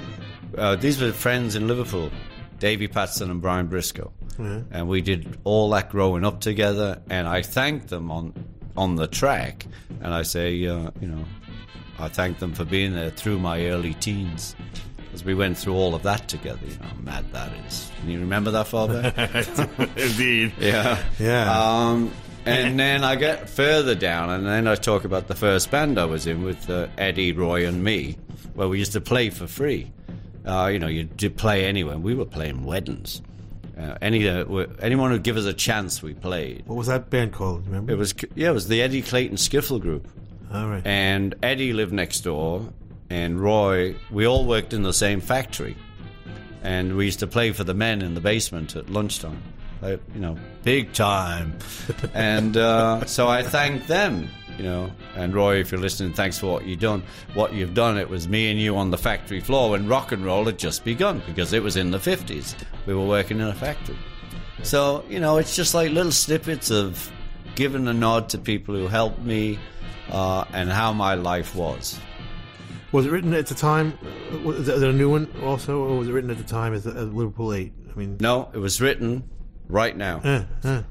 Uh, 0.58 0.76
these 0.76 1.02
were 1.02 1.12
friends 1.12 1.56
in 1.56 1.68
Liverpool, 1.68 2.12
Davy 2.60 2.88
Patterson 2.88 3.32
and 3.32 3.42
Brian 3.42 3.68
Briscoe, 3.68 4.12
Yeah. 4.40 4.62
and 4.72 4.88
we 4.88 5.02
did 5.02 5.38
all 5.44 5.70
that 5.72 5.90
growing 5.90 6.26
up 6.26 6.42
together. 6.42 7.02
And 7.10 7.28
I 7.28 7.42
thanked 7.42 7.88
them 7.90 8.12
on 8.12 8.34
on 8.78 8.96
the 8.96 9.08
track, 9.08 9.66
and 10.02 10.14
I 10.14 10.22
say, 10.24 10.66
uh, 10.66 10.92
you 11.02 11.08
know, 11.08 11.26
I 11.98 12.08
thank 12.08 12.40
them 12.40 12.54
for 12.54 12.64
being 12.64 12.94
there 12.94 13.10
through 13.10 13.40
my 13.40 13.66
early 13.68 13.94
teens. 13.96 14.56
As 15.14 15.26
we 15.26 15.34
went 15.34 15.58
through 15.58 15.74
all 15.74 15.96
of 15.96 16.04
that 16.04 16.28
together, 16.30 16.60
you 16.66 16.76
know, 16.78 16.86
how 16.86 16.96
mad 17.02 17.26
that 17.34 17.52
is. 17.68 17.92
Can 18.00 18.10
you 18.12 18.20
remember 18.20 18.52
that 18.52 18.72
back? 18.72 19.78
Indeed. 19.98 20.54
Yeah. 20.60 21.04
Yeah. 21.20 21.52
Um, 21.52 22.12
and 22.46 22.80
then 22.80 23.04
I 23.04 23.16
get 23.16 23.50
further 23.50 23.96
down, 23.96 24.30
and 24.30 24.46
then 24.46 24.66
I 24.68 24.76
talk 24.76 25.04
about 25.04 25.28
the 25.28 25.36
first 25.36 25.72
band 25.72 26.00
I 26.00 26.06
was 26.06 26.26
in 26.26 26.44
with 26.44 26.70
uh, 26.70 26.88
Eddie, 26.98 27.34
Roy, 27.34 27.68
and 27.68 27.84
me, 27.84 28.18
where 28.54 28.68
we 28.70 28.80
used 28.80 28.94
to 28.94 29.02
play 29.02 29.30
for 29.30 29.46
free. 29.48 29.92
Uh, 30.46 30.70
you 30.72 30.80
know, 30.80 30.88
you 30.88 31.04
did 31.04 31.38
play 31.38 31.66
anywhere. 31.66 31.98
We 31.98 32.16
were 32.16 32.26
playing 32.26 32.64
weddings. 32.64 33.22
Uh, 33.78 33.98
any 34.02 34.28
uh, 34.28 34.46
anyone 34.82 35.12
who'd 35.12 35.24
give 35.24 35.38
us 35.38 35.46
a 35.46 35.54
chance, 35.54 36.04
we 36.04 36.14
played. 36.14 36.64
What 36.66 36.76
was 36.76 36.88
that 36.88 37.10
band 37.10 37.32
called? 37.32 37.66
Remember? 37.66 37.94
It 37.94 37.98
was 37.98 38.14
yeah, 38.36 38.50
it 38.50 38.54
was 38.54 38.68
the 38.68 38.82
Eddie 38.82 39.02
Clayton 39.02 39.38
Skiffle 39.38 39.80
Group. 39.80 40.08
All 40.54 40.68
right. 40.68 40.86
And 40.86 41.36
Eddie 41.44 41.74
lived 41.74 41.94
next 41.94 42.22
door, 42.22 42.74
and 43.10 43.40
Roy. 43.40 43.96
We 44.12 44.28
all 44.28 44.46
worked 44.46 44.74
in 44.74 44.84
the 44.84 44.92
same 44.94 45.22
factory, 45.22 45.78
and 46.62 46.98
we 46.98 47.06
used 47.06 47.20
to 47.20 47.28
play 47.28 47.52
for 47.52 47.64
the 47.64 47.74
men 47.74 48.02
in 48.02 48.16
the 48.16 48.22
basement 48.22 48.76
at 48.76 48.90
lunchtime. 48.90 49.42
Like, 49.82 50.02
you 50.14 50.20
know, 50.20 50.38
big 50.64 50.92
time. 50.92 51.58
and 52.14 52.58
uh, 52.58 53.06
so 53.06 53.30
I 53.30 53.44
thanked 53.44 53.88
them. 53.88 54.28
You 54.60 54.66
know, 54.66 54.92
and 55.16 55.34
Roy, 55.34 55.56
if 55.62 55.72
you're 55.72 55.80
listening, 55.80 56.12
thanks 56.12 56.38
for 56.38 56.48
what 56.52 56.66
you've 56.66 56.82
done. 56.82 57.02
What 57.34 57.54
you've 57.54 57.74
done, 57.74 57.98
it 57.98 58.10
was 58.10 58.28
me 58.28 58.52
and 58.52 58.60
you 58.60 58.76
on 58.76 58.92
the 58.92 58.98
factory 58.98 59.40
floor 59.40 59.70
when 59.72 59.88
rock 59.88 60.12
and 60.12 60.26
roll 60.26 60.44
had 60.46 60.60
just 60.60 60.84
begun 60.84 61.24
because 61.26 61.54
it 61.54 61.64
was 61.64 61.78
in 61.78 61.92
the 61.92 61.98
50s. 61.98 62.56
We 62.86 62.94
were 62.94 63.06
working 63.06 63.40
in 63.40 63.48
a 63.48 63.54
factory. 63.56 63.96
So, 64.64 65.06
you 65.08 65.22
know, 65.22 65.38
it's 65.38 65.56
just 65.56 65.74
like 65.74 65.92
little 65.92 66.12
snippets 66.12 66.72
of 66.72 67.10
giving 67.56 67.88
a 67.88 67.94
nod 67.94 68.28
to 68.30 68.38
people 68.38 68.76
who 68.76 68.88
helped 68.88 69.20
me 69.22 69.58
uh, 70.12 70.44
and 70.52 70.70
how 70.70 70.92
my 70.92 71.14
life 71.14 71.56
was. 71.56 71.98
Was 72.92 73.06
it 73.06 73.12
written 73.12 73.34
at 73.34 73.48
the 73.48 73.56
time? 73.56 73.98
Was 74.44 74.68
it 74.68 74.84
a 74.84 74.92
new 74.92 75.10
one 75.12 75.32
also, 75.42 75.80
or 75.84 76.00
was 76.00 76.10
it 76.10 76.12
written 76.12 76.32
at 76.32 76.38
the 76.38 76.44
time 76.44 76.74
as, 76.74 76.86
as 76.86 77.08
Liverpool 77.14 77.54
Eight? 77.54 77.72
I 77.90 77.98
mean, 77.98 78.18
No, 78.20 78.50
it 78.54 78.58
was 78.58 78.82
written 78.82 79.24
right 79.70 79.96
now. 79.96 80.20
uh, 80.22 80.44
uh, 80.68 80.82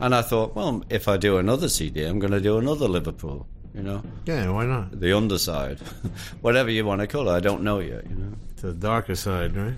And 0.00 0.14
I 0.14 0.22
thought, 0.22 0.54
well, 0.54 0.84
if 0.90 1.08
I 1.08 1.16
do 1.16 1.38
another 1.38 1.68
CD, 1.68 2.04
I'm 2.04 2.18
going 2.18 2.32
to 2.32 2.40
do 2.40 2.58
another 2.58 2.86
Liverpool, 2.88 3.46
you 3.74 3.82
know? 3.82 4.02
yeah, 4.26 4.48
why 4.50 4.66
not? 4.66 5.00
The 5.00 5.16
underside. 5.16 5.78
Whatever 6.40 6.70
you 6.70 6.84
want 6.84 7.00
to 7.00 7.06
call 7.06 7.28
it, 7.28 7.34
I 7.34 7.40
don't 7.40 7.62
know 7.62 7.78
yet, 7.78 8.08
you 8.08 8.16
know? 8.16 8.32
The 8.56 8.72
darker 8.72 9.14
side, 9.14 9.56
right? 9.56 9.74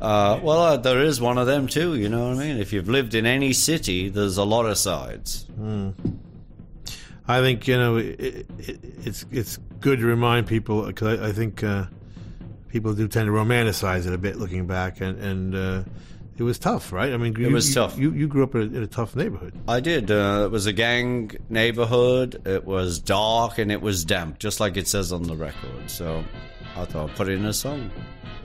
Uh, 0.00 0.38
well, 0.42 0.60
uh, 0.60 0.76
there 0.76 1.00
is 1.00 1.20
one 1.20 1.38
of 1.38 1.46
them 1.46 1.66
too, 1.66 1.94
you 1.94 2.08
know 2.08 2.28
what 2.28 2.36
I 2.36 2.46
mean? 2.46 2.58
If 2.58 2.72
you've 2.72 2.88
lived 2.88 3.14
in 3.14 3.26
any 3.26 3.52
city, 3.52 4.08
there's 4.08 4.36
a 4.36 4.44
lot 4.44 4.66
of 4.66 4.76
sides. 4.76 5.44
Hmm. 5.56 5.90
I 7.26 7.40
think 7.40 7.66
you 7.66 7.76
know 7.78 7.96
it, 7.96 8.20
it, 8.20 8.46
it's 9.04 9.24
it's 9.30 9.56
good 9.80 10.00
to 10.00 10.04
remind 10.04 10.46
people 10.46 10.82
because 10.82 11.18
I, 11.18 11.28
I 11.28 11.32
think 11.32 11.64
uh, 11.64 11.84
people 12.68 12.92
do 12.92 13.08
tend 13.08 13.26
to 13.26 13.32
romanticize 13.32 14.06
it 14.06 14.12
a 14.12 14.18
bit 14.18 14.36
looking 14.36 14.66
back, 14.66 15.00
and 15.00 15.18
and 15.18 15.54
uh, 15.54 15.82
it 16.36 16.42
was 16.42 16.58
tough, 16.58 16.92
right? 16.92 17.12
I 17.12 17.16
mean, 17.16 17.34
It 17.40 17.50
was 17.52 17.68
you- 17.68 17.74
tough. 17.74 17.98
You 17.98 18.10
you 18.12 18.26
grew 18.28 18.42
up 18.44 18.54
in 18.54 18.60
a, 18.62 18.64
in 18.64 18.82
a 18.82 18.86
tough 18.86 19.14
neighborhood. 19.16 19.54
I 19.68 19.80
did. 19.80 20.10
Uh, 20.10 20.42
it 20.46 20.50
was 20.50 20.66
a 20.66 20.72
gang 20.72 21.30
neighborhood. 21.48 22.42
It 22.46 22.64
was 22.64 22.98
dark 22.98 23.58
and 23.58 23.70
it 23.72 23.80
was 23.80 24.04
damp, 24.04 24.38
just 24.38 24.60
like 24.60 24.76
it 24.76 24.88
says 24.88 25.12
on 25.12 25.22
the 25.24 25.36
record. 25.36 25.88
So 25.88 26.24
I 26.76 26.84
thought 26.84 27.10
I'd 27.10 27.16
put 27.16 27.28
it 27.28 27.32
in 27.38 27.44
a 27.44 27.52
song. 27.52 27.90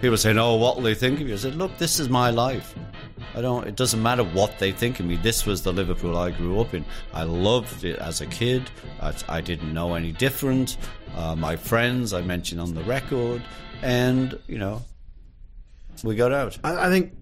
People 0.01 0.17
saying, 0.17 0.37
"Oh, 0.37 0.55
what 0.55 0.75
will 0.77 0.83
they 0.83 0.95
think 0.95 1.19
of 1.19 1.27
you?" 1.27 1.33
I 1.33 1.37
said, 1.37 1.55
"Look, 1.55 1.77
this 1.77 1.99
is 1.99 2.07
my 2.09 2.29
life. 2.29 2.73
I 3.35 3.41
don't. 3.41 3.67
It 3.67 3.75
doesn't 3.75 4.01
matter 4.01 4.23
what 4.23 4.57
they 4.59 4.71
think 4.71 4.99
of 5.01 5.05
me. 5.05 5.17
This 5.17 5.45
was 5.45 5.61
the 5.63 5.73
Liverpool 5.73 6.17
I 6.17 6.31
grew 6.31 6.59
up 6.61 6.73
in. 6.73 6.85
I 7.13 7.23
loved 7.23 7.83
it 7.83 7.99
as 7.99 8.21
a 8.21 8.25
kid. 8.27 8.69
I, 9.01 9.13
I 9.27 9.41
didn't 9.41 9.73
know 9.73 9.95
any 9.95 10.13
different. 10.13 10.77
Uh, 11.15 11.35
my 11.35 11.55
friends 11.57 12.13
I 12.13 12.21
mentioned 12.21 12.61
on 12.61 12.73
the 12.75 12.83
record, 12.83 13.41
and 13.81 14.39
you 14.47 14.57
know, 14.57 14.81
we 16.03 16.15
got 16.15 16.31
out. 16.31 16.57
I, 16.63 16.87
I 16.87 16.89
think 16.89 17.13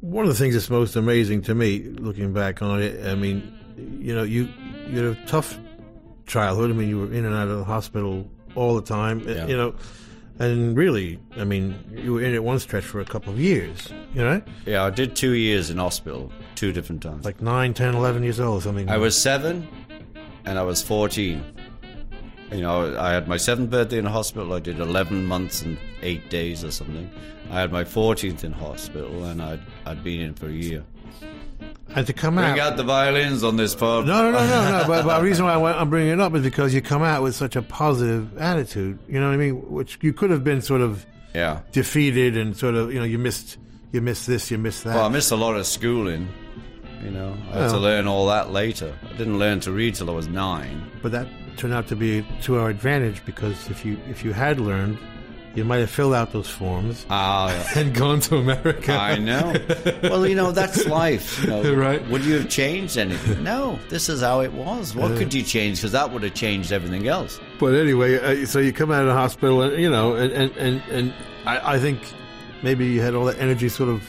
one 0.00 0.24
of 0.24 0.28
the 0.30 0.34
things 0.36 0.54
that's 0.54 0.70
most 0.70 0.96
amazing 0.96 1.42
to 1.42 1.54
me, 1.54 1.82
looking 1.82 2.32
back 2.32 2.62
on 2.62 2.80
it, 2.82 3.06
I 3.06 3.14
mean, 3.14 3.52
you 4.00 4.14
know, 4.14 4.22
you 4.22 4.48
you 4.88 4.96
had 5.04 5.16
a 5.16 5.26
tough 5.26 5.58
childhood. 6.26 6.70
I 6.70 6.74
mean, 6.74 6.88
you 6.88 6.98
were 7.00 7.12
in 7.12 7.24
and 7.24 7.34
out 7.34 7.48
of 7.48 7.58
the 7.58 7.64
hospital 7.64 8.28
all 8.54 8.74
the 8.74 8.82
time. 8.82 9.22
Eh, 9.28 9.34
yeah. 9.34 9.46
You 9.46 9.56
know, 9.56 9.74
and 10.38 10.76
really, 10.76 11.18
I 11.36 11.44
mean, 11.44 11.74
you 11.94 12.14
were 12.14 12.22
in 12.22 12.34
it 12.34 12.42
one 12.42 12.58
stretch 12.58 12.84
for 12.84 13.00
a 13.00 13.04
couple 13.04 13.32
of 13.32 13.38
years. 13.38 13.88
You 14.14 14.22
know, 14.22 14.42
Yeah, 14.66 14.84
I 14.84 14.90
did 14.90 15.14
two 15.14 15.32
years 15.32 15.70
in 15.70 15.76
hospital, 15.78 16.32
two 16.54 16.72
different 16.72 17.02
times. 17.02 17.24
like 17.24 17.40
nine, 17.42 17.74
ten, 17.74 17.94
eleven 17.94 18.22
years 18.22 18.40
old, 18.40 18.58
or 18.58 18.62
something. 18.62 18.88
I 18.88 18.96
was 18.96 19.20
seven, 19.20 19.68
and 20.46 20.58
I 20.58 20.62
was 20.62 20.82
fourteen. 20.82 21.44
You 22.50 22.62
know, 22.62 22.98
I 22.98 23.12
had 23.12 23.28
my 23.28 23.36
seventh 23.36 23.70
birthday 23.70 23.98
in 23.98 24.04
the 24.04 24.10
hospital. 24.10 24.52
I 24.54 24.58
did 24.60 24.80
eleven 24.80 25.26
months 25.26 25.62
and 25.62 25.78
eight 26.02 26.30
days 26.30 26.64
or 26.64 26.70
something. 26.72 27.08
I 27.50 27.60
had 27.60 27.72
my 27.72 27.84
fourteenth 27.84 28.44
in 28.44 28.52
hospital, 28.52 29.24
and 29.24 29.42
I'd 29.42 29.60
I'd 29.86 30.02
been 30.04 30.20
in 30.20 30.34
for 30.34 30.46
a 30.46 30.52
year. 30.52 30.84
and 31.94 32.06
to 32.06 32.12
come 32.12 32.34
Bring 32.36 32.46
out. 32.46 32.52
Bring 32.54 32.60
out 32.66 32.76
the 32.76 32.84
violins 32.84 33.42
on 33.42 33.56
this 33.56 33.74
pod. 33.74 34.06
No, 34.06 34.22
no, 34.22 34.30
no, 34.30 34.46
no, 34.46 34.78
no. 34.78 34.84
but, 34.86 35.04
but 35.04 35.18
the 35.18 35.24
reason 35.24 35.44
why 35.44 35.54
I 35.54 35.80
I'm 35.80 35.90
bringing 35.90 36.12
it 36.12 36.20
up 36.20 36.34
is 36.34 36.42
because 36.42 36.72
you 36.72 36.80
come 36.80 37.02
out 37.02 37.22
with 37.22 37.34
such 37.34 37.56
a 37.56 37.62
positive 37.62 38.38
attitude. 38.38 38.98
You 39.08 39.20
know 39.20 39.26
what 39.28 39.34
I 39.34 39.38
mean? 39.38 39.70
Which 39.70 39.98
you 40.02 40.12
could 40.12 40.30
have 40.30 40.44
been 40.44 40.62
sort 40.62 40.80
of 40.80 41.04
Yeah. 41.34 41.60
defeated 41.72 42.36
and 42.36 42.56
sort 42.56 42.74
of, 42.76 42.92
you 42.92 42.98
know, 43.00 43.04
you 43.04 43.18
missed, 43.18 43.58
you 43.92 44.00
missed 44.00 44.26
this, 44.26 44.50
you 44.50 44.58
missed 44.58 44.84
that. 44.84 44.94
Well, 44.94 45.04
I 45.04 45.08
missed 45.08 45.32
a 45.32 45.36
lot 45.36 45.56
of 45.56 45.66
schooling. 45.66 46.28
You 47.02 47.10
know, 47.10 47.36
I 47.50 47.62
had 47.62 47.70
to 47.70 47.76
oh. 47.76 47.80
learn 47.80 48.06
all 48.06 48.26
that 48.26 48.52
later. 48.52 48.94
I 49.08 49.16
didn't 49.16 49.38
learn 49.38 49.58
to 49.60 49.72
read 49.72 49.94
till 49.94 50.10
I 50.10 50.12
was 50.12 50.28
nine. 50.28 50.82
but 51.02 51.10
that 51.12 51.26
turned 51.56 51.72
out 51.74 51.88
to 51.88 51.96
be 51.96 52.24
to 52.42 52.58
our 52.58 52.68
advantage 52.70 53.24
because 53.26 53.68
if 53.70 53.84
you 53.84 53.98
if 54.08 54.22
you 54.24 54.32
had 54.32 54.60
learned, 54.60 54.98
you 55.54 55.64
might 55.64 55.78
have 55.78 55.90
filled 55.90 56.14
out 56.14 56.32
those 56.32 56.48
forms 56.48 57.04
Ah, 57.10 57.50
and 57.76 57.92
gone 57.94 58.20
to 58.20 58.36
America. 58.36 58.92
I 58.92 59.18
know. 59.18 59.54
well, 60.04 60.26
you 60.26 60.34
know, 60.36 60.52
that's 60.52 60.86
life. 60.86 61.42
you 61.42 61.50
know. 61.50 61.74
Right. 61.74 62.06
Would 62.08 62.24
you 62.24 62.34
have 62.34 62.48
changed 62.48 62.96
anything? 62.96 63.42
No. 63.42 63.78
This 63.88 64.08
is 64.08 64.20
how 64.22 64.40
it 64.40 64.52
was. 64.52 64.94
What 64.94 65.12
Uh. 65.12 65.18
could 65.18 65.34
you 65.34 65.42
change? 65.42 65.78
Because 65.78 65.92
that 65.92 66.12
would 66.12 66.22
have 66.22 66.34
changed 66.34 66.70
everything 66.72 67.08
else. 67.08 67.40
But 67.58 67.74
anyway, 67.74 68.18
uh, 68.42 68.46
so 68.46 68.58
you 68.60 68.72
come 68.72 68.90
out 68.92 69.00
of 69.02 69.08
the 69.08 69.14
hospital, 69.14 69.62
and 69.62 69.80
you 69.82 69.90
know, 69.90 70.14
and 70.14 70.32
and 70.32 70.56
and, 70.56 70.82
and 70.90 71.14
I, 71.46 71.74
I 71.74 71.78
think 71.80 71.98
maybe 72.62 72.86
you 72.86 73.00
had 73.00 73.14
all 73.14 73.24
that 73.24 73.38
energy 73.38 73.68
sort 73.68 73.88
of 73.88 74.02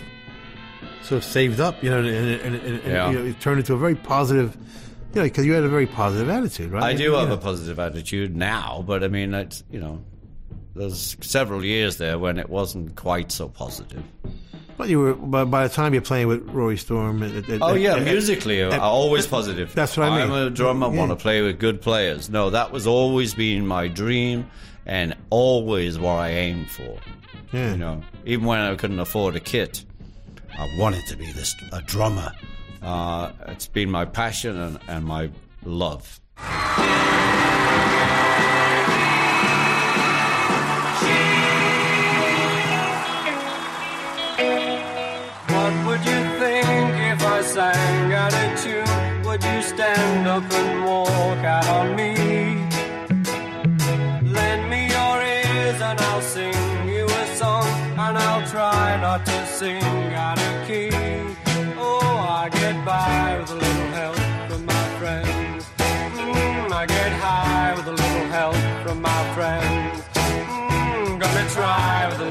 sort 1.01 1.17
of 1.17 1.23
saved 1.23 1.59
up, 1.59 1.83
you 1.83 1.89
know, 1.89 1.97
and 1.99 2.07
and, 2.07 2.55
and, 2.55 2.83
Yeah. 2.85 3.09
you 3.09 3.17
know, 3.19 3.25
it 3.25 3.39
turned 3.41 3.59
into 3.59 3.73
a 3.73 3.77
very 3.77 3.95
positive, 3.95 4.55
you 5.13 5.21
know, 5.21 5.23
because 5.23 5.45
you 5.45 5.53
had 5.53 5.63
a 5.63 5.69
very 5.69 5.87
positive 5.87 6.29
attitude, 6.29 6.71
right? 6.71 6.83
I 6.83 6.93
do 6.93 7.03
You 7.03 7.13
have 7.15 7.31
a 7.31 7.37
positive 7.37 7.79
attitude 7.79 8.35
now, 8.35 8.83
but 8.85 9.03
I 9.03 9.07
mean, 9.07 9.33
it's, 9.33 9.63
you 9.71 9.79
know, 9.79 10.01
there's 10.75 11.17
several 11.21 11.63
years 11.65 11.97
there 11.97 12.17
when 12.19 12.37
it 12.39 12.49
wasn't 12.49 12.95
quite 12.95 13.31
so 13.31 13.49
positive. 13.49 14.03
But 14.77 14.89
you 14.89 14.99
were 14.99 15.13
by, 15.13 15.43
by 15.43 15.67
the 15.67 15.73
time 15.73 15.93
you're 15.93 16.01
playing 16.01 16.27
with 16.27 16.49
Rory 16.49 16.77
Storm. 16.77 17.21
It, 17.21 17.47
it, 17.49 17.61
Oh 17.61 17.75
it- 17.75 17.81
yeah, 17.81 17.99
musically, 17.99 18.63
I'm 18.63 18.79
always 18.79 19.27
positive. 19.27 19.73
That's 19.75 19.95
what 19.97 20.07
I 20.09 20.19
mean. 20.25 20.31
I'm 20.33 20.47
a 20.47 20.49
drummer. 20.49 20.87
Yeah. 20.91 20.97
want 20.99 21.11
to 21.11 21.15
play 21.15 21.41
with 21.41 21.59
good 21.59 21.81
players. 21.81 22.29
No, 22.29 22.49
that 22.49 22.71
was 22.71 22.87
always 22.87 23.33
been 23.35 23.67
my 23.67 23.87
dream, 23.87 24.49
and 24.85 25.15
always 25.29 25.99
what 25.99 26.13
I 26.15 26.29
aimed 26.29 26.69
for. 26.69 26.97
Yeah. 27.51 27.71
You 27.71 27.77
know, 27.77 28.01
even 28.25 28.45
when 28.45 28.59
I 28.59 28.73
couldn't 28.75 28.99
afford 28.99 29.35
a 29.35 29.39
kit, 29.39 29.83
I 30.57 30.67
wanted 30.79 31.05
to 31.07 31.17
be 31.17 31.31
this 31.33 31.53
a 31.73 31.81
drummer. 31.81 32.31
Uh, 32.81 33.31
it's 33.49 33.67
been 33.67 33.91
my 33.91 34.05
passion 34.05 34.57
and, 34.57 34.79
and 34.87 35.05
my 35.05 35.29
love. 35.63 36.19
Stand 50.01 50.27
up 50.27 50.51
and 50.51 50.85
walk 50.85 51.43
out 51.55 51.67
on 51.79 51.95
me? 51.95 52.11
Lend 54.37 54.63
me 54.73 54.81
your 54.97 55.15
ears 55.37 55.79
and 55.89 55.99
I'll 56.09 56.21
sing 56.21 56.87
you 56.87 57.05
a 57.05 57.25
song, 57.41 57.67
and 58.03 58.17
I'll 58.25 58.45
try 58.47 58.99
not 59.05 59.25
to 59.25 59.37
sing 59.59 59.83
out 60.27 60.39
of 60.47 60.53
key. 60.67 60.91
Oh, 61.87 62.15
I 62.41 62.49
get 62.61 62.75
by 62.85 63.37
with 63.39 63.51
a 63.51 63.59
little 63.65 63.89
help 63.99 64.21
from 64.47 64.61
my 64.65 64.85
friends. 64.99 65.65
Mm, 65.77 66.71
I 66.81 66.85
get 66.97 67.11
high 67.25 67.73
with 67.75 67.87
a 67.93 67.95
little 68.03 68.27
help 68.37 68.61
from 68.83 68.97
my 69.01 69.23
friends. 69.35 69.97
Mm, 70.15 71.19
gonna 71.21 71.47
try 71.57 72.07
with 72.09 72.21
a 72.27 72.30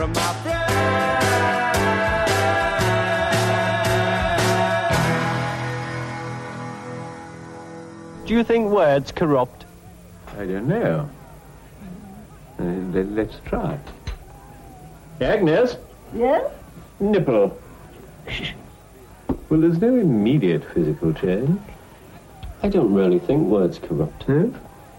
from 0.00 0.12
my 0.14 0.32
friend. 0.42 0.70
Do 8.26 8.32
you 8.32 8.42
think 8.42 8.70
words 8.70 9.12
corrupt? 9.12 9.66
I 10.38 10.46
don't 10.46 10.68
know. 10.68 11.10
Uh, 12.58 12.62
let, 12.62 13.28
us 13.28 13.40
try. 13.44 13.78
Agnes? 15.20 15.76
Yes? 16.14 16.50
Nipple. 16.98 17.60
well, 19.50 19.60
there's 19.60 19.80
no 19.82 19.96
immediate 19.96 20.64
physical 20.72 21.12
change. 21.12 21.60
I 22.62 22.70
don't 22.70 22.94
really 22.94 23.18
think 23.18 23.48
words 23.48 23.78
corrupt. 23.78 24.26
No? 24.26 24.54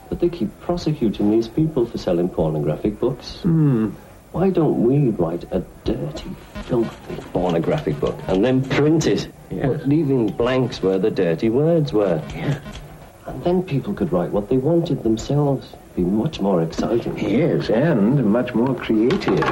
But 0.09 0.19
they 0.19 0.29
keep 0.29 0.59
prosecuting 0.59 1.31
these 1.31 1.47
people 1.47 1.87
for 1.87 1.97
selling 1.97 2.29
pornographic 2.29 2.99
books. 2.99 3.37
Hmm. 3.41 3.89
Why 4.31 4.49
don't 4.49 4.83
we 4.83 5.09
write 5.09 5.43
a 5.51 5.61
dirty, 5.83 6.29
filthy 6.63 7.15
pornographic 7.33 7.99
book 7.99 8.17
and 8.27 8.43
then 8.45 8.63
print 8.63 9.05
it, 9.05 9.27
leaving 9.85 10.27
blanks 10.27 10.81
where 10.81 10.97
the 10.97 11.11
dirty 11.11 11.49
words 11.49 11.91
were? 11.91 12.21
Yeah. 12.33 12.61
And 13.27 13.43
then 13.43 13.61
people 13.61 13.93
could 13.93 14.11
write 14.11 14.31
what 14.31 14.49
they 14.49 14.57
wanted 14.57 15.03
themselves. 15.03 15.73
Be 15.95 16.03
much 16.03 16.39
more 16.39 16.61
exciting. 16.61 17.19
Yes, 17.19 17.69
and 17.69 18.25
much 18.25 18.53
more 18.53 18.73
creative. 18.73 19.43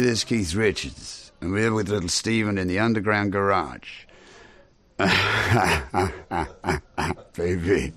It 0.00 0.06
is 0.06 0.24
Keith 0.24 0.54
Richards, 0.54 1.30
and 1.42 1.52
we're 1.52 1.74
with 1.74 1.90
little 1.90 2.08
Steven 2.08 2.56
in 2.56 2.68
the 2.68 2.78
underground 2.78 3.32
garage. 3.32 4.06
Baby. 7.34 7.92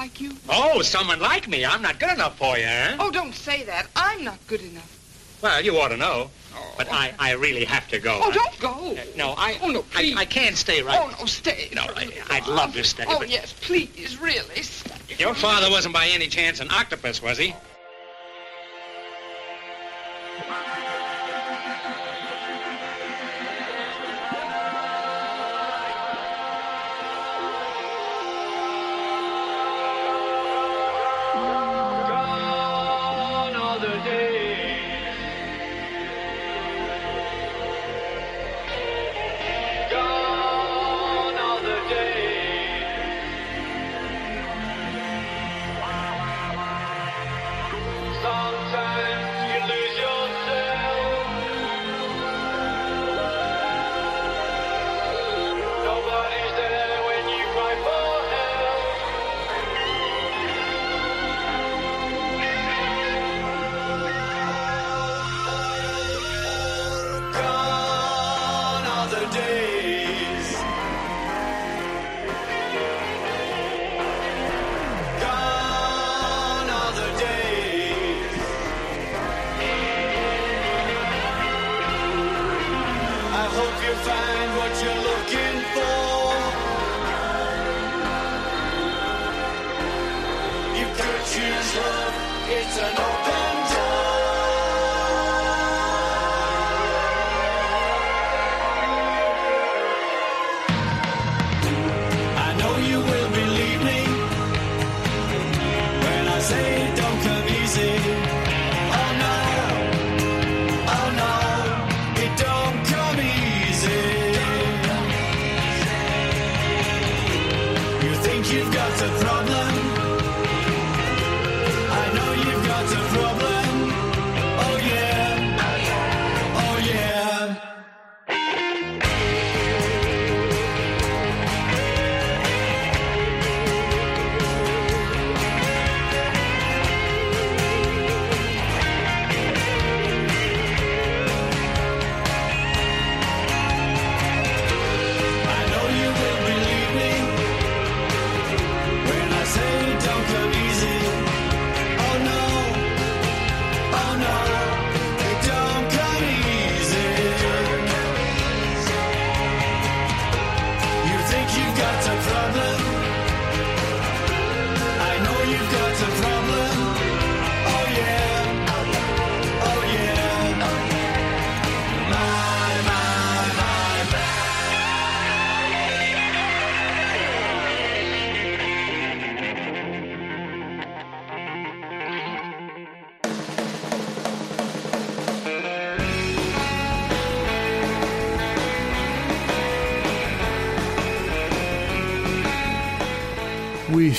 Like 0.00 0.18
you. 0.18 0.32
Oh, 0.48 0.80
someone 0.80 1.20
like 1.20 1.46
me. 1.46 1.62
I'm 1.62 1.82
not 1.82 2.00
good 2.00 2.14
enough 2.14 2.38
for 2.38 2.56
you, 2.56 2.64
huh? 2.66 2.96
Oh, 2.98 3.10
don't 3.10 3.34
say 3.34 3.64
that. 3.64 3.86
I'm 3.94 4.24
not 4.24 4.38
good 4.46 4.62
enough. 4.62 4.90
Well, 5.42 5.62
you 5.62 5.76
ought 5.78 5.88
to 5.88 5.98
know. 5.98 6.30
Oh. 6.54 6.74
But 6.78 6.90
I, 6.90 7.12
I 7.18 7.32
really 7.32 7.66
have 7.66 7.86
to 7.88 7.98
go. 7.98 8.18
Oh, 8.22 8.32
don't 8.32 8.58
go. 8.58 8.92
Uh, 8.98 9.04
no, 9.14 9.34
I. 9.36 9.58
Oh, 9.62 9.68
no, 9.68 9.80
I, 9.80 9.82
please. 9.82 10.16
I 10.16 10.24
can't 10.24 10.56
stay 10.56 10.82
right. 10.82 10.98
Oh, 10.98 11.14
no, 11.20 11.26
stay. 11.26 11.68
No, 11.74 11.82
I, 11.82 12.10
I'd 12.30 12.46
love 12.46 12.72
to 12.72 12.82
stay. 12.82 13.04
Oh, 13.06 13.18
but 13.18 13.28
yes, 13.28 13.54
please, 13.60 14.18
really. 14.18 14.62
stay. 14.62 14.96
Your 15.18 15.34
father 15.34 15.70
wasn't 15.70 15.92
by 15.92 16.06
any 16.06 16.28
chance 16.28 16.60
an 16.60 16.70
octopus, 16.70 17.20
was 17.22 17.36
he? 17.36 17.54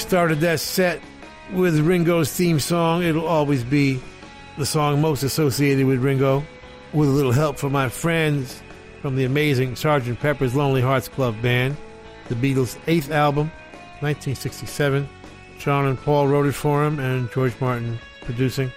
Started 0.01 0.39
that 0.39 0.59
set 0.59 0.99
with 1.53 1.79
Ringo's 1.79 2.33
theme 2.33 2.59
song. 2.59 3.03
It'll 3.03 3.27
always 3.27 3.63
be 3.63 4.01
the 4.57 4.65
song 4.65 4.99
most 4.99 5.23
associated 5.23 5.85
with 5.85 5.99
Ringo, 5.99 6.43
with 6.91 7.07
a 7.07 7.11
little 7.11 7.31
help 7.31 7.57
from 7.57 7.71
my 7.71 7.87
friends 7.87 8.61
from 9.01 9.15
the 9.15 9.25
amazing 9.25 9.73
Sgt. 9.73 10.19
Pepper's 10.19 10.55
Lonely 10.55 10.81
Hearts 10.81 11.07
Club 11.07 11.39
Band, 11.41 11.77
the 12.29 12.35
Beatles' 12.35 12.77
eighth 12.87 13.11
album, 13.11 13.51
1967. 14.01 15.07
John 15.59 15.85
and 15.85 15.99
Paul 15.99 16.27
wrote 16.27 16.47
it 16.47 16.53
for 16.53 16.83
him, 16.83 16.99
and 16.99 17.31
George 17.31 17.53
Martin 17.61 17.99
producing. 18.21 18.71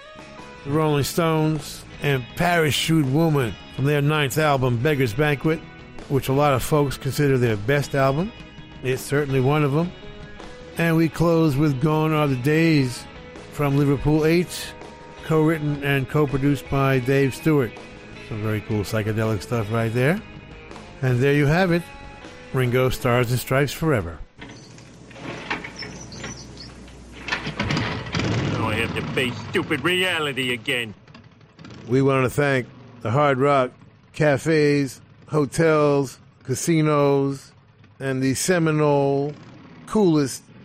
The 0.65 0.71
Rolling 0.71 1.05
Stones 1.05 1.85
and 2.03 2.23
Parachute 2.37 3.07
Woman 3.07 3.55
from 3.77 3.87
their 3.87 4.03
ninth 4.03 4.37
album, 4.37 4.77
Beggar's 4.77 5.15
Banquet, 5.15 5.59
which 6.09 6.29
a 6.29 6.33
lot 6.35 6.53
of 6.53 6.63
folks 6.63 6.99
consider 6.99 7.39
their 7.39 7.57
best 7.57 7.95
album. 7.95 8.31
It's 8.83 9.03
certainly 9.03 9.41
one 9.41 9.65
of 9.65 9.73
them. 9.73 9.91
And 10.77 10.97
we 10.97 11.09
close 11.09 11.57
with 11.57 11.81
Gone 11.81 12.13
Are 12.13 12.27
the 12.27 12.35
Days 12.35 13.05
from 13.53 13.79
Liverpool 13.79 14.27
8, 14.27 14.75
co 15.25 15.43
written 15.43 15.85
and 15.85 16.09
co 16.09 16.27
produced 16.27 16.69
by 16.69 16.99
Dave 16.99 17.33
Stewart. 17.33 17.71
Some 18.29 18.43
very 18.43 18.61
cool 18.63 18.81
psychedelic 18.81 19.41
stuff 19.41 19.71
right 19.71 19.93
there. 19.95 20.21
And 21.01 21.21
there 21.21 21.35
you 21.35 21.47
have 21.47 21.71
it 21.71 21.83
Ringo 22.53 22.89
Stars 22.89 23.31
and 23.31 23.39
Stripes 23.39 23.73
Forever. 23.73 24.19
Now 27.59 28.69
I 28.69 28.75
have 28.75 28.95
to 28.97 29.03
face 29.13 29.37
stupid 29.51 29.85
reality 29.85 30.53
again. 30.53 30.93
We 31.87 32.03
want 32.03 32.25
to 32.25 32.31
thank 32.31 32.67
the 33.03 33.13
Hard 33.13 33.39
Rock 33.39 33.71
cafes, 34.13 35.01
hotels, 35.29 36.19
casinos, 36.43 37.53
and 38.01 38.21
the 38.21 38.35
Seminole 38.35 39.35
coolest 39.87 40.43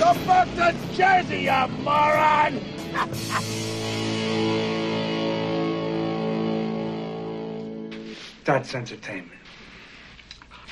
Go 0.00 0.14
back 0.24 0.48
to 0.54 0.74
Jersey, 0.94 1.42
you 1.42 1.68
moron! 1.84 2.58
That's 8.46 8.74
entertainment. 8.74 9.38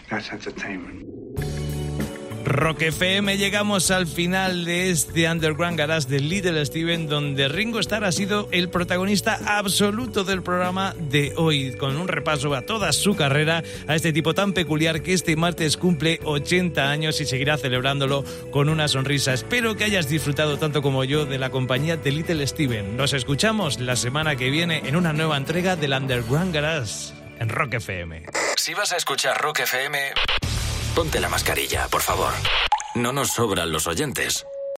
That's 0.09 0.30
entertainment. 0.30 1.68
Rock 2.48 2.80
FM 2.80 3.36
llegamos 3.36 3.90
al 3.90 4.06
final 4.06 4.64
de 4.64 4.88
este 4.88 5.30
Underground 5.30 5.76
Garage 5.78 6.08
de 6.08 6.18
Little 6.18 6.64
Steven 6.64 7.06
donde 7.06 7.46
Ringo 7.46 7.78
Starr 7.78 8.04
ha 8.04 8.12
sido 8.12 8.48
el 8.52 8.70
protagonista 8.70 9.38
absoluto 9.44 10.24
del 10.24 10.42
programa 10.42 10.94
de 10.98 11.34
hoy 11.36 11.76
con 11.76 11.98
un 11.98 12.08
repaso 12.08 12.54
a 12.54 12.62
toda 12.62 12.94
su 12.94 13.14
carrera 13.16 13.62
a 13.86 13.94
este 13.94 14.14
tipo 14.14 14.32
tan 14.32 14.54
peculiar 14.54 15.02
que 15.02 15.12
este 15.12 15.36
martes 15.36 15.76
cumple 15.76 16.20
80 16.24 16.90
años 16.90 17.20
y 17.20 17.26
seguirá 17.26 17.58
celebrándolo 17.58 18.24
con 18.50 18.70
una 18.70 18.88
sonrisa. 18.88 19.34
Espero 19.34 19.76
que 19.76 19.84
hayas 19.84 20.08
disfrutado 20.08 20.56
tanto 20.56 20.80
como 20.80 21.04
yo 21.04 21.26
de 21.26 21.38
la 21.38 21.50
compañía 21.50 21.98
de 21.98 22.12
Little 22.12 22.46
Steven. 22.46 22.96
Nos 22.96 23.12
escuchamos 23.12 23.78
la 23.78 23.94
semana 23.94 24.36
que 24.36 24.48
viene 24.48 24.80
en 24.86 24.96
una 24.96 25.12
nueva 25.12 25.36
entrega 25.36 25.76
del 25.76 25.92
Underground 25.92 26.54
Garage 26.54 27.12
en 27.40 27.50
Rock 27.50 27.74
FM. 27.74 28.22
Si 28.56 28.72
vas 28.72 28.92
a 28.92 28.96
escuchar 28.96 29.36
Rock 29.38 29.60
FM, 29.60 29.98
ponte 30.94 31.20
la 31.20 31.28
mascarilla, 31.28 31.89
por 31.89 32.02
favor. 32.02 32.32
No 32.94 33.12
nos 33.12 33.31
sobran 33.32 33.70
los 33.70 33.86
oyentes. 33.86 34.47